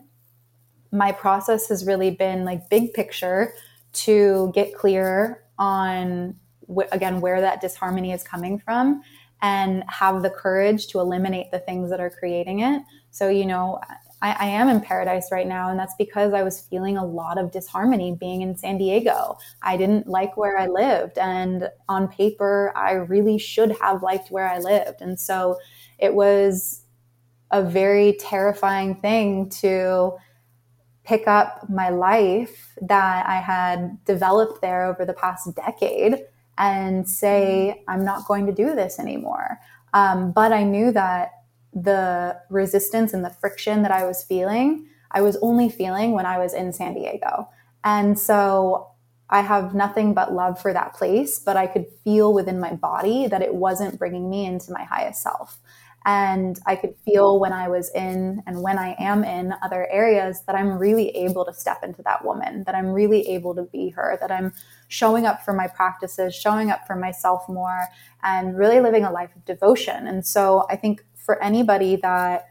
my 0.91 1.13
process 1.13 1.69
has 1.69 1.87
really 1.87 2.11
been 2.11 2.45
like 2.45 2.69
big 2.71 2.93
picture 2.93 3.53
to 3.93 4.51
get 4.55 4.75
clear 4.75 5.45
on 5.59 6.35
wh- 6.69 6.93
again 6.93 7.21
where 7.21 7.41
that 7.41 7.61
disharmony 7.61 8.13
is 8.13 8.23
coming 8.23 8.59
from 8.59 9.03
and 9.41 9.85
have 9.89 10.23
the 10.23 10.31
courage 10.31 10.89
to 10.89 10.99
eliminate 10.99 11.51
the 11.53 11.59
things 11.61 11.91
that 11.91 12.01
are 12.01 12.11
creating 12.11 12.61
it. 12.61 12.83
So, 13.11 13.29
you 13.29 13.47
know, 13.47 13.81
I, 14.21 14.33
I, 14.33 14.47
am 14.47 14.69
in 14.69 14.81
paradise 14.81 15.29
right 15.31 15.47
now, 15.47 15.71
and 15.71 15.79
that's 15.79 15.95
because 15.97 16.33
I 16.33 16.43
was 16.43 16.61
feeling 16.61 16.97
a 16.97 17.05
lot 17.05 17.39
of 17.39 17.53
disharmony 17.53 18.17
being 18.19 18.43
in 18.43 18.57
San 18.57 18.79
Diego. 18.79 19.39
I 19.63 19.77
didn't 19.77 20.07
like 20.07 20.37
where 20.37 20.59
I 20.59 20.67
lived, 20.67 21.19
and 21.19 21.69
on 21.89 22.09
paper, 22.09 22.73
I 22.75 22.93
really 22.93 23.39
should 23.39 23.77
have 23.81 24.03
liked 24.03 24.31
where 24.31 24.49
I 24.49 24.59
lived. 24.59 25.01
And 25.01 25.19
so 25.19 25.59
it 25.99 26.15
was 26.15 26.83
a 27.51 27.63
very 27.63 28.15
terrifying 28.15 28.97
thing 28.97 29.49
to 29.49 30.13
pick 31.05 31.27
up 31.27 31.69
my 31.71 31.89
life 31.89 32.77
that 32.83 33.27
I 33.27 33.37
had 33.37 34.05
developed 34.05 34.61
there 34.61 34.85
over 34.85 35.07
the 35.07 35.15
past 35.15 35.55
decade 35.57 36.19
and 36.59 37.09
say, 37.09 37.83
I'm 37.89 38.05
not 38.05 38.27
going 38.27 38.45
to 38.47 38.53
do 38.53 38.75
this 38.75 38.99
anymore. 38.99 39.59
Um, 39.95 40.33
but 40.33 40.53
I 40.53 40.65
knew 40.65 40.93
that 40.93 41.31
the 41.83 42.41
resistance 42.51 43.13
and 43.13 43.25
the 43.25 43.31
friction 43.31 43.83
that 43.83 43.91
I 43.91 44.05
was 44.05 44.23
feeling, 44.23 44.87
I 45.11 45.23
was 45.23 45.37
only 45.43 45.69
feeling 45.69 46.13
when 46.13 46.27
I 46.27 46.39
was 46.39 46.55
in 46.55 46.73
San 46.73 46.95
Diego. 46.95 47.49
And 47.85 48.19
so 48.19 48.91
I 49.31 49.43
have 49.43 49.75
nothing 49.75 50.15
but 50.15 50.33
love 50.33 50.61
for 50.61 50.73
that 50.73 50.95
place, 50.95 51.39
but 51.39 51.57
I 51.57 51.67
could 51.67 51.87
feel 52.05 52.33
within 52.33 52.59
my 52.59 52.75
body 52.75 53.27
that 53.27 53.43
it 53.43 53.55
wasn't 53.55 53.99
bringing 53.99 54.31
me 54.31 54.47
into 54.47 54.73
my 54.73 54.85
highest 54.85 55.23
self. 55.23 55.59
And 56.05 56.59
I 56.65 56.77
could 56.77 56.95
feel 57.05 57.39
when 57.39 57.53
I 57.53 57.69
was 57.69 57.91
in 57.95 58.43
and 58.47 58.63
when 58.63 58.79
I 58.79 58.97
am 58.99 59.25
in 59.25 59.53
other 59.63 59.87
areas 59.91 60.43
that 60.47 60.55
I'm 60.55 60.79
really 60.79 61.11
able 61.11 61.45
to 61.45 61.53
step 61.53 61.83
into 61.83 62.03
that 62.05 62.25
woman, 62.25 62.65
that 62.65 62.75
I'm 62.75 62.89
really 62.93 63.29
able 63.29 63.55
to 63.57 63.65
be 63.65 63.91
her, 63.91 64.17
that 64.21 64.31
I'm 64.31 64.55
showing 64.87 65.27
up 65.27 65.45
for 65.45 65.53
my 65.53 65.67
practices, 65.67 66.35
showing 66.35 66.71
up 66.71 66.87
for 66.87 66.97
myself 66.97 67.47
more, 67.49 67.89
and 68.23 68.57
really 68.57 68.81
living 68.81 69.05
a 69.05 69.13
life 69.13 69.35
of 69.37 69.45
devotion. 69.45 70.07
And 70.07 70.25
so 70.25 70.65
I 70.71 70.77
think 70.77 71.05
for 71.29 71.43
anybody 71.43 71.97
that 71.97 72.47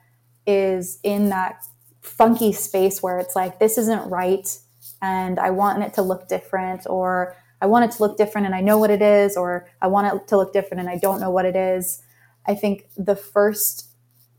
is 0.45 0.99
in 1.01 1.29
that 1.29 1.63
funky 2.03 2.53
space 2.53 3.01
where 3.01 3.17
it's 3.17 3.35
like, 3.35 3.57
this 3.57 3.75
isn't 3.75 4.07
right, 4.07 4.55
and 5.01 5.39
I 5.39 5.49
want 5.49 5.81
it 5.81 5.95
to 5.95 6.03
look 6.03 6.27
different, 6.27 6.85
or 6.85 7.35
I 7.59 7.65
want 7.65 7.85
it 7.85 7.97
to 7.97 8.03
look 8.03 8.17
different 8.17 8.45
and 8.45 8.53
I 8.53 8.61
know 8.61 8.77
what 8.77 8.91
it 8.91 9.01
is, 9.01 9.35
or 9.35 9.67
I 9.81 9.87
want 9.87 10.13
it 10.13 10.27
to 10.27 10.37
look 10.37 10.53
different 10.53 10.81
and 10.81 10.89
I 10.91 10.99
don't 10.99 11.19
know 11.19 11.31
what 11.31 11.45
it 11.45 11.55
is. 11.55 12.03
I 12.45 12.53
think 12.53 12.87
the 12.95 13.15
first 13.15 13.87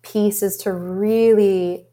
piece 0.03 0.41
is 0.41 0.57
to 0.59 0.72
really 0.72 1.89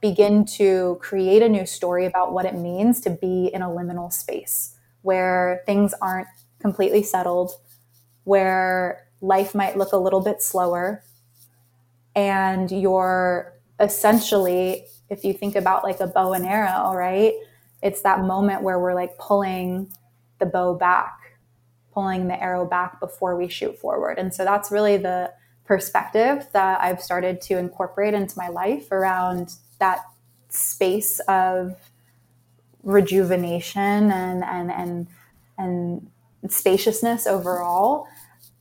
begin 0.00 0.46
to 0.46 0.96
create 1.02 1.42
a 1.42 1.50
new 1.50 1.66
story 1.66 2.06
about 2.06 2.32
what 2.32 2.46
it 2.46 2.54
means 2.54 2.98
to 3.02 3.10
be 3.10 3.50
in 3.52 3.60
a 3.60 3.68
liminal 3.68 4.10
space 4.10 4.74
where 5.02 5.60
things 5.66 5.92
aren't 6.00 6.28
completely 6.60 7.02
settled, 7.02 7.52
where 8.24 9.06
life 9.20 9.54
might 9.54 9.76
look 9.76 9.92
a 9.92 9.98
little 9.98 10.22
bit 10.22 10.40
slower, 10.40 11.04
and 12.14 12.70
you're 12.70 13.54
essentially, 13.78 14.86
if 15.08 15.24
you 15.24 15.32
think 15.32 15.56
about 15.56 15.84
like 15.84 16.00
a 16.00 16.06
bow 16.06 16.32
and 16.32 16.46
arrow, 16.46 16.94
right? 16.94 17.34
It's 17.82 18.02
that 18.02 18.20
moment 18.20 18.62
where 18.62 18.78
we're 18.78 18.94
like 18.94 19.16
pulling 19.18 19.92
the 20.38 20.46
bow 20.46 20.74
back, 20.74 21.38
pulling 21.92 22.28
the 22.28 22.40
arrow 22.40 22.66
back 22.66 23.00
before 23.00 23.36
we 23.36 23.48
shoot 23.48 23.78
forward. 23.78 24.18
And 24.18 24.34
so 24.34 24.44
that's 24.44 24.70
really 24.70 24.96
the 24.96 25.32
perspective 25.64 26.48
that 26.52 26.80
I've 26.80 27.00
started 27.00 27.40
to 27.42 27.56
incorporate 27.56 28.12
into 28.12 28.36
my 28.36 28.48
life 28.48 28.90
around 28.90 29.54
that 29.78 30.00
space 30.48 31.20
of 31.28 31.76
rejuvenation 32.82 34.10
and 34.10 34.42
and 34.42 34.72
and 34.72 35.06
and 35.58 36.10
spaciousness 36.50 37.26
overall 37.26 38.06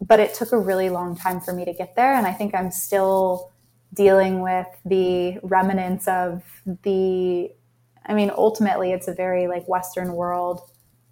but 0.02 0.20
it 0.20 0.34
took 0.34 0.52
a 0.52 0.58
really 0.58 0.89
long 0.89 1.16
time 1.16 1.39
for 1.39 1.54
me 1.54 1.66
to 1.66 1.74
get 1.74 1.95
there 1.95 2.14
and 2.16 2.26
i 2.26 2.32
think 2.32 2.54
i'm 2.56 2.72
still 2.72 3.52
dealing 3.93 4.41
with 4.41 4.68
the 4.86 5.38
remnants 5.43 6.08
of 6.08 6.43
the 6.84 7.50
i 8.06 8.14
mean 8.14 8.32
ultimately 8.36 8.91
it's 8.91 9.08
a 9.08 9.14
very 9.14 9.47
like 9.47 9.68
western 9.68 10.14
world 10.14 10.62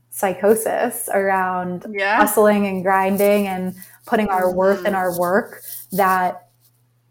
psychosis 0.10 1.10
around 1.14 1.86
yeah. 1.92 2.18
hustling 2.18 2.66
and 2.66 2.84
grinding 2.84 3.46
and 3.48 3.76
putting 4.06 4.28
our 4.30 4.52
worth 4.52 4.80
in 4.80 4.86
mm-hmm. 4.86 4.96
our 4.96 5.20
work 5.20 5.62
that 5.92 6.47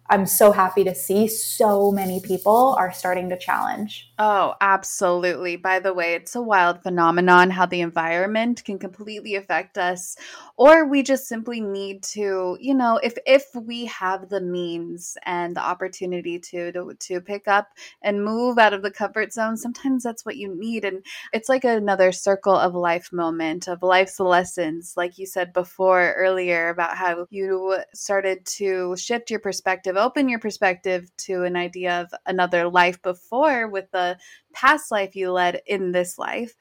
I'm 0.08 0.26
so 0.26 0.52
happy 0.52 0.84
to 0.84 0.94
see 0.94 1.28
so 1.28 1.90
many 1.90 2.20
people 2.20 2.74
are 2.78 2.92
starting 2.92 3.28
to 3.30 3.38
challenge. 3.38 4.10
Oh, 4.18 4.54
absolutely. 4.60 5.56
By 5.56 5.80
the 5.80 5.92
way, 5.92 6.14
it's 6.14 6.34
a 6.34 6.42
wild 6.42 6.82
phenomenon 6.82 7.50
how 7.50 7.66
the 7.66 7.80
environment 7.80 8.64
can 8.64 8.78
completely 8.78 9.34
affect 9.34 9.76
us 9.76 10.16
or 10.56 10.86
we 10.88 11.02
just 11.02 11.28
simply 11.28 11.60
need 11.60 12.02
to, 12.02 12.56
you 12.60 12.74
know, 12.74 12.98
if 13.02 13.14
if 13.26 13.44
we 13.54 13.84
have 13.86 14.28
the 14.28 14.40
means 14.40 15.16
and 15.24 15.54
the 15.56 15.60
opportunity 15.60 16.38
to 16.38 16.72
to, 16.72 16.94
to 16.98 17.20
pick 17.20 17.46
up 17.48 17.68
and 18.02 18.24
move 18.24 18.58
out 18.58 18.72
of 18.72 18.82
the 18.82 18.90
comfort 18.90 19.32
zone, 19.32 19.56
sometimes 19.56 20.02
that's 20.02 20.24
what 20.24 20.36
you 20.36 20.54
need 20.56 20.84
and 20.84 21.04
it's 21.32 21.48
like 21.48 21.64
another 21.64 22.12
circle 22.12 22.54
of 22.56 22.74
life 22.74 23.12
moment 23.12 23.68
of 23.68 23.82
life's 23.82 24.20
lessons 24.20 24.94
like 24.96 25.18
you 25.18 25.26
said 25.26 25.52
before 25.52 26.14
earlier 26.16 26.68
about 26.68 26.96
how 26.96 27.26
you 27.30 27.78
started 27.94 28.44
to 28.46 28.96
shift 28.96 29.30
your 29.30 29.40
perspective, 29.40 29.95
open 29.96 30.28
your 30.28 30.38
perspective 30.38 31.10
to 31.18 31.44
an 31.44 31.56
idea 31.56 32.02
of 32.02 32.14
another 32.26 32.68
life 32.68 33.00
before 33.02 33.68
with 33.68 33.90
the 33.90 34.18
past 34.52 34.90
life 34.90 35.16
you 35.16 35.32
led 35.32 35.60
in 35.66 35.92
this 35.92 36.18
life. 36.18 36.54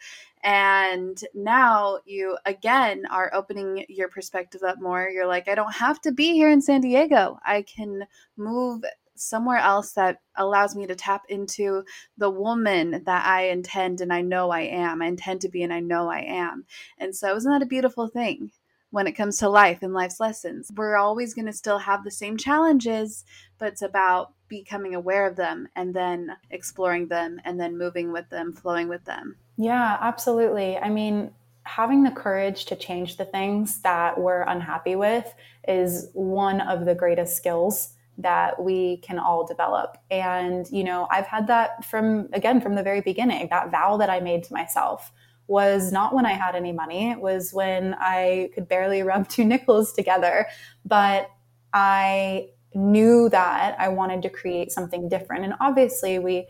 And 0.43 1.19
now 1.33 1.99
you 2.05 2.37
again 2.45 3.05
are 3.09 3.33
opening 3.33 3.85
your 3.89 4.09
perspective 4.09 4.61
up 4.61 4.79
more. 4.79 5.09
You're 5.09 5.25
like, 5.25 5.47
I 5.47 5.55
don't 5.55 5.73
have 5.73 5.99
to 6.01 6.11
be 6.11 6.33
here 6.33 6.49
in 6.49 6.61
San 6.61 6.81
Diego. 6.81 7.39
I 7.43 7.63
can 7.63 8.05
move 8.37 8.83
somewhere 9.15 9.57
else 9.57 9.93
that 9.93 10.19
allows 10.35 10.75
me 10.75 10.85
to 10.87 10.95
tap 10.95 11.23
into 11.29 11.83
the 12.17 12.29
woman 12.29 13.03
that 13.05 13.25
I 13.25 13.49
intend 13.49 14.01
and 14.01 14.13
I 14.13 14.21
know 14.21 14.51
I 14.51 14.61
am. 14.61 15.01
I 15.01 15.07
intend 15.07 15.41
to 15.41 15.49
be 15.49 15.63
and 15.63 15.73
I 15.73 15.79
know 15.79 16.09
I 16.09 16.19
am. 16.19 16.65
And 16.97 17.15
so, 17.15 17.35
isn't 17.35 17.51
that 17.51 17.63
a 17.63 17.67
beautiful 17.67 18.07
thing? 18.07 18.51
When 18.95 19.07
it 19.07 19.11
comes 19.11 19.35
to 19.35 19.49
life 19.49 19.79
and 19.81 19.93
life's 19.93 20.21
lessons. 20.21 20.71
We're 20.73 20.95
always 20.95 21.33
going 21.33 21.47
to 21.47 21.51
still 21.51 21.79
have 21.79 22.05
the 22.05 22.11
same 22.11 22.37
challenges, 22.37 23.25
but 23.57 23.67
it's 23.67 23.81
about 23.81 24.31
becoming 24.47 24.95
aware 24.95 25.27
of 25.27 25.35
them 25.35 25.67
and 25.75 25.93
then 25.93 26.31
exploring 26.49 27.09
them 27.09 27.41
and 27.43 27.59
then 27.59 27.77
moving 27.77 28.13
with 28.13 28.29
them, 28.29 28.53
flowing 28.53 28.87
with 28.87 29.03
them. 29.03 29.35
Yeah, 29.57 29.97
absolutely. 29.99 30.77
I 30.77 30.89
mean, 30.89 31.31
having 31.63 32.03
the 32.03 32.11
courage 32.11 32.63
to 32.67 32.77
change 32.77 33.17
the 33.17 33.25
things 33.25 33.81
that 33.81 34.17
we're 34.17 34.43
unhappy 34.43 34.95
with 34.95 35.33
is 35.67 36.07
one 36.13 36.61
of 36.61 36.85
the 36.85 36.95
greatest 36.95 37.35
skills 37.35 37.95
that 38.17 38.63
we 38.63 38.95
can 38.97 39.19
all 39.19 39.45
develop. 39.45 39.97
And, 40.09 40.71
you 40.71 40.85
know, 40.85 41.05
I've 41.11 41.27
had 41.27 41.47
that 41.47 41.83
from, 41.83 42.29
again, 42.31 42.61
from 42.61 42.75
the 42.75 42.83
very 42.83 43.01
beginning, 43.01 43.49
that 43.49 43.71
vow 43.71 43.97
that 43.97 44.09
I 44.09 44.21
made 44.21 44.45
to 44.45 44.53
myself 44.53 45.11
was 45.47 45.91
not 45.91 46.13
when 46.13 46.25
I 46.25 46.33
had 46.33 46.55
any 46.55 46.71
money. 46.71 47.11
It 47.11 47.19
was 47.19 47.53
when 47.53 47.95
I 47.99 48.49
could 48.53 48.67
barely 48.67 49.03
rub 49.03 49.27
two 49.29 49.45
nickels 49.45 49.93
together. 49.93 50.47
But 50.83 51.29
I 51.73 52.49
knew 52.73 53.29
that 53.29 53.75
I 53.79 53.89
wanted 53.89 54.21
to 54.23 54.29
create 54.29 54.71
something 54.71 55.07
different. 55.07 55.45
And 55.45 55.53
obviously, 55.59 56.19
we 56.19 56.47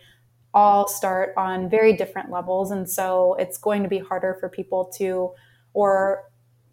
all 0.54 0.88
start 0.88 1.34
on 1.36 1.70
very 1.70 1.94
different 1.94 2.32
levels. 2.32 2.72
And 2.72 2.90
so 2.90 3.36
it's 3.36 3.58
going 3.58 3.84
to 3.84 3.90
be 3.90 4.00
harder 4.00 4.38
for 4.40 4.48
people 4.50 4.86
to, 4.98 5.32
or 5.74 6.24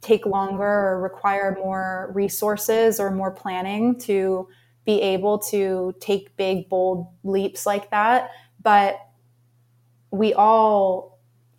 take 0.01 0.25
longer 0.25 0.63
or 0.63 1.01
require 1.01 1.57
more 1.59 2.13
resources 2.15 3.01
or 3.01 3.11
more 3.11 3.31
planning 3.31 3.99
to 4.01 4.49
be 4.85 5.01
able 5.01 5.39
to 5.39 5.95
take 6.01 6.37
big, 6.37 6.69
bold 6.69 7.07
leaps 7.23 7.67
like 7.67 7.91
that. 7.91 8.31
But 8.61 8.99
we 10.11 10.35
all 10.35 11.12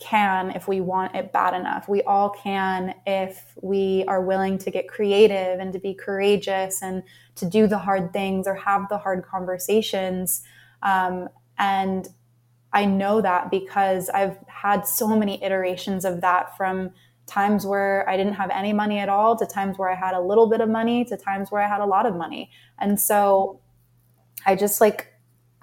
can 0.03 0.51
if 0.51 0.67
we 0.67 0.81
want 0.81 1.15
it 1.15 1.31
bad 1.31 1.53
enough. 1.53 1.87
We 1.87 2.01
all 2.03 2.29
can 2.29 2.93
if 3.05 3.53
we 3.61 4.03
are 4.07 4.21
willing 4.21 4.57
to 4.59 4.71
get 4.71 4.87
creative 4.87 5.59
and 5.59 5.71
to 5.73 5.79
be 5.79 5.93
courageous 5.93 6.81
and 6.81 7.03
to 7.35 7.45
do 7.45 7.67
the 7.67 7.77
hard 7.77 8.11
things 8.11 8.47
or 8.47 8.55
have 8.55 8.89
the 8.89 8.97
hard 8.97 9.23
conversations. 9.23 10.43
Um, 10.81 11.29
and 11.57 12.07
I 12.73 12.85
know 12.85 13.21
that 13.21 13.51
because 13.51 14.09
I've 14.09 14.37
had 14.47 14.85
so 14.85 15.15
many 15.15 15.41
iterations 15.43 16.05
of 16.05 16.21
that 16.21 16.57
from 16.57 16.91
times 17.25 17.65
where 17.65 18.07
I 18.09 18.17
didn't 18.17 18.33
have 18.33 18.49
any 18.49 18.73
money 18.73 18.99
at 18.99 19.09
all 19.09 19.37
to 19.37 19.45
times 19.45 19.77
where 19.77 19.89
I 19.89 19.95
had 19.95 20.13
a 20.13 20.19
little 20.19 20.49
bit 20.49 20.59
of 20.59 20.69
money 20.69 21.05
to 21.05 21.15
times 21.15 21.51
where 21.51 21.61
I 21.61 21.67
had 21.67 21.81
a 21.81 21.85
lot 21.85 22.05
of 22.05 22.15
money. 22.15 22.51
And 22.79 22.99
so 22.99 23.61
I 24.45 24.55
just 24.55 24.81
like 24.81 25.12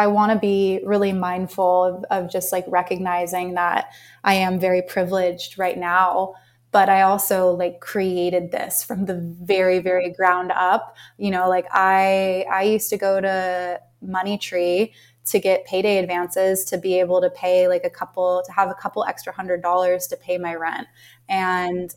I 0.01 0.07
want 0.07 0.33
to 0.33 0.39
be 0.39 0.81
really 0.83 1.13
mindful 1.13 1.85
of, 1.85 2.05
of, 2.05 2.33
just 2.33 2.53
like 2.53 2.65
recognizing 2.69 3.53
that 3.55 3.93
I 4.25 4.33
am 4.35 4.59
very 4.59 4.81
privileged 4.81 5.59
right 5.59 5.77
now. 5.77 6.37
But 6.73 6.89
I 6.89 7.03
also 7.03 7.51
like 7.51 7.81
created 7.81 8.51
this 8.51 8.83
from 8.83 9.05
the 9.05 9.19
very, 9.43 9.79
very 9.81 10.11
ground 10.11 10.53
up. 10.53 10.97
You 11.19 11.31
know, 11.31 11.51
like 11.51 11.67
I 11.71 12.47
I 12.51 12.63
used 12.63 12.89
to 12.91 12.97
go 12.97 13.21
to 13.21 13.79
Moneytree 14.03 14.93
to 15.27 15.39
get 15.39 15.67
payday 15.67 15.99
advances 15.99 16.65
to 16.65 16.79
be 16.79 16.99
able 16.99 17.21
to 17.21 17.29
pay 17.29 17.69
like 17.69 17.85
a 17.85 17.91
couple 17.91 18.43
to 18.47 18.53
have 18.53 18.71
a 18.71 18.75
couple 18.75 19.05
extra 19.05 19.35
hundred 19.35 19.61
dollars 19.61 20.07
to 20.07 20.17
pay 20.17 20.39
my 20.39 20.55
rent. 20.55 20.87
And 21.29 21.95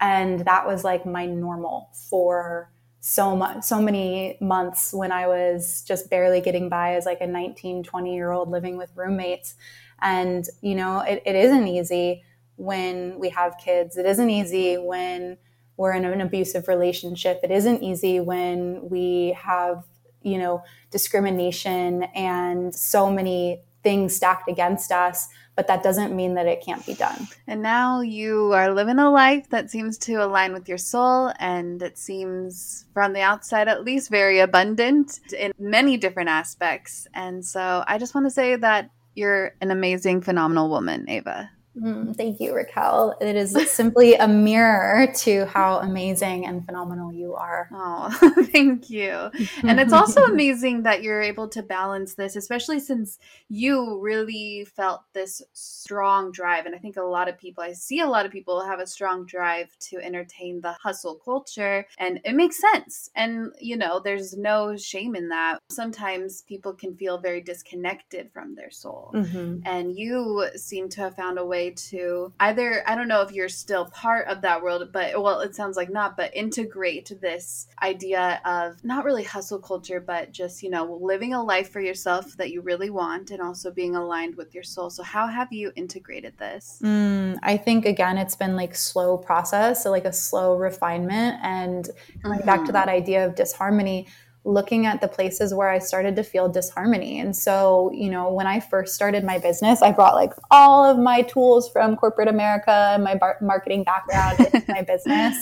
and 0.00 0.40
that 0.40 0.66
was 0.66 0.82
like 0.82 1.06
my 1.06 1.26
normal 1.26 1.90
for 2.10 2.72
so 3.08 3.34
much 3.34 3.64
so 3.64 3.80
many 3.80 4.36
months 4.38 4.92
when 4.92 5.10
i 5.10 5.26
was 5.26 5.82
just 5.88 6.10
barely 6.10 6.42
getting 6.42 6.68
by 6.68 6.92
as 6.94 7.06
like 7.06 7.22
a 7.22 7.26
19 7.26 7.82
20 7.82 8.14
year 8.14 8.30
old 8.30 8.50
living 8.50 8.76
with 8.76 8.90
roommates. 8.94 9.54
And 10.02 10.44
you 10.60 10.74
know 10.74 11.00
it, 11.00 11.22
it 11.24 11.34
isn't 11.34 11.66
easy 11.66 12.22
when 12.56 13.18
we 13.18 13.30
have 13.30 13.56
kids. 13.56 13.96
It 13.96 14.04
isn't 14.04 14.28
easy 14.28 14.76
when 14.76 15.38
we're 15.78 15.92
in 15.92 16.04
an 16.04 16.20
abusive 16.20 16.68
relationship. 16.68 17.40
It 17.42 17.50
isn't 17.50 17.82
easy 17.82 18.20
when 18.20 18.90
we 18.90 19.34
have 19.40 19.84
you 20.20 20.36
know 20.36 20.62
discrimination 20.90 22.02
and 22.14 22.74
so 22.74 23.10
many 23.10 23.62
things 23.82 24.16
stacked 24.16 24.50
against 24.50 24.92
us 24.92 25.28
but 25.58 25.66
that 25.66 25.82
doesn't 25.82 26.14
mean 26.14 26.34
that 26.34 26.46
it 26.46 26.64
can't 26.64 26.86
be 26.86 26.94
done. 26.94 27.26
And 27.48 27.60
now 27.62 28.00
you 28.00 28.52
are 28.52 28.72
living 28.72 29.00
a 29.00 29.10
life 29.10 29.50
that 29.50 29.72
seems 29.72 29.98
to 29.98 30.24
align 30.24 30.52
with 30.52 30.68
your 30.68 30.78
soul 30.78 31.32
and 31.40 31.82
it 31.82 31.98
seems 31.98 32.86
from 32.94 33.12
the 33.12 33.22
outside 33.22 33.66
at 33.66 33.82
least 33.82 34.08
very 34.08 34.38
abundant 34.38 35.18
in 35.36 35.50
many 35.58 35.96
different 35.96 36.28
aspects. 36.28 37.08
And 37.12 37.44
so 37.44 37.82
I 37.88 37.98
just 37.98 38.14
want 38.14 38.26
to 38.26 38.30
say 38.30 38.54
that 38.54 38.90
you're 39.16 39.56
an 39.60 39.72
amazing, 39.72 40.20
phenomenal 40.20 40.70
woman, 40.70 41.10
Ava. 41.10 41.50
Mm, 41.82 42.16
thank 42.16 42.40
you, 42.40 42.54
Raquel. 42.54 43.16
It 43.20 43.36
is 43.36 43.56
simply 43.70 44.14
a 44.14 44.26
mirror 44.26 45.12
to 45.18 45.46
how 45.46 45.78
amazing 45.78 46.46
and 46.46 46.64
phenomenal 46.64 47.12
you 47.12 47.34
are. 47.34 47.68
Oh, 47.80 48.10
thank 48.52 48.90
you. 48.90 49.30
And 49.62 49.78
it's 49.78 49.92
also 49.92 50.24
amazing 50.24 50.82
that 50.82 51.02
you're 51.02 51.22
able 51.22 51.48
to 51.48 51.62
balance 51.62 52.14
this, 52.14 52.34
especially 52.34 52.80
since 52.80 53.18
you 53.48 54.00
really 54.00 54.66
felt 54.76 55.02
this 55.12 55.42
strong 55.52 56.32
drive. 56.32 56.66
And 56.66 56.74
I 56.74 56.78
think 56.78 56.96
a 56.96 57.02
lot 57.02 57.28
of 57.28 57.38
people, 57.38 57.62
I 57.62 57.72
see 57.72 58.00
a 58.00 58.06
lot 58.06 58.26
of 58.26 58.32
people 58.32 58.64
have 58.64 58.80
a 58.80 58.86
strong 58.86 59.26
drive 59.26 59.76
to 59.90 59.98
entertain 59.98 60.60
the 60.60 60.72
hustle 60.72 61.14
culture, 61.14 61.86
and 61.98 62.20
it 62.24 62.34
makes 62.34 62.60
sense. 62.60 63.10
And, 63.14 63.52
you 63.60 63.76
know, 63.76 64.00
there's 64.00 64.36
no 64.36 64.76
shame 64.76 65.14
in 65.14 65.28
that. 65.28 65.58
Sometimes 65.70 66.42
people 66.42 66.72
can 66.72 66.96
feel 66.96 67.18
very 67.18 67.40
disconnected 67.40 68.30
from 68.32 68.54
their 68.54 68.70
soul. 68.70 69.12
Mm-hmm. 69.14 69.60
And 69.64 69.96
you 69.96 70.48
seem 70.56 70.88
to 70.90 71.00
have 71.02 71.16
found 71.16 71.38
a 71.38 71.46
way 71.46 71.67
way 71.68 71.74
to 71.74 72.32
either 72.40 72.82
I 72.86 72.94
don't 72.94 73.08
know 73.08 73.22
if 73.22 73.32
you're 73.32 73.48
still 73.48 73.86
part 73.86 74.28
of 74.28 74.42
that 74.42 74.62
world, 74.62 74.90
but 74.92 75.20
well, 75.22 75.40
it 75.40 75.54
sounds 75.54 75.76
like 75.76 75.90
not, 75.90 76.16
but 76.16 76.34
integrate 76.34 77.12
this 77.20 77.68
idea 77.82 78.40
of 78.44 78.82
not 78.84 79.04
really 79.04 79.24
hustle 79.24 79.58
culture, 79.58 80.00
but 80.00 80.32
just, 80.32 80.62
you 80.62 80.70
know, 80.70 80.98
living 81.00 81.34
a 81.34 81.42
life 81.42 81.70
for 81.70 81.80
yourself 81.80 82.36
that 82.36 82.50
you 82.50 82.60
really 82.60 82.90
want 82.90 83.30
and 83.30 83.40
also 83.40 83.70
being 83.70 83.96
aligned 83.96 84.36
with 84.36 84.54
your 84.54 84.64
soul. 84.64 84.90
So 84.90 85.02
how 85.02 85.26
have 85.26 85.52
you 85.52 85.72
integrated 85.76 86.36
this? 86.38 86.80
Mm, 86.82 87.38
I 87.42 87.56
think 87.56 87.84
again 87.84 88.18
it's 88.18 88.36
been 88.36 88.56
like 88.56 88.74
slow 88.74 89.16
process, 89.16 89.82
so 89.82 89.90
like 89.90 90.04
a 90.04 90.12
slow 90.12 90.56
refinement 90.56 91.38
and 91.42 91.90
mm-hmm. 92.24 92.46
back 92.46 92.60
to 92.60 92.64
mm-hmm. 92.64 92.72
that 92.72 92.88
idea 92.88 93.26
of 93.26 93.34
disharmony 93.34 94.06
looking 94.44 94.86
at 94.86 95.00
the 95.00 95.08
places 95.08 95.52
where 95.52 95.68
I 95.68 95.78
started 95.78 96.16
to 96.16 96.22
feel 96.22 96.48
disharmony. 96.48 97.20
And 97.20 97.36
so, 97.36 97.90
you 97.92 98.10
know, 98.10 98.32
when 98.32 98.46
I 98.46 98.60
first 98.60 98.94
started 98.94 99.24
my 99.24 99.38
business, 99.38 99.82
I 99.82 99.92
brought 99.92 100.14
like 100.14 100.32
all 100.50 100.84
of 100.84 100.98
my 100.98 101.22
tools 101.22 101.68
from 101.70 101.96
corporate 101.96 102.28
America, 102.28 102.98
my 103.02 103.14
bar- 103.14 103.38
marketing 103.42 103.84
background 103.84 104.40
into 104.40 104.64
my 104.68 104.82
business 104.82 105.36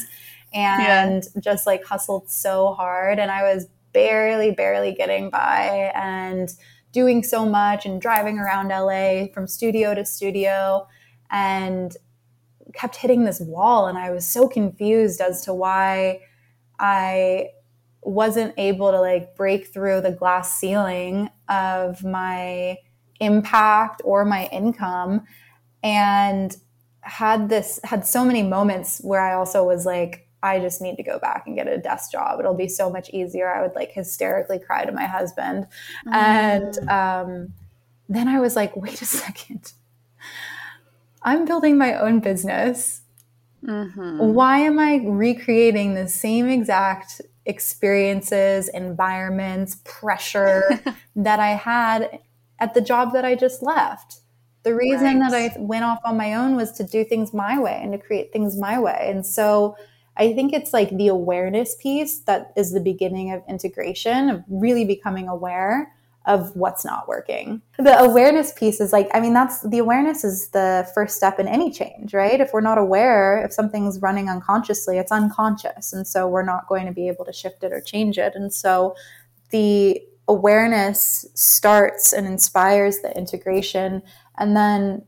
and 0.52 1.24
yeah. 1.24 1.40
just 1.40 1.66
like 1.66 1.84
hustled 1.84 2.30
so 2.30 2.72
hard. 2.74 3.18
And 3.18 3.30
I 3.30 3.42
was 3.42 3.66
barely, 3.92 4.50
barely 4.50 4.92
getting 4.92 5.30
by 5.30 5.92
and 5.94 6.50
doing 6.92 7.22
so 7.22 7.44
much 7.44 7.84
and 7.84 8.00
driving 8.00 8.38
around 8.38 8.68
LA 8.68 9.26
from 9.32 9.46
studio 9.46 9.94
to 9.94 10.04
studio 10.04 10.86
and 11.30 11.96
kept 12.72 12.96
hitting 12.96 13.24
this 13.24 13.40
wall. 13.40 13.86
And 13.86 13.98
I 13.98 14.10
was 14.10 14.26
so 14.26 14.48
confused 14.48 15.20
as 15.20 15.44
to 15.44 15.54
why 15.54 16.20
I 16.78 17.50
wasn't 18.06 18.54
able 18.56 18.92
to 18.92 19.00
like 19.00 19.34
break 19.34 19.66
through 19.66 20.00
the 20.00 20.12
glass 20.12 20.58
ceiling 20.58 21.28
of 21.48 22.04
my 22.04 22.78
impact 23.18 24.00
or 24.04 24.24
my 24.24 24.46
income 24.52 25.24
and 25.82 26.56
had 27.00 27.48
this 27.48 27.80
had 27.84 28.06
so 28.06 28.24
many 28.24 28.42
moments 28.42 29.00
where 29.02 29.20
I 29.20 29.34
also 29.34 29.64
was 29.64 29.84
like 29.86 30.28
I 30.42 30.60
just 30.60 30.80
need 30.80 30.96
to 30.96 31.02
go 31.02 31.18
back 31.18 31.44
and 31.46 31.56
get 31.56 31.66
a 31.66 31.78
desk 31.78 32.12
job. 32.12 32.38
It'll 32.38 32.54
be 32.54 32.68
so 32.68 32.88
much 32.88 33.10
easier. 33.10 33.52
I 33.52 33.62
would 33.62 33.74
like 33.74 33.90
hysterically 33.90 34.60
cry 34.60 34.84
to 34.84 34.92
my 34.92 35.06
husband. 35.06 35.66
Mm. 36.06 36.14
And 36.14 36.88
um, 36.88 37.52
then 38.08 38.28
I 38.28 38.38
was 38.38 38.54
like, 38.54 38.76
wait 38.76 39.02
a 39.02 39.06
second. 39.06 39.72
I'm 41.22 41.46
building 41.46 41.76
my 41.76 41.94
own 41.94 42.20
business. 42.20 43.00
Mm-hmm. 43.64 44.18
Why 44.18 44.58
am 44.58 44.78
I 44.78 45.00
recreating 45.04 45.94
the 45.94 46.06
same 46.06 46.48
exact 46.48 47.22
experiences, 47.46 48.68
environments, 48.68 49.76
pressure 49.84 50.80
that 51.16 51.40
I 51.40 51.50
had 51.50 52.20
at 52.58 52.74
the 52.74 52.80
job 52.80 53.12
that 53.12 53.24
I 53.24 53.34
just 53.34 53.62
left. 53.62 54.20
The 54.64 54.74
reason 54.74 55.20
right. 55.20 55.30
that 55.30 55.56
I 55.56 55.60
went 55.60 55.84
off 55.84 56.00
on 56.04 56.16
my 56.16 56.34
own 56.34 56.56
was 56.56 56.72
to 56.72 56.84
do 56.84 57.04
things 57.04 57.32
my 57.32 57.58
way 57.58 57.78
and 57.80 57.92
to 57.92 57.98
create 57.98 58.32
things 58.32 58.56
my 58.56 58.80
way. 58.80 59.08
And 59.10 59.24
so 59.24 59.76
I 60.16 60.32
think 60.32 60.52
it's 60.52 60.72
like 60.72 60.90
the 60.90 61.08
awareness 61.08 61.76
piece 61.76 62.20
that 62.20 62.52
is 62.56 62.72
the 62.72 62.80
beginning 62.80 63.32
of 63.32 63.42
integration, 63.48 64.28
of 64.28 64.42
really 64.48 64.84
becoming 64.84 65.28
aware 65.28 65.92
of 66.26 66.54
what's 66.56 66.84
not 66.84 67.06
working. 67.06 67.62
The 67.78 67.96
awareness 67.98 68.52
piece 68.52 68.80
is 68.80 68.92
like, 68.92 69.08
I 69.14 69.20
mean, 69.20 69.32
that's 69.32 69.62
the 69.62 69.78
awareness 69.78 70.24
is 70.24 70.48
the 70.48 70.88
first 70.92 71.16
step 71.16 71.38
in 71.38 71.46
any 71.46 71.70
change, 71.70 72.12
right? 72.12 72.40
If 72.40 72.52
we're 72.52 72.60
not 72.60 72.78
aware, 72.78 73.44
if 73.44 73.52
something's 73.52 74.00
running 74.00 74.28
unconsciously, 74.28 74.98
it's 74.98 75.12
unconscious. 75.12 75.92
And 75.92 76.06
so 76.06 76.26
we're 76.26 76.44
not 76.44 76.66
going 76.66 76.86
to 76.86 76.92
be 76.92 77.06
able 77.06 77.24
to 77.26 77.32
shift 77.32 77.62
it 77.62 77.72
or 77.72 77.80
change 77.80 78.18
it. 78.18 78.34
And 78.34 78.52
so 78.52 78.96
the 79.50 80.02
awareness 80.26 81.24
starts 81.34 82.12
and 82.12 82.26
inspires 82.26 82.98
the 82.98 83.16
integration. 83.16 84.02
And 84.36 84.56
then 84.56 85.04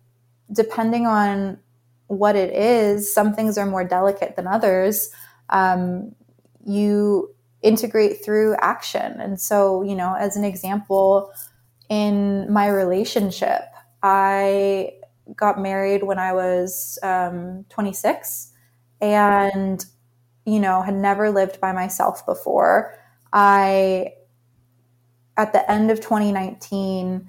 depending 0.52 1.06
on 1.06 1.58
what 2.06 2.36
it 2.36 2.54
is, 2.54 3.12
some 3.12 3.34
things 3.34 3.58
are 3.58 3.66
more 3.66 3.84
delicate 3.84 4.36
than 4.36 4.46
others. 4.46 5.10
Um, 5.50 6.14
you 6.64 7.34
integrate 7.62 8.24
through 8.24 8.56
action. 8.60 9.20
And 9.20 9.40
so, 9.40 9.82
you 9.82 9.94
know, 9.94 10.14
as 10.14 10.36
an 10.36 10.44
example, 10.44 11.32
in 11.88 12.52
my 12.52 12.68
relationship, 12.68 13.62
I 14.02 14.92
got 15.34 15.60
married 15.60 16.02
when 16.02 16.18
I 16.18 16.32
was 16.32 16.98
um, 17.02 17.64
26 17.68 18.52
and, 19.00 19.84
you 20.44 20.60
know, 20.60 20.82
had 20.82 20.94
never 20.94 21.30
lived 21.30 21.60
by 21.60 21.72
myself 21.72 22.24
before. 22.26 22.94
I, 23.32 24.14
at 25.36 25.52
the 25.52 25.70
end 25.70 25.90
of 25.90 26.00
2019, 26.00 27.28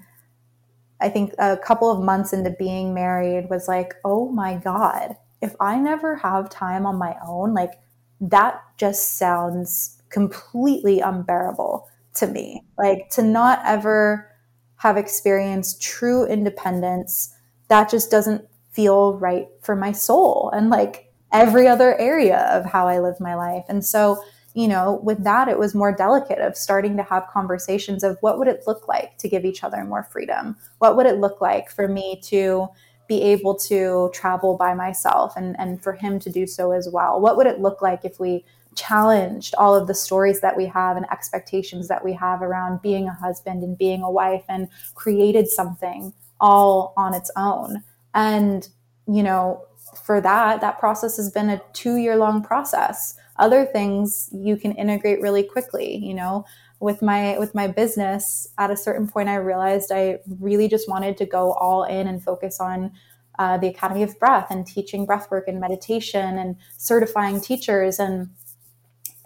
I 1.00 1.08
think 1.08 1.34
a 1.38 1.56
couple 1.56 1.90
of 1.90 2.04
months 2.04 2.32
into 2.32 2.50
being 2.50 2.92
married 2.94 3.48
was 3.50 3.68
like, 3.68 3.94
oh 4.04 4.28
my 4.30 4.56
God, 4.56 5.16
if 5.40 5.54
I 5.60 5.78
never 5.78 6.16
have 6.16 6.50
time 6.50 6.86
on 6.86 6.96
my 6.96 7.16
own, 7.26 7.54
like 7.54 7.72
that 8.20 8.62
just 8.76 9.16
sounds 9.16 9.99
completely 10.10 11.00
unbearable 11.00 11.88
to 12.14 12.26
me. 12.26 12.64
Like 12.76 13.08
to 13.10 13.22
not 13.22 13.60
ever 13.64 14.30
have 14.76 14.96
experienced 14.96 15.82
true 15.82 16.26
independence, 16.26 17.34
that 17.68 17.90
just 17.90 18.10
doesn't 18.10 18.44
feel 18.72 19.14
right 19.18 19.48
for 19.62 19.76
my 19.76 19.92
soul 19.92 20.50
and 20.54 20.70
like 20.70 21.12
every 21.32 21.66
other 21.66 21.98
area 21.98 22.38
of 22.52 22.64
how 22.64 22.88
I 22.88 22.98
live 22.98 23.20
my 23.20 23.34
life. 23.34 23.64
And 23.68 23.84
so, 23.84 24.22
you 24.54 24.66
know, 24.66 25.00
with 25.02 25.22
that, 25.24 25.48
it 25.48 25.58
was 25.58 25.74
more 25.74 25.94
delicate 25.94 26.38
of 26.38 26.56
starting 26.56 26.96
to 26.96 27.02
have 27.04 27.28
conversations 27.28 28.02
of 28.02 28.16
what 28.20 28.38
would 28.38 28.48
it 28.48 28.64
look 28.66 28.88
like 28.88 29.16
to 29.18 29.28
give 29.28 29.44
each 29.44 29.62
other 29.62 29.84
more 29.84 30.02
freedom? 30.02 30.56
What 30.78 30.96
would 30.96 31.06
it 31.06 31.18
look 31.18 31.40
like 31.40 31.70
for 31.70 31.86
me 31.86 32.20
to 32.24 32.68
be 33.06 33.22
able 33.22 33.56
to 33.56 34.10
travel 34.12 34.56
by 34.56 34.74
myself 34.74 35.34
and, 35.36 35.58
and 35.58 35.82
for 35.82 35.92
him 35.92 36.18
to 36.20 36.30
do 36.30 36.46
so 36.46 36.72
as 36.72 36.88
well? 36.92 37.20
What 37.20 37.36
would 37.36 37.46
it 37.46 37.60
look 37.60 37.82
like 37.82 38.04
if 38.04 38.18
we 38.18 38.44
challenged 38.76 39.54
all 39.56 39.74
of 39.74 39.86
the 39.86 39.94
stories 39.94 40.40
that 40.40 40.56
we 40.56 40.66
have 40.66 40.96
and 40.96 41.06
expectations 41.10 41.88
that 41.88 42.04
we 42.04 42.12
have 42.12 42.42
around 42.42 42.82
being 42.82 43.08
a 43.08 43.14
husband 43.14 43.62
and 43.62 43.76
being 43.76 44.02
a 44.02 44.10
wife 44.10 44.44
and 44.48 44.68
created 44.94 45.48
something 45.48 46.12
all 46.40 46.92
on 46.96 47.14
its 47.14 47.30
own. 47.36 47.82
And, 48.14 48.68
you 49.06 49.22
know, 49.22 49.64
for 50.04 50.20
that, 50.20 50.60
that 50.60 50.78
process 50.78 51.16
has 51.16 51.30
been 51.30 51.50
a 51.50 51.60
two 51.72 51.96
year 51.96 52.16
long 52.16 52.42
process. 52.42 53.16
Other 53.36 53.64
things 53.64 54.28
you 54.32 54.56
can 54.56 54.72
integrate 54.72 55.20
really 55.20 55.42
quickly, 55.42 55.96
you 55.96 56.14
know. 56.14 56.44
With 56.78 57.02
my 57.02 57.38
with 57.38 57.54
my 57.54 57.66
business, 57.66 58.48
at 58.56 58.70
a 58.70 58.76
certain 58.76 59.06
point, 59.06 59.28
I 59.28 59.34
realized 59.34 59.92
I 59.92 60.18
really 60.40 60.66
just 60.66 60.88
wanted 60.88 61.18
to 61.18 61.26
go 61.26 61.52
all 61.52 61.84
in 61.84 62.06
and 62.06 62.22
focus 62.22 62.58
on 62.58 62.92
uh, 63.38 63.58
the 63.58 63.68
Academy 63.68 64.02
of 64.02 64.18
Breath 64.18 64.46
and 64.50 64.66
teaching 64.66 65.06
breathwork 65.06 65.44
and 65.46 65.60
meditation 65.60 66.38
and 66.38 66.56
certifying 66.76 67.40
teachers 67.40 67.98
and 67.98 68.30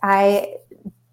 I 0.05 0.57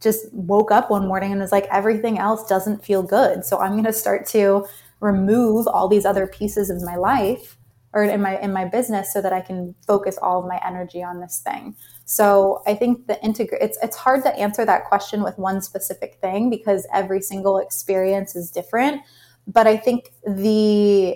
just 0.01 0.31
woke 0.33 0.69
up 0.69 0.91
one 0.91 1.07
morning 1.07 1.31
and 1.31 1.39
was 1.39 1.53
like, 1.53 1.65
everything 1.71 2.19
else 2.19 2.45
doesn't 2.45 2.83
feel 2.83 3.01
good. 3.01 3.45
So 3.45 3.57
I'm 3.57 3.71
going 3.71 3.85
to 3.85 3.93
start 3.93 4.25
to 4.27 4.67
remove 4.99 5.65
all 5.65 5.87
these 5.87 6.05
other 6.05 6.27
pieces 6.27 6.69
of 6.69 6.83
my 6.83 6.97
life 6.97 7.57
or 7.93 8.03
in 8.03 8.21
my 8.21 8.37
in 8.39 8.51
my 8.51 8.65
business 8.65 9.13
so 9.13 9.21
that 9.21 9.31
I 9.31 9.39
can 9.39 9.75
focus 9.87 10.17
all 10.21 10.41
of 10.41 10.47
my 10.47 10.59
energy 10.65 11.01
on 11.01 11.21
this 11.21 11.39
thing. 11.39 11.75
So 12.03 12.61
I 12.67 12.73
think 12.75 13.07
the 13.07 13.21
integrate 13.23 13.61
it's 13.61 13.77
it's 13.81 13.95
hard 13.95 14.23
to 14.23 14.35
answer 14.37 14.65
that 14.65 14.85
question 14.85 15.23
with 15.23 15.37
one 15.37 15.61
specific 15.61 16.15
thing 16.21 16.49
because 16.49 16.85
every 16.93 17.21
single 17.21 17.57
experience 17.57 18.35
is 18.35 18.51
different. 18.51 19.01
But 19.47 19.67
I 19.67 19.77
think 19.77 20.11
the 20.25 21.15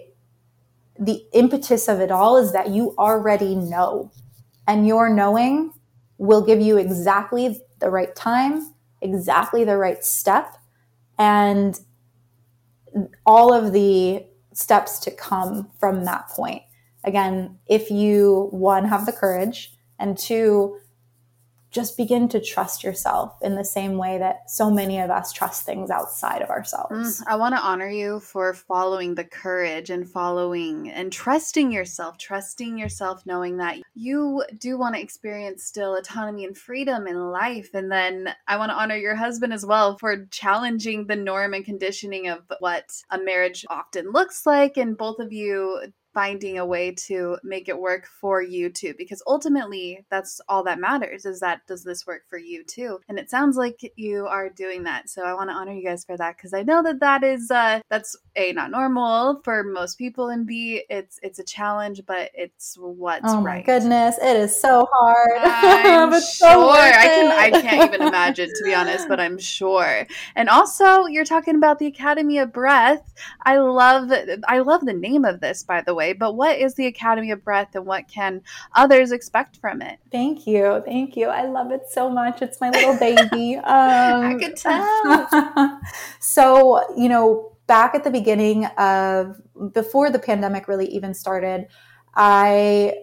the 0.97 1.25
impetus 1.33 1.89
of 1.89 1.99
it 1.99 2.09
all 2.09 2.37
is 2.37 2.53
that 2.53 2.69
you 2.69 2.95
already 2.97 3.55
know. 3.55 4.11
And 4.67 4.87
your 4.87 5.09
knowing 5.09 5.71
will 6.17 6.45
give 6.45 6.61
you 6.61 6.77
exactly 6.77 7.61
the 7.79 7.89
right 7.89 8.15
time, 8.15 8.73
exactly 9.01 9.63
the 9.63 9.77
right 9.77 10.03
step, 10.03 10.55
and 11.17 11.79
all 13.25 13.53
of 13.53 13.73
the 13.73 14.25
steps 14.53 14.99
to 14.99 15.11
come 15.11 15.69
from 15.79 16.05
that 16.05 16.27
point. 16.29 16.61
Again, 17.03 17.59
if 17.67 17.91
you, 17.91 18.47
one, 18.51 18.85
have 18.85 19.05
the 19.05 19.11
courage, 19.11 19.73
and 19.99 20.17
two, 20.17 20.79
just 21.75 21.97
begin 21.97 22.29
to 22.29 22.39
trust 22.39 22.85
yourself 22.85 23.37
in 23.41 23.55
the 23.55 23.65
same 23.65 23.97
way 23.97 24.17
that 24.17 24.49
so 24.49 24.71
many 24.71 24.97
of 24.97 25.09
us 25.09 25.33
trust 25.33 25.65
things 25.65 25.89
outside 25.91 26.41
of 26.41 26.49
ourselves. 26.49 27.19
Mm, 27.19 27.23
I 27.27 27.35
want 27.35 27.53
to 27.53 27.61
honor 27.61 27.89
you 27.89 28.21
for 28.21 28.53
following 28.53 29.13
the 29.13 29.25
courage 29.25 29.89
and 29.89 30.09
following 30.09 30.89
and 30.89 31.11
trusting 31.11 31.73
yourself, 31.73 32.17
trusting 32.17 32.77
yourself, 32.77 33.25
knowing 33.25 33.57
that 33.57 33.79
you 33.93 34.45
do 34.57 34.77
want 34.77 34.95
to 34.95 35.01
experience 35.01 35.65
still 35.65 35.97
autonomy 35.97 36.45
and 36.45 36.57
freedom 36.57 37.07
in 37.07 37.29
life. 37.29 37.71
And 37.73 37.91
then 37.91 38.33
I 38.47 38.55
want 38.55 38.69
to 38.69 38.77
honor 38.77 38.95
your 38.95 39.15
husband 39.15 39.51
as 39.51 39.65
well 39.65 39.97
for 39.97 40.27
challenging 40.27 41.07
the 41.07 41.17
norm 41.17 41.53
and 41.53 41.65
conditioning 41.65 42.29
of 42.29 42.39
what 42.59 42.89
a 43.09 43.19
marriage 43.19 43.65
often 43.69 44.13
looks 44.13 44.45
like. 44.45 44.77
And 44.77 44.97
both 44.97 45.19
of 45.19 45.33
you 45.33 45.91
finding 46.15 46.57
a 46.57 46.65
way 46.65 46.91
to 46.91 47.37
make 47.43 47.69
it 47.69 47.77
work 47.77 48.07
for 48.07 48.41
you 48.41 48.69
too 48.69 48.95
because 48.97 49.21
ultimately 49.27 50.03
that's 50.09 50.41
all 50.49 50.63
that 50.63 50.79
matters 50.79 51.25
is 51.25 51.39
that 51.41 51.61
does 51.67 51.83
this 51.83 52.07
work 52.07 52.23
for 52.27 52.39
you 52.39 52.63
too? 52.63 52.99
And 53.07 53.19
it 53.19 53.29
sounds 53.29 53.57
like 53.57 53.91
you 53.95 54.25
are 54.25 54.49
doing 54.49 54.83
that 54.83 55.09
so 55.09 55.23
i 55.23 55.33
want 55.33 55.49
to 55.49 55.55
honor 55.55 55.73
you 55.73 55.83
guys 55.83 56.05
for 56.05 56.17
that 56.17 56.37
because 56.37 56.53
i 56.53 56.63
know 56.63 56.81
that 56.81 56.99
that 56.99 57.23
is 57.23 57.51
uh 57.51 57.79
that's 57.89 58.15
a 58.35 58.53
not 58.53 58.71
normal 58.71 59.41
for 59.43 59.63
most 59.63 59.97
people 59.97 60.29
and 60.29 60.47
b 60.47 60.83
it's 60.89 61.19
it's 61.21 61.39
a 61.39 61.43
challenge 61.43 62.01
but 62.07 62.31
it's 62.33 62.77
what's 62.79 63.23
right. 63.23 63.31
oh 63.31 63.41
my 63.41 63.55
right. 63.55 63.65
goodness 63.65 64.17
it 64.21 64.37
is 64.37 64.59
so 64.59 64.87
hard. 64.91 65.41
I'm 65.43 66.11
sure. 66.11 66.21
so 66.21 66.69
i 66.69 67.05
can 67.05 67.31
i 67.31 67.61
can't 67.61 67.93
even 67.93 68.07
imagine 68.07 68.49
to 68.49 68.63
be 68.63 68.73
honest 68.73 69.07
but 69.07 69.19
i'm 69.19 69.37
sure. 69.37 70.07
And 70.35 70.49
also 70.49 71.05
you're 71.05 71.25
talking 71.25 71.55
about 71.55 71.79
the 71.79 71.87
academy 71.87 72.37
of 72.37 72.53
breath. 72.53 73.13
I 73.43 73.57
love 73.57 74.11
i 74.47 74.59
love 74.59 74.85
the 74.85 74.93
name 74.93 75.25
of 75.25 75.39
this 75.41 75.63
by 75.63 75.81
the 75.81 75.93
way 75.93 76.04
but 76.13 76.33
what 76.33 76.57
is 76.57 76.75
the 76.75 76.85
academy 76.85 77.31
of 77.31 77.43
breath 77.43 77.75
and 77.75 77.85
what 77.85 78.07
can 78.07 78.41
others 78.73 79.11
expect 79.11 79.57
from 79.57 79.81
it 79.81 79.99
Thank 80.15 80.47
you. 80.47 80.81
Thank 80.85 81.17
you. 81.17 81.27
I 81.27 81.45
love 81.45 81.71
it 81.71 81.89
so 81.89 82.09
much. 82.09 82.41
It's 82.41 82.61
my 82.61 82.69
little 82.69 82.97
baby. 82.97 83.59
Um, 83.65 84.39
could 84.39 84.55
tell. 84.55 85.79
so, 86.19 86.81
you 86.95 87.09
know, 87.09 87.57
back 87.67 87.95
at 87.95 88.03
the 88.03 88.11
beginning 88.11 88.65
of 88.77 89.41
before 89.73 90.09
the 90.09 90.19
pandemic 90.19 90.67
really 90.67 90.87
even 90.87 91.13
started, 91.13 91.67
I 92.15 92.93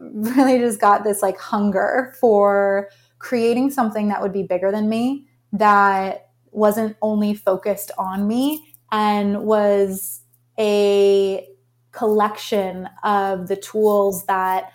really 0.00 0.58
just 0.58 0.80
got 0.80 1.04
this 1.04 1.20
like 1.20 1.38
hunger 1.38 2.14
for 2.20 2.88
creating 3.18 3.70
something 3.70 4.08
that 4.08 4.22
would 4.22 4.32
be 4.32 4.42
bigger 4.42 4.70
than 4.70 4.88
me 4.88 5.26
that 5.52 6.30
wasn't 6.52 6.96
only 7.02 7.34
focused 7.34 7.90
on 7.98 8.26
me 8.26 8.74
and 8.90 9.42
was 9.42 10.22
a 10.58 11.46
collection 11.96 12.88
of 13.02 13.48
the 13.48 13.56
tools 13.56 14.26
that 14.26 14.72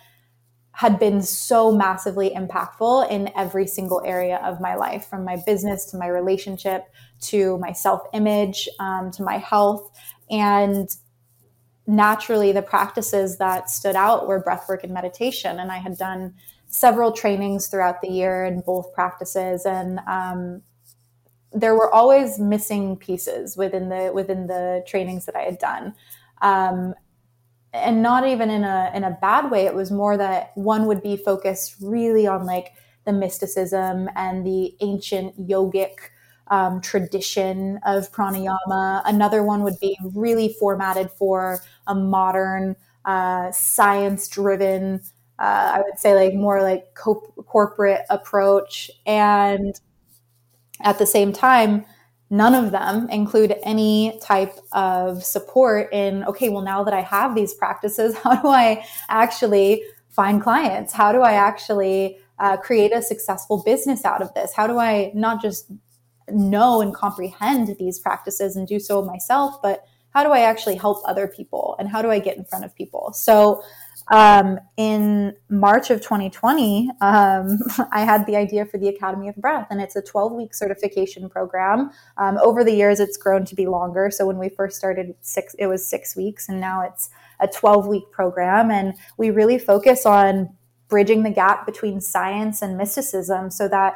had 0.72 0.98
been 0.98 1.22
so 1.22 1.70
massively 1.70 2.30
impactful 2.30 3.10
in 3.10 3.30
every 3.36 3.66
single 3.66 4.02
area 4.04 4.40
of 4.42 4.60
my 4.60 4.74
life 4.74 5.06
from 5.06 5.24
my 5.24 5.36
business 5.44 5.84
to 5.84 5.98
my 5.98 6.06
relationship 6.06 6.86
to 7.20 7.58
my 7.58 7.72
self 7.72 8.02
image 8.12 8.68
um, 8.80 9.10
to 9.10 9.22
my 9.22 9.36
health. 9.36 9.90
And 10.30 10.88
naturally, 11.86 12.52
the 12.52 12.62
practices 12.62 13.38
that 13.38 13.68
stood 13.68 13.96
out 13.96 14.26
were 14.26 14.42
breathwork 14.42 14.82
and 14.82 14.94
meditation. 14.94 15.60
And 15.60 15.70
I 15.70 15.78
had 15.78 15.98
done 15.98 16.34
several 16.66 17.12
trainings 17.12 17.68
throughout 17.68 18.00
the 18.00 18.08
year 18.08 18.44
in 18.44 18.62
both 18.62 18.94
practices. 18.94 19.66
And 19.66 20.00
um, 20.08 20.62
there 21.52 21.74
were 21.74 21.92
always 21.92 22.38
missing 22.38 22.96
pieces 22.96 23.56
within 23.58 23.90
the 23.90 24.10
within 24.14 24.46
the 24.46 24.82
trainings 24.86 25.26
that 25.26 25.36
I 25.36 25.42
had 25.42 25.58
done. 25.58 25.94
Um, 26.40 26.94
and 27.72 28.02
not 28.02 28.26
even 28.26 28.50
in 28.50 28.64
a 28.64 28.90
in 28.94 29.04
a 29.04 29.16
bad 29.20 29.50
way. 29.50 29.66
It 29.66 29.74
was 29.74 29.90
more 29.90 30.16
that 30.16 30.52
one 30.56 30.86
would 30.86 31.02
be 31.02 31.16
focused 31.16 31.76
really 31.80 32.26
on 32.26 32.44
like 32.46 32.72
the 33.04 33.12
mysticism 33.12 34.08
and 34.14 34.46
the 34.46 34.74
ancient 34.80 35.38
yogic 35.48 35.94
um, 36.48 36.80
tradition 36.80 37.78
of 37.84 38.12
pranayama. 38.12 39.02
Another 39.04 39.42
one 39.42 39.62
would 39.62 39.78
be 39.80 39.96
really 40.14 40.54
formatted 40.58 41.10
for 41.12 41.62
a 41.86 41.94
modern 41.94 42.76
uh, 43.04 43.50
science 43.50 44.28
driven 44.28 45.00
uh, 45.40 45.72
i 45.74 45.80
would 45.84 45.98
say 45.98 46.14
like 46.14 46.34
more 46.34 46.62
like 46.62 46.94
co- 46.94 47.32
corporate 47.48 48.02
approach. 48.10 48.90
And 49.06 49.74
at 50.80 50.98
the 50.98 51.06
same 51.06 51.32
time 51.32 51.84
none 52.32 52.54
of 52.54 52.72
them 52.72 53.08
include 53.10 53.54
any 53.62 54.18
type 54.22 54.54
of 54.72 55.22
support 55.22 55.92
in 55.92 56.24
okay 56.24 56.48
well 56.48 56.62
now 56.62 56.82
that 56.82 56.94
i 56.94 57.00
have 57.00 57.34
these 57.34 57.54
practices 57.54 58.16
how 58.24 58.34
do 58.40 58.48
i 58.48 58.84
actually 59.08 59.84
find 60.12 60.42
clients? 60.42 60.92
How 60.92 61.10
do 61.10 61.22
i 61.22 61.32
actually 61.32 62.18
uh, 62.38 62.56
create 62.58 62.92
a 62.94 63.02
successful 63.02 63.62
business 63.64 64.04
out 64.04 64.22
of 64.22 64.32
this? 64.34 64.52
How 64.54 64.66
do 64.66 64.78
i 64.78 65.10
not 65.14 65.42
just 65.42 65.70
know 66.28 66.80
and 66.80 66.94
comprehend 66.94 67.76
these 67.78 67.98
practices 67.98 68.54
and 68.54 68.68
do 68.68 68.78
so 68.78 69.02
myself 69.02 69.60
but 69.60 69.84
how 70.10 70.22
do 70.22 70.30
i 70.30 70.40
actually 70.40 70.76
help 70.76 70.98
other 71.06 71.26
people? 71.26 71.74
And 71.78 71.88
how 71.88 72.02
do 72.02 72.10
i 72.10 72.18
get 72.18 72.36
in 72.36 72.44
front 72.44 72.64
of 72.64 72.74
people? 72.74 73.12
So 73.14 73.62
um, 74.10 74.58
in 74.76 75.34
March 75.48 75.90
of 75.90 76.00
2020, 76.00 76.90
um, 77.00 77.58
I 77.92 78.00
had 78.00 78.26
the 78.26 78.36
idea 78.36 78.64
for 78.66 78.78
the 78.78 78.88
Academy 78.88 79.28
of 79.28 79.36
Breath, 79.36 79.68
and 79.70 79.80
it's 79.80 79.96
a 79.96 80.02
12 80.02 80.32
week 80.32 80.54
certification 80.54 81.28
program. 81.28 81.90
Um, 82.16 82.38
over 82.38 82.64
the 82.64 82.72
years, 82.72 83.00
it's 83.00 83.16
grown 83.16 83.44
to 83.46 83.54
be 83.54 83.66
longer. 83.66 84.10
So 84.10 84.26
when 84.26 84.38
we 84.38 84.48
first 84.48 84.76
started, 84.76 85.14
six 85.20 85.54
it 85.58 85.66
was 85.66 85.86
six 85.86 86.16
weeks, 86.16 86.48
and 86.48 86.60
now 86.60 86.82
it's 86.82 87.10
a 87.40 87.48
12 87.48 87.86
week 87.86 88.10
program, 88.10 88.70
and 88.70 88.94
we 89.16 89.30
really 89.30 89.58
focus 89.58 90.04
on 90.06 90.50
bridging 90.88 91.22
the 91.22 91.30
gap 91.30 91.64
between 91.64 92.00
science 92.00 92.60
and 92.60 92.76
mysticism, 92.76 93.50
so 93.50 93.68
that 93.68 93.94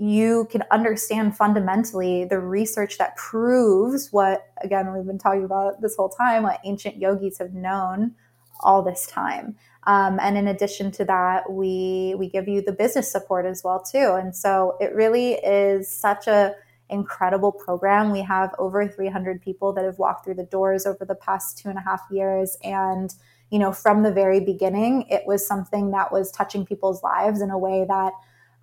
you 0.00 0.46
can 0.50 0.62
understand 0.70 1.36
fundamentally 1.36 2.24
the 2.24 2.38
research 2.38 2.98
that 2.98 3.16
proves 3.16 4.12
what 4.12 4.46
again 4.62 4.92
we've 4.92 5.06
been 5.06 5.18
talking 5.18 5.44
about 5.44 5.82
this 5.82 5.96
whole 5.96 6.08
time 6.08 6.44
what 6.44 6.60
ancient 6.64 6.96
yogis 6.98 7.38
have 7.38 7.52
known 7.52 8.14
all 8.60 8.82
this 8.82 9.06
time. 9.06 9.56
Um, 9.86 10.18
and 10.20 10.36
in 10.36 10.48
addition 10.48 10.90
to 10.92 11.04
that, 11.06 11.50
we 11.50 12.14
we 12.18 12.28
give 12.28 12.48
you 12.48 12.60
the 12.60 12.72
business 12.72 13.10
support 13.10 13.46
as 13.46 13.64
well 13.64 13.80
too. 13.80 14.14
And 14.20 14.34
so 14.36 14.76
it 14.80 14.94
really 14.94 15.34
is 15.34 15.90
such 15.90 16.26
a 16.26 16.54
incredible 16.90 17.52
program. 17.52 18.10
We 18.10 18.22
have 18.22 18.54
over 18.58 18.86
300 18.86 19.42
people 19.42 19.72
that 19.74 19.84
have 19.84 19.98
walked 19.98 20.24
through 20.24 20.34
the 20.34 20.44
doors 20.44 20.86
over 20.86 21.04
the 21.04 21.14
past 21.14 21.58
two 21.58 21.68
and 21.68 21.78
a 21.78 21.82
half 21.82 22.02
years, 22.10 22.56
and 22.62 23.14
you 23.50 23.58
know, 23.58 23.72
from 23.72 24.02
the 24.02 24.12
very 24.12 24.40
beginning, 24.40 25.06
it 25.08 25.22
was 25.26 25.46
something 25.46 25.90
that 25.92 26.12
was 26.12 26.30
touching 26.30 26.66
people's 26.66 27.02
lives 27.02 27.40
in 27.40 27.50
a 27.50 27.58
way 27.58 27.86
that 27.88 28.12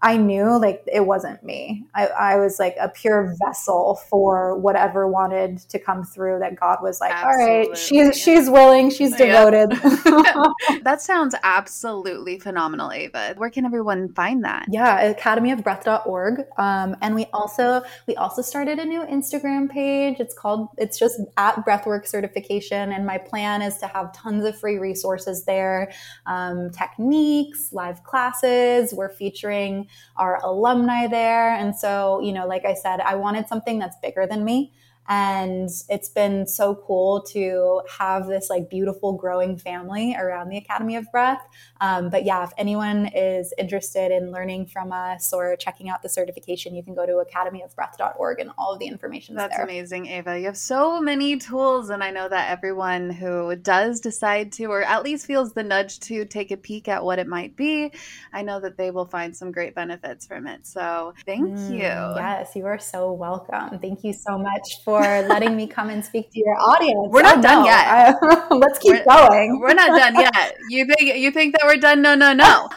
I 0.05 0.17
knew 0.17 0.59
like 0.59 0.83
it 0.85 1.07
wasn't 1.07 1.43
me. 1.43 1.83
I, 1.95 2.05
I, 2.05 2.35
was 2.37 2.59
like 2.59 2.75
a 2.79 2.89
pure 2.89 3.35
vessel 3.43 3.95
for 4.07 4.55
whatever 4.55 5.07
wanted 5.07 5.57
to 5.69 5.79
come 5.79 6.03
through. 6.03 6.37
That 6.39 6.59
God 6.59 6.77
was 6.83 7.01
like, 7.01 7.11
absolutely. 7.11 7.43
all 7.43 7.69
right, 7.69 7.77
she's 7.77 8.15
she's 8.15 8.47
willing, 8.47 8.91
she's 8.91 9.15
devoted. 9.15 9.71
that 10.83 11.01
sounds 11.01 11.33
absolutely 11.41 12.37
phenomenal, 12.37 12.91
Ava. 12.91 13.33
Where 13.37 13.49
can 13.49 13.65
everyone 13.65 14.13
find 14.13 14.43
that? 14.43 14.67
Yeah, 14.69 15.11
academyofbreath.org. 15.11 16.43
Um, 16.59 16.95
and 17.01 17.15
we 17.15 17.25
also 17.33 17.81
we 18.05 18.15
also 18.15 18.43
started 18.43 18.77
a 18.77 18.85
new 18.85 19.01
Instagram 19.05 19.71
page. 19.71 20.19
It's 20.19 20.35
called 20.35 20.67
it's 20.77 20.99
just 20.99 21.19
at 21.37 21.55
Breathwork 21.65 22.05
Certification, 22.05 22.91
and 22.91 23.07
my 23.07 23.17
plan 23.17 23.63
is 23.63 23.79
to 23.79 23.87
have 23.87 24.13
tons 24.13 24.45
of 24.45 24.55
free 24.55 24.77
resources 24.77 25.45
there, 25.45 25.91
um, 26.27 26.69
techniques, 26.69 27.69
live 27.73 28.03
classes. 28.03 28.93
We're 28.93 29.09
featuring 29.09 29.87
our 30.17 30.39
alumni 30.43 31.07
there. 31.07 31.53
And 31.53 31.75
so, 31.75 32.19
you 32.21 32.31
know, 32.31 32.47
like 32.47 32.65
I 32.65 32.73
said, 32.73 32.99
I 33.01 33.15
wanted 33.15 33.47
something 33.47 33.79
that's 33.79 33.97
bigger 34.01 34.27
than 34.27 34.43
me. 34.43 34.73
And 35.07 35.69
it's 35.89 36.09
been 36.09 36.47
so 36.47 36.75
cool 36.75 37.21
to 37.31 37.81
have 37.99 38.27
this 38.27 38.49
like 38.49 38.69
beautiful 38.69 39.13
growing 39.13 39.57
family 39.57 40.15
around 40.17 40.49
the 40.49 40.57
Academy 40.57 40.95
of 40.95 41.11
Breath. 41.11 41.45
Um, 41.79 42.09
but 42.09 42.25
yeah, 42.25 42.43
if 42.43 42.51
anyone 42.57 43.07
is 43.13 43.53
interested 43.57 44.11
in 44.11 44.31
learning 44.31 44.67
from 44.67 44.91
us 44.91 45.31
or 45.31 45.55
checking 45.57 45.89
out 45.89 46.01
the 46.01 46.09
certification, 46.09 46.73
you 46.73 46.83
can 46.83 46.95
go 46.95 47.05
to 47.05 47.23
academyofbreath.org 47.23 48.39
and 48.39 48.51
all 48.57 48.73
of 48.73 48.79
the 48.79 48.87
information 48.87 49.35
That's 49.35 49.55
there. 49.55 49.65
amazing, 49.65 50.07
Ava. 50.07 50.39
You 50.39 50.45
have 50.45 50.57
so 50.57 50.99
many 50.99 51.37
tools. 51.37 51.89
And 51.89 52.03
I 52.03 52.09
know 52.11 52.27
that 52.27 52.49
everyone 52.49 53.11
who 53.11 53.55
does 53.55 53.99
decide 53.99 54.51
to, 54.53 54.65
or 54.65 54.81
at 54.81 55.03
least 55.03 55.27
feels 55.27 55.53
the 55.53 55.63
nudge 55.63 55.99
to 56.01 56.25
take 56.25 56.51
a 56.51 56.57
peek 56.57 56.87
at 56.87 57.03
what 57.03 57.19
it 57.19 57.27
might 57.27 57.55
be, 57.55 57.91
I 58.33 58.41
know 58.41 58.59
that 58.59 58.77
they 58.77 58.91
will 58.91 59.05
find 59.05 59.35
some 59.35 59.51
great 59.51 59.75
benefits 59.75 60.25
from 60.25 60.47
it. 60.47 60.65
So 60.65 61.13
thank 61.25 61.47
mm, 61.47 61.69
you. 61.69 61.77
Yes, 61.77 62.55
you 62.55 62.65
are 62.65 62.79
so 62.79 63.11
welcome. 63.11 63.79
Thank 63.79 64.03
you 64.03 64.13
so 64.13 64.37
much 64.37 64.83
for 64.83 64.94
for 64.97 65.27
letting 65.27 65.55
me 65.55 65.67
come 65.67 65.89
and 65.89 66.03
speak 66.03 66.31
to 66.31 66.39
your 66.39 66.55
audience. 66.55 67.09
We're 67.11 67.21
not 67.21 67.39
oh, 67.39 67.41
done 67.41 67.59
no. 67.59 67.65
yet. 67.65 67.87
I, 67.87 68.47
let's 68.55 68.79
keep 68.79 68.93
we're, 68.93 69.03
going. 69.05 69.59
We're 69.59 69.73
not 69.73 69.97
done 69.97 70.15
yet. 70.19 70.57
You 70.69 70.85
think 70.85 71.17
you 71.17 71.31
think 71.31 71.55
that 71.57 71.65
we're 71.65 71.77
done? 71.77 72.01
No, 72.01 72.15
no, 72.15 72.33
no. 72.33 72.69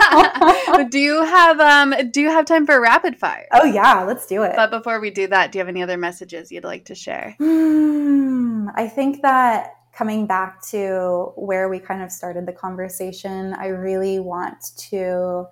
do 0.91 0.99
you 0.99 1.25
have 1.25 1.61
um 1.61 1.95
do 2.11 2.21
you 2.21 2.31
have 2.31 2.45
time 2.45 2.66
for 2.66 2.81
rapid 2.81 3.19
fire? 3.19 3.47
Oh 3.53 3.64
yeah, 3.64 4.05
let's 4.05 4.27
do 4.27 4.43
it. 4.43 4.53
But 4.57 4.71
before 4.71 5.01
we 5.01 5.11
do 5.11 5.27
that, 5.29 5.53
do 5.53 5.59
you 5.59 5.61
have 5.61 5.69
any 5.69 5.83
other 5.83 5.97
messages 5.97 6.51
you'd 6.51 6.64
like 6.64 6.87
to 6.87 6.95
share? 6.95 7.35
Hmm, 7.39 8.69
I 8.75 8.89
think 8.89 9.23
that 9.23 9.75
coming 9.93 10.27
back 10.27 10.62
to 10.71 11.33
where 11.35 11.69
we 11.69 11.81
kind 11.81 12.03
of 12.03 12.12
started 12.12 12.47
the 12.47 12.53
conversation, 12.53 13.53
I 13.55 13.66
really 13.66 14.21
want 14.21 14.64
to 14.91 15.47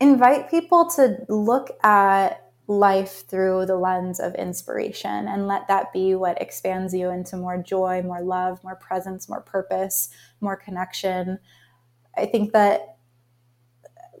invite 0.00 0.50
people 0.50 0.90
to 0.96 1.18
look 1.28 1.70
at 1.84 2.47
life 2.68 3.26
through 3.26 3.64
the 3.64 3.76
lens 3.76 4.20
of 4.20 4.34
inspiration 4.34 5.26
and 5.26 5.48
let 5.48 5.66
that 5.68 5.90
be 5.90 6.14
what 6.14 6.40
expands 6.40 6.92
you 6.92 7.08
into 7.08 7.36
more 7.36 7.56
joy, 7.56 8.02
more 8.02 8.20
love, 8.20 8.62
more 8.62 8.76
presence, 8.76 9.26
more 9.26 9.40
purpose, 9.40 10.10
more 10.42 10.54
connection. 10.54 11.38
I 12.16 12.26
think 12.26 12.52
that 12.52 12.98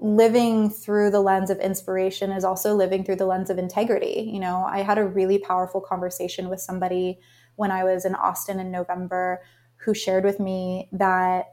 living 0.00 0.70
through 0.70 1.10
the 1.10 1.20
lens 1.20 1.50
of 1.50 1.58
inspiration 1.58 2.32
is 2.32 2.44
also 2.44 2.74
living 2.74 3.04
through 3.04 3.16
the 3.16 3.26
lens 3.26 3.50
of 3.50 3.58
integrity. 3.58 4.30
You 4.32 4.40
know, 4.40 4.64
I 4.64 4.82
had 4.82 4.96
a 4.96 5.06
really 5.06 5.38
powerful 5.38 5.82
conversation 5.82 6.48
with 6.48 6.60
somebody 6.60 7.18
when 7.56 7.70
I 7.70 7.84
was 7.84 8.06
in 8.06 8.14
Austin 8.14 8.60
in 8.60 8.70
November 8.70 9.42
who 9.76 9.92
shared 9.92 10.24
with 10.24 10.40
me 10.40 10.88
that 10.92 11.52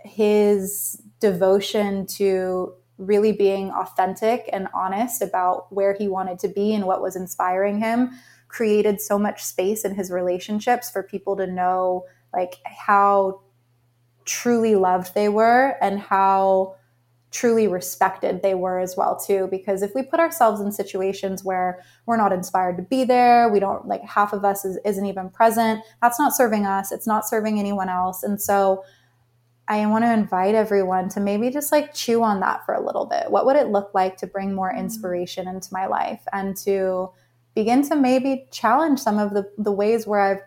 his 0.00 1.00
devotion 1.20 2.06
to 2.06 2.74
really 3.06 3.32
being 3.32 3.70
authentic 3.70 4.48
and 4.52 4.68
honest 4.74 5.22
about 5.22 5.72
where 5.72 5.94
he 5.94 6.08
wanted 6.08 6.38
to 6.40 6.48
be 6.48 6.74
and 6.74 6.86
what 6.86 7.02
was 7.02 7.16
inspiring 7.16 7.78
him 7.80 8.10
created 8.48 9.00
so 9.00 9.18
much 9.18 9.42
space 9.42 9.84
in 9.84 9.94
his 9.94 10.10
relationships 10.10 10.90
for 10.90 11.02
people 11.02 11.36
to 11.36 11.46
know 11.46 12.04
like 12.34 12.56
how 12.64 13.40
truly 14.24 14.74
loved 14.74 15.14
they 15.14 15.28
were 15.28 15.76
and 15.80 15.98
how 15.98 16.76
truly 17.30 17.66
respected 17.66 18.42
they 18.42 18.54
were 18.54 18.78
as 18.78 18.94
well 18.94 19.18
too. 19.18 19.48
Because 19.50 19.80
if 19.80 19.94
we 19.94 20.02
put 20.02 20.20
ourselves 20.20 20.60
in 20.60 20.70
situations 20.70 21.42
where 21.42 21.82
we're 22.04 22.18
not 22.18 22.32
inspired 22.32 22.76
to 22.76 22.82
be 22.82 23.04
there 23.04 23.48
we 23.48 23.58
don't 23.58 23.88
like 23.88 24.02
half 24.02 24.34
of 24.34 24.44
us 24.44 24.66
is, 24.66 24.78
isn't 24.84 25.06
even 25.06 25.30
present 25.30 25.80
that's 26.02 26.18
not 26.18 26.34
serving 26.34 26.66
us 26.66 26.92
it's 26.92 27.06
not 27.06 27.26
serving 27.26 27.58
anyone 27.58 27.88
else. 27.88 28.22
And 28.22 28.40
so 28.40 28.84
i 29.68 29.84
want 29.86 30.04
to 30.04 30.12
invite 30.12 30.54
everyone 30.54 31.08
to 31.08 31.20
maybe 31.20 31.50
just 31.50 31.72
like 31.72 31.94
chew 31.94 32.22
on 32.22 32.40
that 32.40 32.64
for 32.64 32.74
a 32.74 32.84
little 32.84 33.06
bit 33.06 33.30
what 33.30 33.46
would 33.46 33.56
it 33.56 33.68
look 33.68 33.92
like 33.94 34.16
to 34.16 34.26
bring 34.26 34.54
more 34.54 34.70
mm-hmm. 34.70 34.80
inspiration 34.80 35.48
into 35.48 35.68
my 35.72 35.86
life 35.86 36.22
and 36.32 36.56
to 36.56 37.08
begin 37.54 37.86
to 37.86 37.94
maybe 37.94 38.46
challenge 38.50 38.98
some 38.98 39.18
of 39.18 39.34
the, 39.34 39.50
the 39.58 39.72
ways 39.72 40.06
where 40.06 40.20
i've 40.20 40.42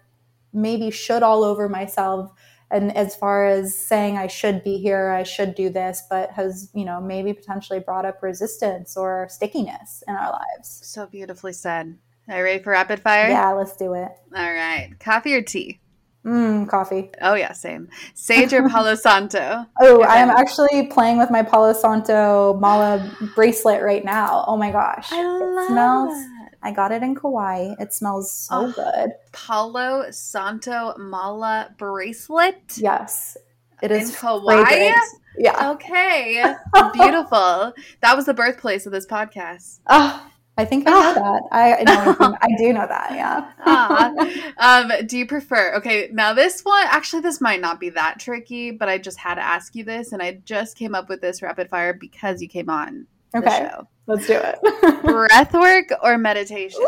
maybe 0.53 0.89
should 0.89 1.23
all 1.23 1.43
over 1.43 1.67
myself 1.67 2.31
and 2.71 2.95
as 2.97 3.15
far 3.15 3.45
as 3.45 3.77
saying 3.77 4.17
I 4.17 4.27
should 4.27 4.63
be 4.63 4.77
here, 4.77 5.09
I 5.09 5.23
should 5.23 5.55
do 5.55 5.69
this, 5.69 6.03
but 6.09 6.31
has, 6.31 6.69
you 6.73 6.83
know, 6.83 6.99
maybe 6.99 7.31
potentially 7.31 7.79
brought 7.79 8.05
up 8.05 8.23
resistance 8.23 8.97
or 8.97 9.27
stickiness 9.29 10.03
in 10.07 10.15
our 10.15 10.31
lives. 10.31 10.81
So 10.83 11.05
beautifully 11.05 11.53
said. 11.53 11.97
Are 12.27 12.37
you 12.37 12.43
ready 12.43 12.63
for 12.63 12.71
rapid 12.71 12.99
fire? 13.01 13.29
Yeah, 13.29 13.51
let's 13.51 13.75
do 13.75 13.93
it. 13.93 14.09
All 14.35 14.53
right. 14.53 14.91
Coffee 14.99 15.35
or 15.35 15.43
tea? 15.43 15.79
Mm, 16.25 16.67
coffee. 16.67 17.11
Oh 17.21 17.35
yeah, 17.35 17.51
same. 17.53 17.87
Sage 18.15 18.51
or 18.53 18.67
Palo 18.67 18.95
Santo? 19.07 19.65
Oh, 19.79 20.01
I 20.03 20.15
am 20.17 20.29
actually 20.29 20.87
playing 20.87 21.17
with 21.19 21.29
my 21.29 21.43
Palo 21.43 21.71
Santo 21.73 22.55
mala 22.59 23.11
bracelet 23.35 23.83
right 23.83 24.03
now. 24.03 24.43
Oh 24.47 24.57
my 24.57 24.71
gosh. 24.71 25.11
I 25.11 25.23
love 25.23 25.41
it 25.63 25.67
smells 25.67 26.13
that. 26.13 26.49
I 26.63 26.71
got 26.71 26.91
it 26.91 27.03
in 27.03 27.13
Kauai. 27.13 27.75
It 27.79 27.93
smells 27.93 28.31
so 28.31 28.55
Oh. 28.67 28.71
good. 28.71 29.11
Palo 29.33 30.09
Santo 30.09 30.95
Mala 30.97 31.69
bracelet 31.77 32.77
Yes. 32.77 33.37
It 33.83 33.91
is 33.91 33.97
in 34.09 34.09
is 34.15 34.19
Hawaii. 34.19 34.91
Yeah. 35.37 35.71
Okay, 35.71 36.41
beautiful. 36.93 37.73
That 38.01 38.15
was 38.15 38.25
the 38.25 38.33
birthplace 38.33 38.85
of 38.85 38.93
this 38.93 39.05
podcast. 39.05 39.79
Oh, 39.85 40.25
I 40.57 40.63
think 40.65 40.87
I 40.87 40.91
know 40.91 41.13
that. 41.13 41.41
I 41.51 41.83
know. 41.83 42.37
I 42.41 42.47
do 42.57 42.71
know 42.73 42.87
that. 42.87 43.11
Yeah. 43.11 43.51
Ah. 43.67 44.11
um, 44.57 44.91
do 45.07 45.17
you 45.17 45.25
prefer? 45.25 45.73
Okay, 45.75 46.09
now 46.13 46.33
this 46.33 46.61
one 46.61 46.85
actually 46.87 47.21
this 47.21 47.41
might 47.41 47.59
not 47.59 47.79
be 47.79 47.89
that 47.89 48.19
tricky, 48.19 48.71
but 48.71 48.87
I 48.87 48.97
just 48.99 49.17
had 49.17 49.35
to 49.35 49.41
ask 49.41 49.75
you 49.75 49.83
this, 49.83 50.11
and 50.13 50.21
I 50.21 50.39
just 50.45 50.77
came 50.77 50.93
up 50.95 51.09
with 51.09 51.19
this 51.19 51.41
rapid 51.41 51.67
fire 51.69 51.93
because 51.93 52.41
you 52.41 52.47
came 52.47 52.69
on 52.69 53.07
the 53.33 53.39
Okay. 53.39 53.67
show. 53.69 53.87
Let's 54.07 54.27
do 54.27 54.39
it. 54.39 55.01
Breath 55.03 55.53
work 55.53 55.91
or 56.03 56.17
meditation? 56.19 56.79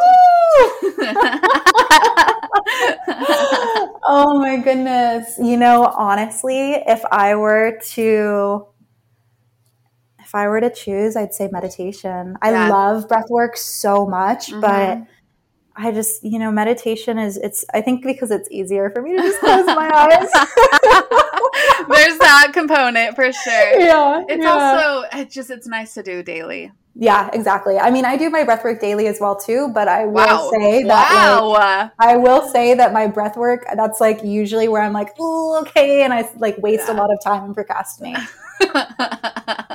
oh 4.04 4.40
my 4.40 4.58
goodness. 4.58 5.38
You 5.40 5.58
know, 5.58 5.86
honestly, 5.96 6.74
if 6.74 7.04
I 7.12 7.36
were 7.36 7.80
to 7.94 8.68
if 10.28 10.36
I 10.36 10.50
were 10.50 10.60
to 10.60 10.70
choose, 10.70 11.16
I'd 11.16 11.34
say 11.34 11.48
meditation. 11.50 12.36
I 12.42 12.52
Yeah. 12.52 12.70
love 12.70 13.08
breath 13.08 13.30
work 13.30 13.56
so 13.56 14.06
much, 14.06 14.52
but 14.60 14.98
Mhm. 14.98 15.08
I 15.78 15.92
just, 15.92 16.22
you 16.24 16.38
know, 16.38 16.52
meditation 16.52 17.18
is 17.18 17.38
it's 17.38 17.64
I 17.74 17.80
think 17.82 18.04
because 18.04 18.30
it's 18.30 18.50
easier 18.52 18.90
for 18.90 19.02
me 19.02 19.16
to 19.16 19.22
just 19.22 19.40
close 19.40 19.66
my 19.68 19.90
eyes. 19.90 20.30
There's 21.90 22.18
that 22.18 22.50
component 22.52 23.16
for 23.16 23.32
sure. 23.32 23.80
yeah. 23.80 24.24
It's 24.28 24.44
yeah. 24.44 24.52
also 24.52 25.08
it's 25.14 25.34
just 25.34 25.50
it's 25.50 25.68
nice 25.68 25.94
to 25.94 26.04
do 26.04 26.24
daily. 26.24 26.74
Yeah, 27.00 27.30
exactly. 27.32 27.78
I 27.80 27.90
mean, 27.92 28.04
I 28.06 28.18
do 28.18 28.30
my 28.30 28.44
breath 28.44 28.64
work 28.66 28.82
daily 28.82 29.08
as 29.08 29.20
well 29.22 29.36
too, 29.38 29.70
but 29.74 29.88
I 29.88 30.06
will 30.08 30.14
Wow. 30.16 30.52
say 30.52 30.84
that 30.84 31.14
like, 31.14 31.60
wow. 31.60 31.92
I 32.00 32.18
will 32.18 32.42
say 32.50 32.74
that 32.74 32.92
my 32.92 33.08
breath 33.08 33.38
work, 33.38 33.66
that's 33.76 34.02
like 34.02 34.24
usually 34.24 34.68
where 34.68 34.82
I'm 34.82 34.94
like, 34.94 35.14
oh, 35.20 35.60
okay. 35.62 36.02
And 36.02 36.12
I 36.12 36.28
like 36.38 36.58
waste 36.58 36.90
a 36.90 36.94
lot 36.94 37.12
of 37.14 37.20
time 37.24 37.44
and 37.46 37.54
procrastinate. 37.56 38.18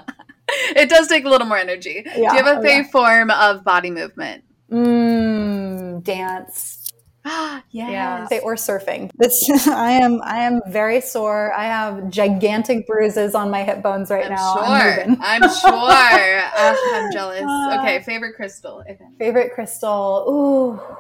it 0.77 0.89
does 0.89 1.09
take 1.09 1.25
a 1.25 1.29
little 1.29 1.47
more 1.47 1.59
energy. 1.59 2.03
do 2.15 2.21
you 2.21 2.29
have 2.29 2.47
a 2.47 2.59
oh, 2.59 2.63
favorite 2.63 2.91
form 2.91 3.31
of 3.31 3.65
body 3.65 3.91
movement? 3.91 4.45
Mmm, 4.71 6.03
dance. 6.03 6.79
yes. 7.71 8.29
Say- 8.29 8.41
Or 8.41 8.55
surfing. 8.57 9.11
This, 9.17 9.33
I 9.69 9.93
am, 9.93 10.21
I 10.25 10.39
am 10.39 10.61
very 10.69 11.01
sore. 11.01 11.53
I 11.55 11.65
have 11.65 12.09
gigantic 12.11 12.87
bruises 12.87 13.35
on 13.35 13.51
my 13.51 13.63
hip 13.63 13.83
bones 13.83 14.11
right 14.11 14.27
I'm 14.27 14.33
now. 14.33 14.55
sure. 14.55 15.07
moving. 15.07 15.23
I'm 15.23 15.43
sure. 15.43 15.71
Ugh, 15.73 16.77
I'm 16.95 17.13
jealous. 17.13 17.43
Uh, 17.43 17.79
Okay, 17.81 18.03
favorite 18.03 18.35
crystal. 18.35 18.83
Favorite 19.19 19.53
crystal. 19.55 20.25
Ooh. 20.29 20.97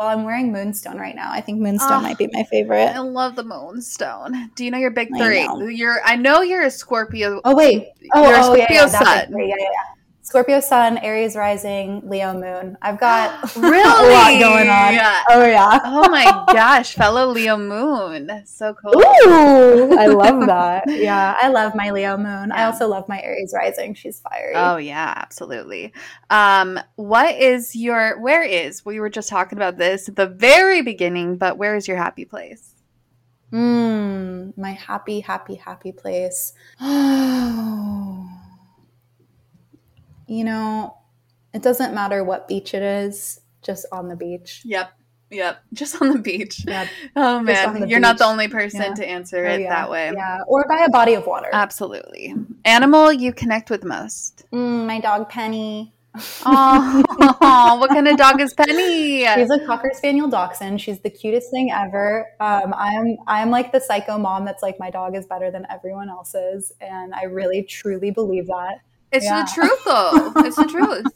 Well, 0.00 0.08
I'm 0.08 0.24
wearing 0.24 0.50
moonstone 0.50 0.96
right 0.96 1.14
now. 1.14 1.30
I 1.30 1.42
think 1.42 1.60
moonstone 1.60 1.92
Ah. 1.92 2.00
might 2.00 2.16
be 2.16 2.26
my 2.32 2.42
favorite. 2.44 2.86
I 2.86 3.00
love 3.00 3.36
the 3.36 3.44
moonstone. 3.44 4.50
Do 4.54 4.64
you 4.64 4.70
know 4.70 4.78
your 4.78 4.90
big 4.92 5.10
I 5.14 5.18
three? 5.18 5.46
know. 5.46 5.66
You're 5.66 6.00
I 6.02 6.16
know 6.16 6.40
you're 6.40 6.62
a 6.62 6.70
Scorpio. 6.70 7.42
Oh 7.44 7.54
wait. 7.54 7.88
Oh, 8.14 8.22
You're 8.22 8.32
a 8.32 8.36
oh 8.36 8.54
yeah, 8.54 8.64
Scorpio 8.64 8.76
yeah, 8.76 8.86
that 8.86 9.04
sun. 9.24 9.32
three. 9.32 9.48
Yeah, 9.50 9.56
yeah, 9.58 9.64
yeah. 9.64 9.99
Scorpio 10.30 10.60
Sun, 10.60 10.98
Aries 10.98 11.34
Rising, 11.34 12.08
Leo 12.08 12.32
Moon. 12.32 12.78
I've 12.80 13.00
got 13.00 13.52
Really? 13.56 13.80
a 13.80 14.12
lot 14.12 14.40
going 14.40 14.68
on. 14.68 14.94
Yeah. 14.94 15.24
Oh 15.28 15.44
yeah. 15.44 15.80
Oh 15.82 16.08
my 16.08 16.44
gosh, 16.52 16.94
fellow 16.94 17.26
Leo 17.32 17.56
moon. 17.56 18.30
So 18.44 18.72
cool. 18.74 18.92
Ooh, 18.94 19.98
I 19.98 20.06
love 20.06 20.38
that. 20.46 20.84
Yeah, 20.86 21.36
I 21.42 21.48
love 21.48 21.74
my 21.74 21.90
Leo 21.90 22.16
Moon. 22.16 22.52
I 22.52 22.62
also 22.62 22.86
love 22.86 23.08
my 23.08 23.20
Aries 23.20 23.52
Rising. 23.52 23.94
She's 23.94 24.20
fiery. 24.20 24.54
Oh 24.54 24.76
yeah, 24.76 25.14
absolutely. 25.16 25.92
Um, 26.30 26.78
what 26.94 27.34
is 27.34 27.74
your 27.74 28.20
where 28.20 28.44
is 28.44 28.86
we 28.86 29.00
were 29.00 29.10
just 29.10 29.30
talking 29.30 29.58
about 29.58 29.78
this 29.78 30.08
at 30.08 30.14
the 30.14 30.28
very 30.28 30.80
beginning, 30.80 31.38
but 31.38 31.58
where 31.58 31.74
is 31.74 31.88
your 31.88 31.96
happy 31.96 32.24
place? 32.24 32.76
Mm, 33.52 34.56
my 34.56 34.74
happy, 34.74 35.18
happy, 35.18 35.56
happy 35.56 35.90
place. 35.90 36.52
you 40.30 40.44
know, 40.44 40.96
it 41.52 41.62
doesn't 41.62 41.92
matter 41.92 42.22
what 42.22 42.46
beach 42.46 42.72
it 42.72 42.82
is, 42.82 43.40
just 43.62 43.84
on 43.90 44.08
the 44.08 44.16
beach. 44.16 44.62
Yep. 44.64 44.92
Yep. 45.32 45.62
Just 45.72 46.02
on 46.02 46.10
the 46.12 46.18
beach. 46.18 46.64
Yep. 46.66 46.88
Oh 47.14 47.38
man, 47.40 47.88
you're 47.88 48.00
not 48.00 48.18
the 48.18 48.24
only 48.24 48.48
person 48.48 48.82
Yeah. 48.82 48.94
to 48.94 49.06
answer 49.08 49.46
Oh, 49.46 49.52
it 49.54 49.60
yeah. 49.60 49.68
that 49.68 49.88
way. 49.88 50.10
Yeah, 50.12 50.38
or 50.48 50.64
by 50.68 50.84
a 50.84 50.88
body 50.88 51.14
of 51.14 51.24
water. 51.24 51.48
Absolutely. 51.52 52.34
Animal 52.64 53.12
you 53.12 53.32
connect 53.32 53.70
with 53.70 53.84
most. 53.84 54.44
Mm, 54.52 54.86
my 54.88 54.98
dog 54.98 55.28
Penny. 55.28 55.94
Oh, 56.44 57.76
what 57.80 57.90
kind 57.90 58.08
of 58.08 58.16
dog 58.16 58.40
is 58.40 58.52
Penny? 58.54 59.24
She's 59.34 59.50
a 59.50 59.64
cocker 59.66 59.92
spaniel 59.94 60.28
dachshund. 60.28 60.80
She's 60.80 60.98
the 61.00 61.10
cutest 61.10 61.50
thing 61.52 61.70
ever. 61.70 62.26
Um, 62.40 62.74
I'm 62.76 63.16
I'm 63.28 63.50
like 63.50 63.70
the 63.70 63.80
psycho 63.80 64.18
mom 64.18 64.44
that's 64.44 64.62
like 64.64 64.80
my 64.80 64.90
dog 64.90 65.14
is 65.16 65.26
better 65.26 65.50
than 65.52 65.64
everyone 65.70 66.08
else's, 66.10 66.72
and 66.80 67.14
I 67.14 67.24
really 67.24 67.62
truly 67.62 68.10
believe 68.10 68.46
that. 68.48 68.80
It's 69.12 69.24
Yeah. 69.24 69.44
the 69.44 69.50
truth, 69.52 69.84
though. 69.84 70.32
It's 70.44 70.56
the 70.56 70.64
truth. 70.66 71.06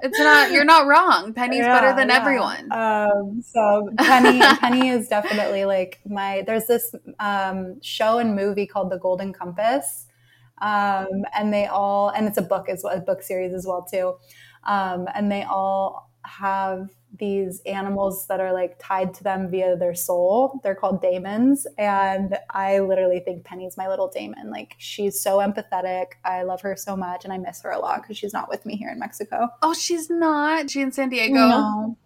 It's 0.00 0.18
not. 0.18 0.52
You're 0.52 0.64
not 0.64 0.86
wrong. 0.86 1.34
Penny's 1.34 1.64
better 1.64 1.94
than 1.94 2.08
yeah. 2.08 2.16
everyone. 2.20 2.70
Um, 2.72 3.42
so 3.42 3.88
Penny 3.98 4.38
Penny 4.60 4.88
is 4.90 5.08
definitely 5.08 5.64
like 5.64 5.98
my. 6.06 6.44
There's 6.46 6.66
this 6.66 6.94
um, 7.18 7.80
show 7.82 8.18
and 8.18 8.36
movie 8.36 8.66
called 8.66 8.90
The 8.90 8.98
Golden 8.98 9.32
Compass, 9.32 10.06
um, 10.62 11.08
and 11.34 11.52
they 11.52 11.66
all 11.66 12.10
and 12.10 12.28
it's 12.28 12.38
a 12.38 12.42
book 12.42 12.68
as 12.68 12.82
well, 12.84 12.96
a 12.96 13.00
book 13.00 13.22
series 13.22 13.52
as 13.52 13.66
well 13.66 13.84
too, 13.90 14.14
um, 14.64 15.08
and 15.14 15.32
they 15.32 15.42
all 15.42 16.10
have 16.24 16.90
these 17.16 17.60
animals 17.66 18.26
that 18.26 18.40
are 18.40 18.52
like 18.52 18.76
tied 18.78 19.14
to 19.14 19.24
them 19.24 19.50
via 19.50 19.76
their 19.76 19.94
soul. 19.94 20.60
They're 20.62 20.74
called 20.74 21.00
daemons, 21.02 21.66
and 21.78 22.36
I 22.50 22.80
literally 22.80 23.20
think 23.20 23.44
Penny's 23.44 23.76
my 23.76 23.88
little 23.88 24.08
daemon. 24.08 24.50
Like 24.50 24.74
she's 24.78 25.20
so 25.20 25.38
empathetic. 25.38 26.06
I 26.24 26.42
love 26.42 26.60
her 26.62 26.76
so 26.76 26.96
much, 26.96 27.24
and 27.24 27.32
I 27.32 27.38
miss 27.38 27.62
her 27.62 27.70
a 27.70 27.78
lot 27.78 28.02
because 28.02 28.16
she's 28.18 28.32
not 28.32 28.48
with 28.48 28.64
me 28.66 28.76
here 28.76 28.90
in 28.90 28.98
Mexico. 28.98 29.48
oh, 29.62 29.74
she's 29.74 30.10
not. 30.10 30.70
She 30.70 30.80
in 30.80 30.92
San 30.92 31.08
Diego. 31.08 31.34
No. 31.34 31.96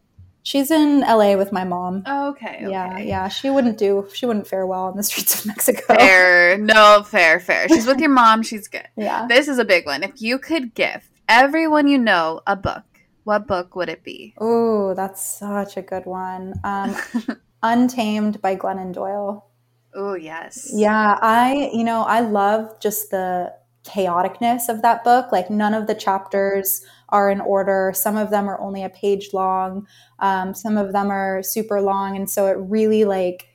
She's 0.44 0.72
in 0.72 1.00
LA 1.02 1.36
with 1.36 1.52
my 1.52 1.62
mom. 1.62 2.02
Oh, 2.04 2.30
okay. 2.30 2.62
okay. 2.62 2.70
Yeah, 2.70 2.98
yeah. 2.98 3.28
She 3.28 3.48
wouldn't 3.48 3.78
do. 3.78 4.08
She 4.12 4.26
wouldn't 4.26 4.48
fare 4.48 4.66
well 4.66 4.84
on 4.86 4.96
the 4.96 5.02
streets 5.10 5.38
of 5.38 5.46
Mexico. 5.46 5.94
Fair. 5.94 6.58
No, 6.58 7.04
fair, 7.06 7.38
fair. 7.38 7.68
She's 7.68 7.86
with 7.86 8.00
your 8.00 8.10
mom. 8.10 8.42
She's 8.42 8.66
good. 8.68 8.88
Yeah. 8.96 9.26
This 9.28 9.46
is 9.48 9.58
a 9.58 9.64
big 9.64 9.86
one. 9.86 10.02
If 10.02 10.20
you 10.20 10.38
could 10.38 10.74
gift 10.74 11.08
everyone 11.28 11.86
you 11.86 11.96
know 11.98 12.40
a 12.46 12.56
book, 12.56 12.82
what 13.24 13.46
book 13.46 13.76
would 13.76 13.88
it 13.88 14.04
be? 14.04 14.34
Oh, 14.38 14.94
that's 14.94 15.24
such 15.24 15.76
a 15.76 15.82
good 15.82 16.06
one. 16.06 16.54
Um, 16.64 16.96
Untamed 17.62 18.42
by 18.42 18.56
Glennon 18.56 18.92
Doyle. 18.92 19.48
Oh, 19.94 20.14
yes. 20.14 20.70
Yeah, 20.74 21.18
I, 21.20 21.70
you 21.72 21.84
know, 21.84 22.02
I 22.02 22.20
love 22.20 22.80
just 22.80 23.10
the 23.10 23.52
chaoticness 23.84 24.68
of 24.68 24.82
that 24.82 25.04
book. 25.04 25.32
Like 25.32 25.50
none 25.50 25.74
of 25.74 25.86
the 25.86 25.94
chapters 25.94 26.84
are 27.08 27.30
in 27.30 27.40
order. 27.40 27.92
Some 27.94 28.16
of 28.16 28.30
them 28.30 28.48
are 28.48 28.60
only 28.60 28.82
a 28.82 28.88
page 28.88 29.30
long. 29.32 29.86
Um, 30.18 30.54
some 30.54 30.76
of 30.76 30.92
them 30.92 31.10
are 31.10 31.42
super 31.42 31.80
long, 31.80 32.16
and 32.16 32.28
so 32.28 32.46
it 32.46 32.56
really 32.58 33.04
like 33.04 33.48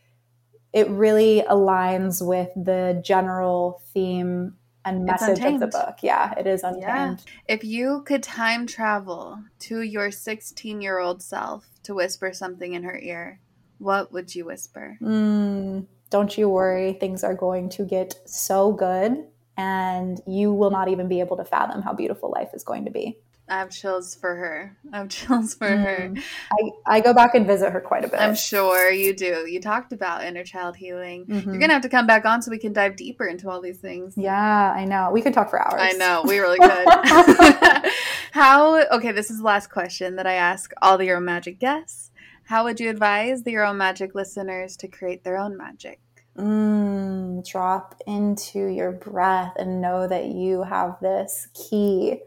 it 0.73 0.89
really 0.89 1.43
aligns 1.49 2.25
with 2.25 2.49
the 2.55 3.01
general 3.03 3.81
theme 3.93 4.53
and 4.87 5.05
message 5.05 5.39
of 5.39 5.59
the 5.59 5.67
book. 5.67 5.97
Yeah, 6.01 6.33
it 6.37 6.47
is 6.47 6.63
untamed. 6.63 6.81
Yeah. 6.81 7.15
If 7.47 7.63
you 7.63 8.03
could 8.05 8.23
time 8.23 8.65
travel 8.65 9.43
to 9.59 9.81
your 9.81 10.11
16 10.11 10.81
year 10.81 10.99
old 10.99 11.21
self 11.21 11.67
to 11.83 11.93
whisper 11.93 12.33
something 12.33 12.73
in 12.73 12.83
her 12.83 12.97
ear, 12.97 13.39
what 13.77 14.11
would 14.11 14.33
you 14.33 14.45
whisper? 14.45 14.97
Mm, 15.01 15.85
don't 16.09 16.37
you 16.37 16.49
worry, 16.49 16.93
things 16.93 17.23
are 17.23 17.35
going 17.35 17.69
to 17.69 17.85
get 17.85 18.15
so 18.25 18.71
good, 18.71 19.25
and 19.57 20.21
you 20.25 20.53
will 20.53 20.71
not 20.71 20.87
even 20.87 21.07
be 21.07 21.19
able 21.19 21.37
to 21.37 21.45
fathom 21.45 21.81
how 21.81 21.93
beautiful 21.93 22.31
life 22.31 22.49
is 22.53 22.63
going 22.63 22.85
to 22.85 22.91
be. 22.91 23.17
I 23.49 23.59
have 23.59 23.69
chills 23.69 24.13
for 24.13 24.35
her. 24.35 24.77
I 24.91 24.97
have 24.97 25.09
chills 25.09 25.53
for 25.53 25.69
mm. 25.69 25.83
her. 25.83 26.13
I, 26.51 26.97
I 26.97 26.99
go 26.99 27.13
back 27.13 27.33
and 27.35 27.47
visit 27.47 27.71
her 27.71 27.79
quite 27.79 28.03
a 28.03 28.07
bit. 28.09 28.19
I'm 28.19 28.35
sure 28.35 28.91
you 28.91 29.15
do. 29.15 29.47
You 29.47 29.61
talked 29.61 29.93
about 29.93 30.23
inner 30.23 30.43
child 30.43 30.75
healing. 30.75 31.25
Mm-hmm. 31.25 31.49
You're 31.49 31.59
going 31.59 31.69
to 31.69 31.73
have 31.73 31.81
to 31.83 31.89
come 31.89 32.07
back 32.07 32.25
on 32.25 32.41
so 32.41 32.51
we 32.51 32.57
can 32.57 32.73
dive 32.73 32.95
deeper 32.95 33.25
into 33.25 33.49
all 33.49 33.61
these 33.61 33.77
things. 33.77 34.15
Yeah, 34.17 34.71
I 34.71 34.85
know. 34.85 35.11
We 35.11 35.21
could 35.21 35.33
talk 35.33 35.49
for 35.49 35.61
hours. 35.61 35.79
I 35.81 35.93
know. 35.93 36.23
We 36.25 36.39
really 36.39 36.59
could. 36.59 37.91
How, 38.31 38.83
okay, 38.91 39.11
this 39.11 39.31
is 39.31 39.37
the 39.37 39.43
last 39.43 39.69
question 39.69 40.17
that 40.17 40.27
I 40.27 40.33
ask 40.33 40.73
all 40.81 40.97
the 40.97 41.05
Your 41.05 41.17
Own 41.17 41.25
Magic 41.25 41.59
guests. 41.59 42.11
How 42.43 42.63
would 42.65 42.79
you 42.79 42.89
advise 42.89 43.43
the 43.43 43.51
Your 43.51 43.65
Own 43.65 43.77
Magic 43.77 44.13
listeners 44.15 44.77
to 44.77 44.87
create 44.87 45.23
their 45.23 45.37
own 45.37 45.57
magic? 45.57 45.99
Mm, 46.37 47.45
drop 47.45 47.95
into 48.05 48.67
your 48.67 48.91
breath 48.91 49.53
and 49.57 49.81
know 49.81 50.07
that 50.07 50.25
you 50.27 50.63
have 50.63 50.97
this 51.01 51.47
key 51.53 52.19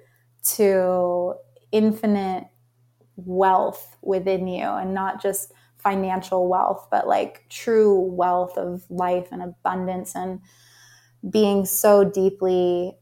to 0.42 1.34
infinite 1.72 2.44
wealth 3.16 3.96
within 4.02 4.46
you 4.46 4.64
and 4.64 4.94
not 4.94 5.22
just 5.22 5.52
financial 5.78 6.48
wealth, 6.48 6.88
but 6.90 7.06
like 7.06 7.46
true 7.48 7.98
wealth 8.00 8.56
of 8.56 8.82
life 8.90 9.28
and 9.30 9.42
abundance 9.42 10.14
and 10.14 10.40
being 11.28 11.64
so 11.64 12.04
deeply 12.04 12.96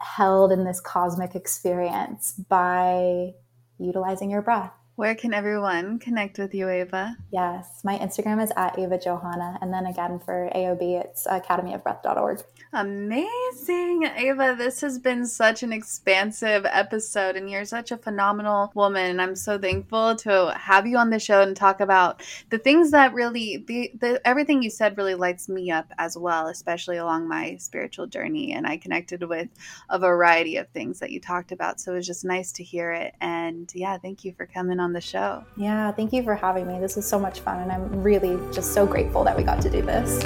held 0.00 0.52
in 0.52 0.64
this 0.64 0.80
cosmic 0.80 1.34
experience 1.34 2.32
by 2.48 3.32
utilizing 3.78 4.30
your 4.30 4.42
breath. 4.42 4.72
Where 4.96 5.14
can 5.14 5.34
everyone 5.34 5.98
connect 5.98 6.38
with 6.38 6.54
you, 6.54 6.70
Ava? 6.70 7.18
Yes, 7.30 7.82
my 7.84 7.98
Instagram 7.98 8.42
is 8.42 8.50
at 8.56 8.78
Ava 8.78 8.98
Johanna. 8.98 9.58
And 9.60 9.70
then 9.70 9.84
again 9.84 10.18
for 10.18 10.50
AOB, 10.54 11.04
it's 11.04 11.26
academyofbreath.org. 11.26 12.42
Amazing. 12.72 14.04
Ava, 14.04 14.54
this 14.56 14.80
has 14.80 14.98
been 14.98 15.26
such 15.26 15.62
an 15.62 15.70
expansive 15.70 16.64
episode, 16.64 17.36
and 17.36 17.50
you're 17.50 17.66
such 17.66 17.90
a 17.90 17.98
phenomenal 17.98 18.72
woman. 18.74 19.10
And 19.10 19.20
I'm 19.20 19.36
so 19.36 19.58
thankful 19.58 20.16
to 20.16 20.54
have 20.58 20.86
you 20.86 20.96
on 20.96 21.10
the 21.10 21.18
show 21.18 21.42
and 21.42 21.54
talk 21.54 21.80
about 21.80 22.22
the 22.48 22.58
things 22.58 22.90
that 22.92 23.12
really, 23.12 23.64
the, 23.66 23.92
the 24.00 24.26
everything 24.26 24.62
you 24.62 24.70
said 24.70 24.96
really 24.96 25.14
lights 25.14 25.46
me 25.46 25.70
up 25.70 25.92
as 25.98 26.16
well, 26.16 26.46
especially 26.46 26.96
along 26.96 27.28
my 27.28 27.56
spiritual 27.58 28.06
journey. 28.06 28.52
And 28.52 28.66
I 28.66 28.78
connected 28.78 29.22
with 29.22 29.48
a 29.90 29.98
variety 29.98 30.56
of 30.56 30.70
things 30.70 31.00
that 31.00 31.10
you 31.10 31.20
talked 31.20 31.52
about. 31.52 31.80
So 31.80 31.92
it 31.92 31.96
was 31.96 32.06
just 32.06 32.24
nice 32.24 32.50
to 32.52 32.64
hear 32.64 32.92
it. 32.92 33.14
And 33.20 33.70
yeah, 33.74 33.98
thank 33.98 34.24
you 34.24 34.32
for 34.32 34.46
coming 34.46 34.80
on 34.80 34.85
the 34.92 35.00
show. 35.00 35.44
Yeah, 35.56 35.92
thank 35.92 36.12
you 36.12 36.22
for 36.22 36.34
having 36.34 36.66
me. 36.66 36.78
This 36.80 36.96
was 36.96 37.06
so 37.06 37.18
much 37.18 37.40
fun, 37.40 37.60
and 37.60 37.72
I'm 37.72 38.02
really 38.02 38.38
just 38.52 38.74
so 38.74 38.86
grateful 38.86 39.24
that 39.24 39.36
we 39.36 39.42
got 39.42 39.60
to 39.62 39.70
do 39.70 39.82
this. 39.82 40.22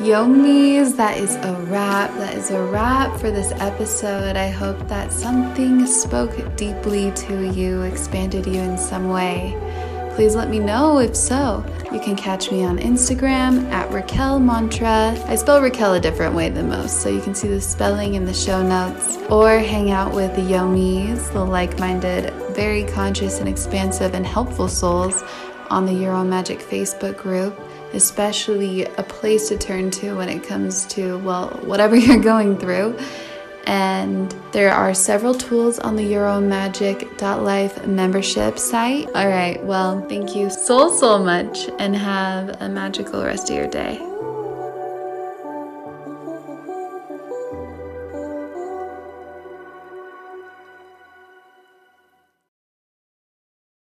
Yomis, 0.00 0.96
that 0.96 1.18
is 1.18 1.36
a 1.36 1.52
wrap. 1.68 2.10
That 2.14 2.34
is 2.34 2.50
a 2.50 2.62
wrap 2.62 3.20
for 3.20 3.30
this 3.30 3.52
episode. 3.56 4.34
I 4.34 4.48
hope 4.48 4.88
that 4.88 5.12
something 5.12 5.84
spoke 5.84 6.34
deeply 6.56 7.12
to 7.12 7.50
you, 7.52 7.82
expanded 7.82 8.46
you 8.46 8.60
in 8.62 8.78
some 8.78 9.10
way. 9.10 9.54
Please 10.14 10.34
let 10.34 10.50
me 10.50 10.58
know 10.58 10.98
if 10.98 11.16
so. 11.16 11.64
You 11.92 12.00
can 12.00 12.16
catch 12.16 12.50
me 12.50 12.64
on 12.64 12.78
Instagram 12.78 13.70
at 13.70 13.90
Raquel 13.90 14.38
Mantra. 14.38 15.16
I 15.26 15.36
spell 15.36 15.60
Raquel 15.60 15.94
a 15.94 16.00
different 16.00 16.34
way 16.34 16.50
than 16.50 16.68
most, 16.68 17.00
so 17.00 17.08
you 17.08 17.20
can 17.20 17.34
see 17.34 17.48
the 17.48 17.60
spelling 17.60 18.14
in 18.14 18.24
the 18.24 18.34
show 18.34 18.62
notes. 18.62 19.16
Or 19.30 19.58
hang 19.58 19.90
out 19.90 20.14
with 20.14 20.34
the 20.36 20.42
Yomis, 20.42 21.32
the 21.32 21.44
like 21.44 21.78
minded, 21.78 22.32
very 22.54 22.84
conscious 22.84 23.40
and 23.40 23.48
expansive 23.48 24.14
and 24.14 24.26
helpful 24.26 24.68
souls 24.68 25.22
on 25.70 25.86
the 25.86 26.06
Own 26.06 26.28
Magic 26.28 26.58
Facebook 26.58 27.16
group 27.16 27.58
especially 27.92 28.84
a 28.84 29.02
place 29.02 29.48
to 29.48 29.58
turn 29.58 29.90
to 29.90 30.14
when 30.14 30.28
it 30.28 30.42
comes 30.44 30.86
to, 30.86 31.18
well, 31.18 31.48
whatever 31.64 31.96
you're 32.04 32.22
going 32.22 32.56
through. 32.58 32.96
And 33.66 34.34
there 34.52 34.72
are 34.72 34.94
several 34.94 35.34
tools 35.34 35.78
on 35.78 35.96
the 35.96 36.02
YourOwnMagic.life 36.02 37.86
membership 37.86 38.58
site. 38.58 39.08
All 39.14 39.28
right, 39.28 39.62
well, 39.64 40.00
thank 40.08 40.34
you 40.34 40.50
so, 40.50 40.94
so 40.94 41.18
much 41.18 41.68
and 41.78 41.94
have 41.94 42.60
a 42.60 42.68
magical 42.68 43.22
rest 43.22 43.50
of 43.50 43.56
your 43.56 43.68
day. 43.68 43.98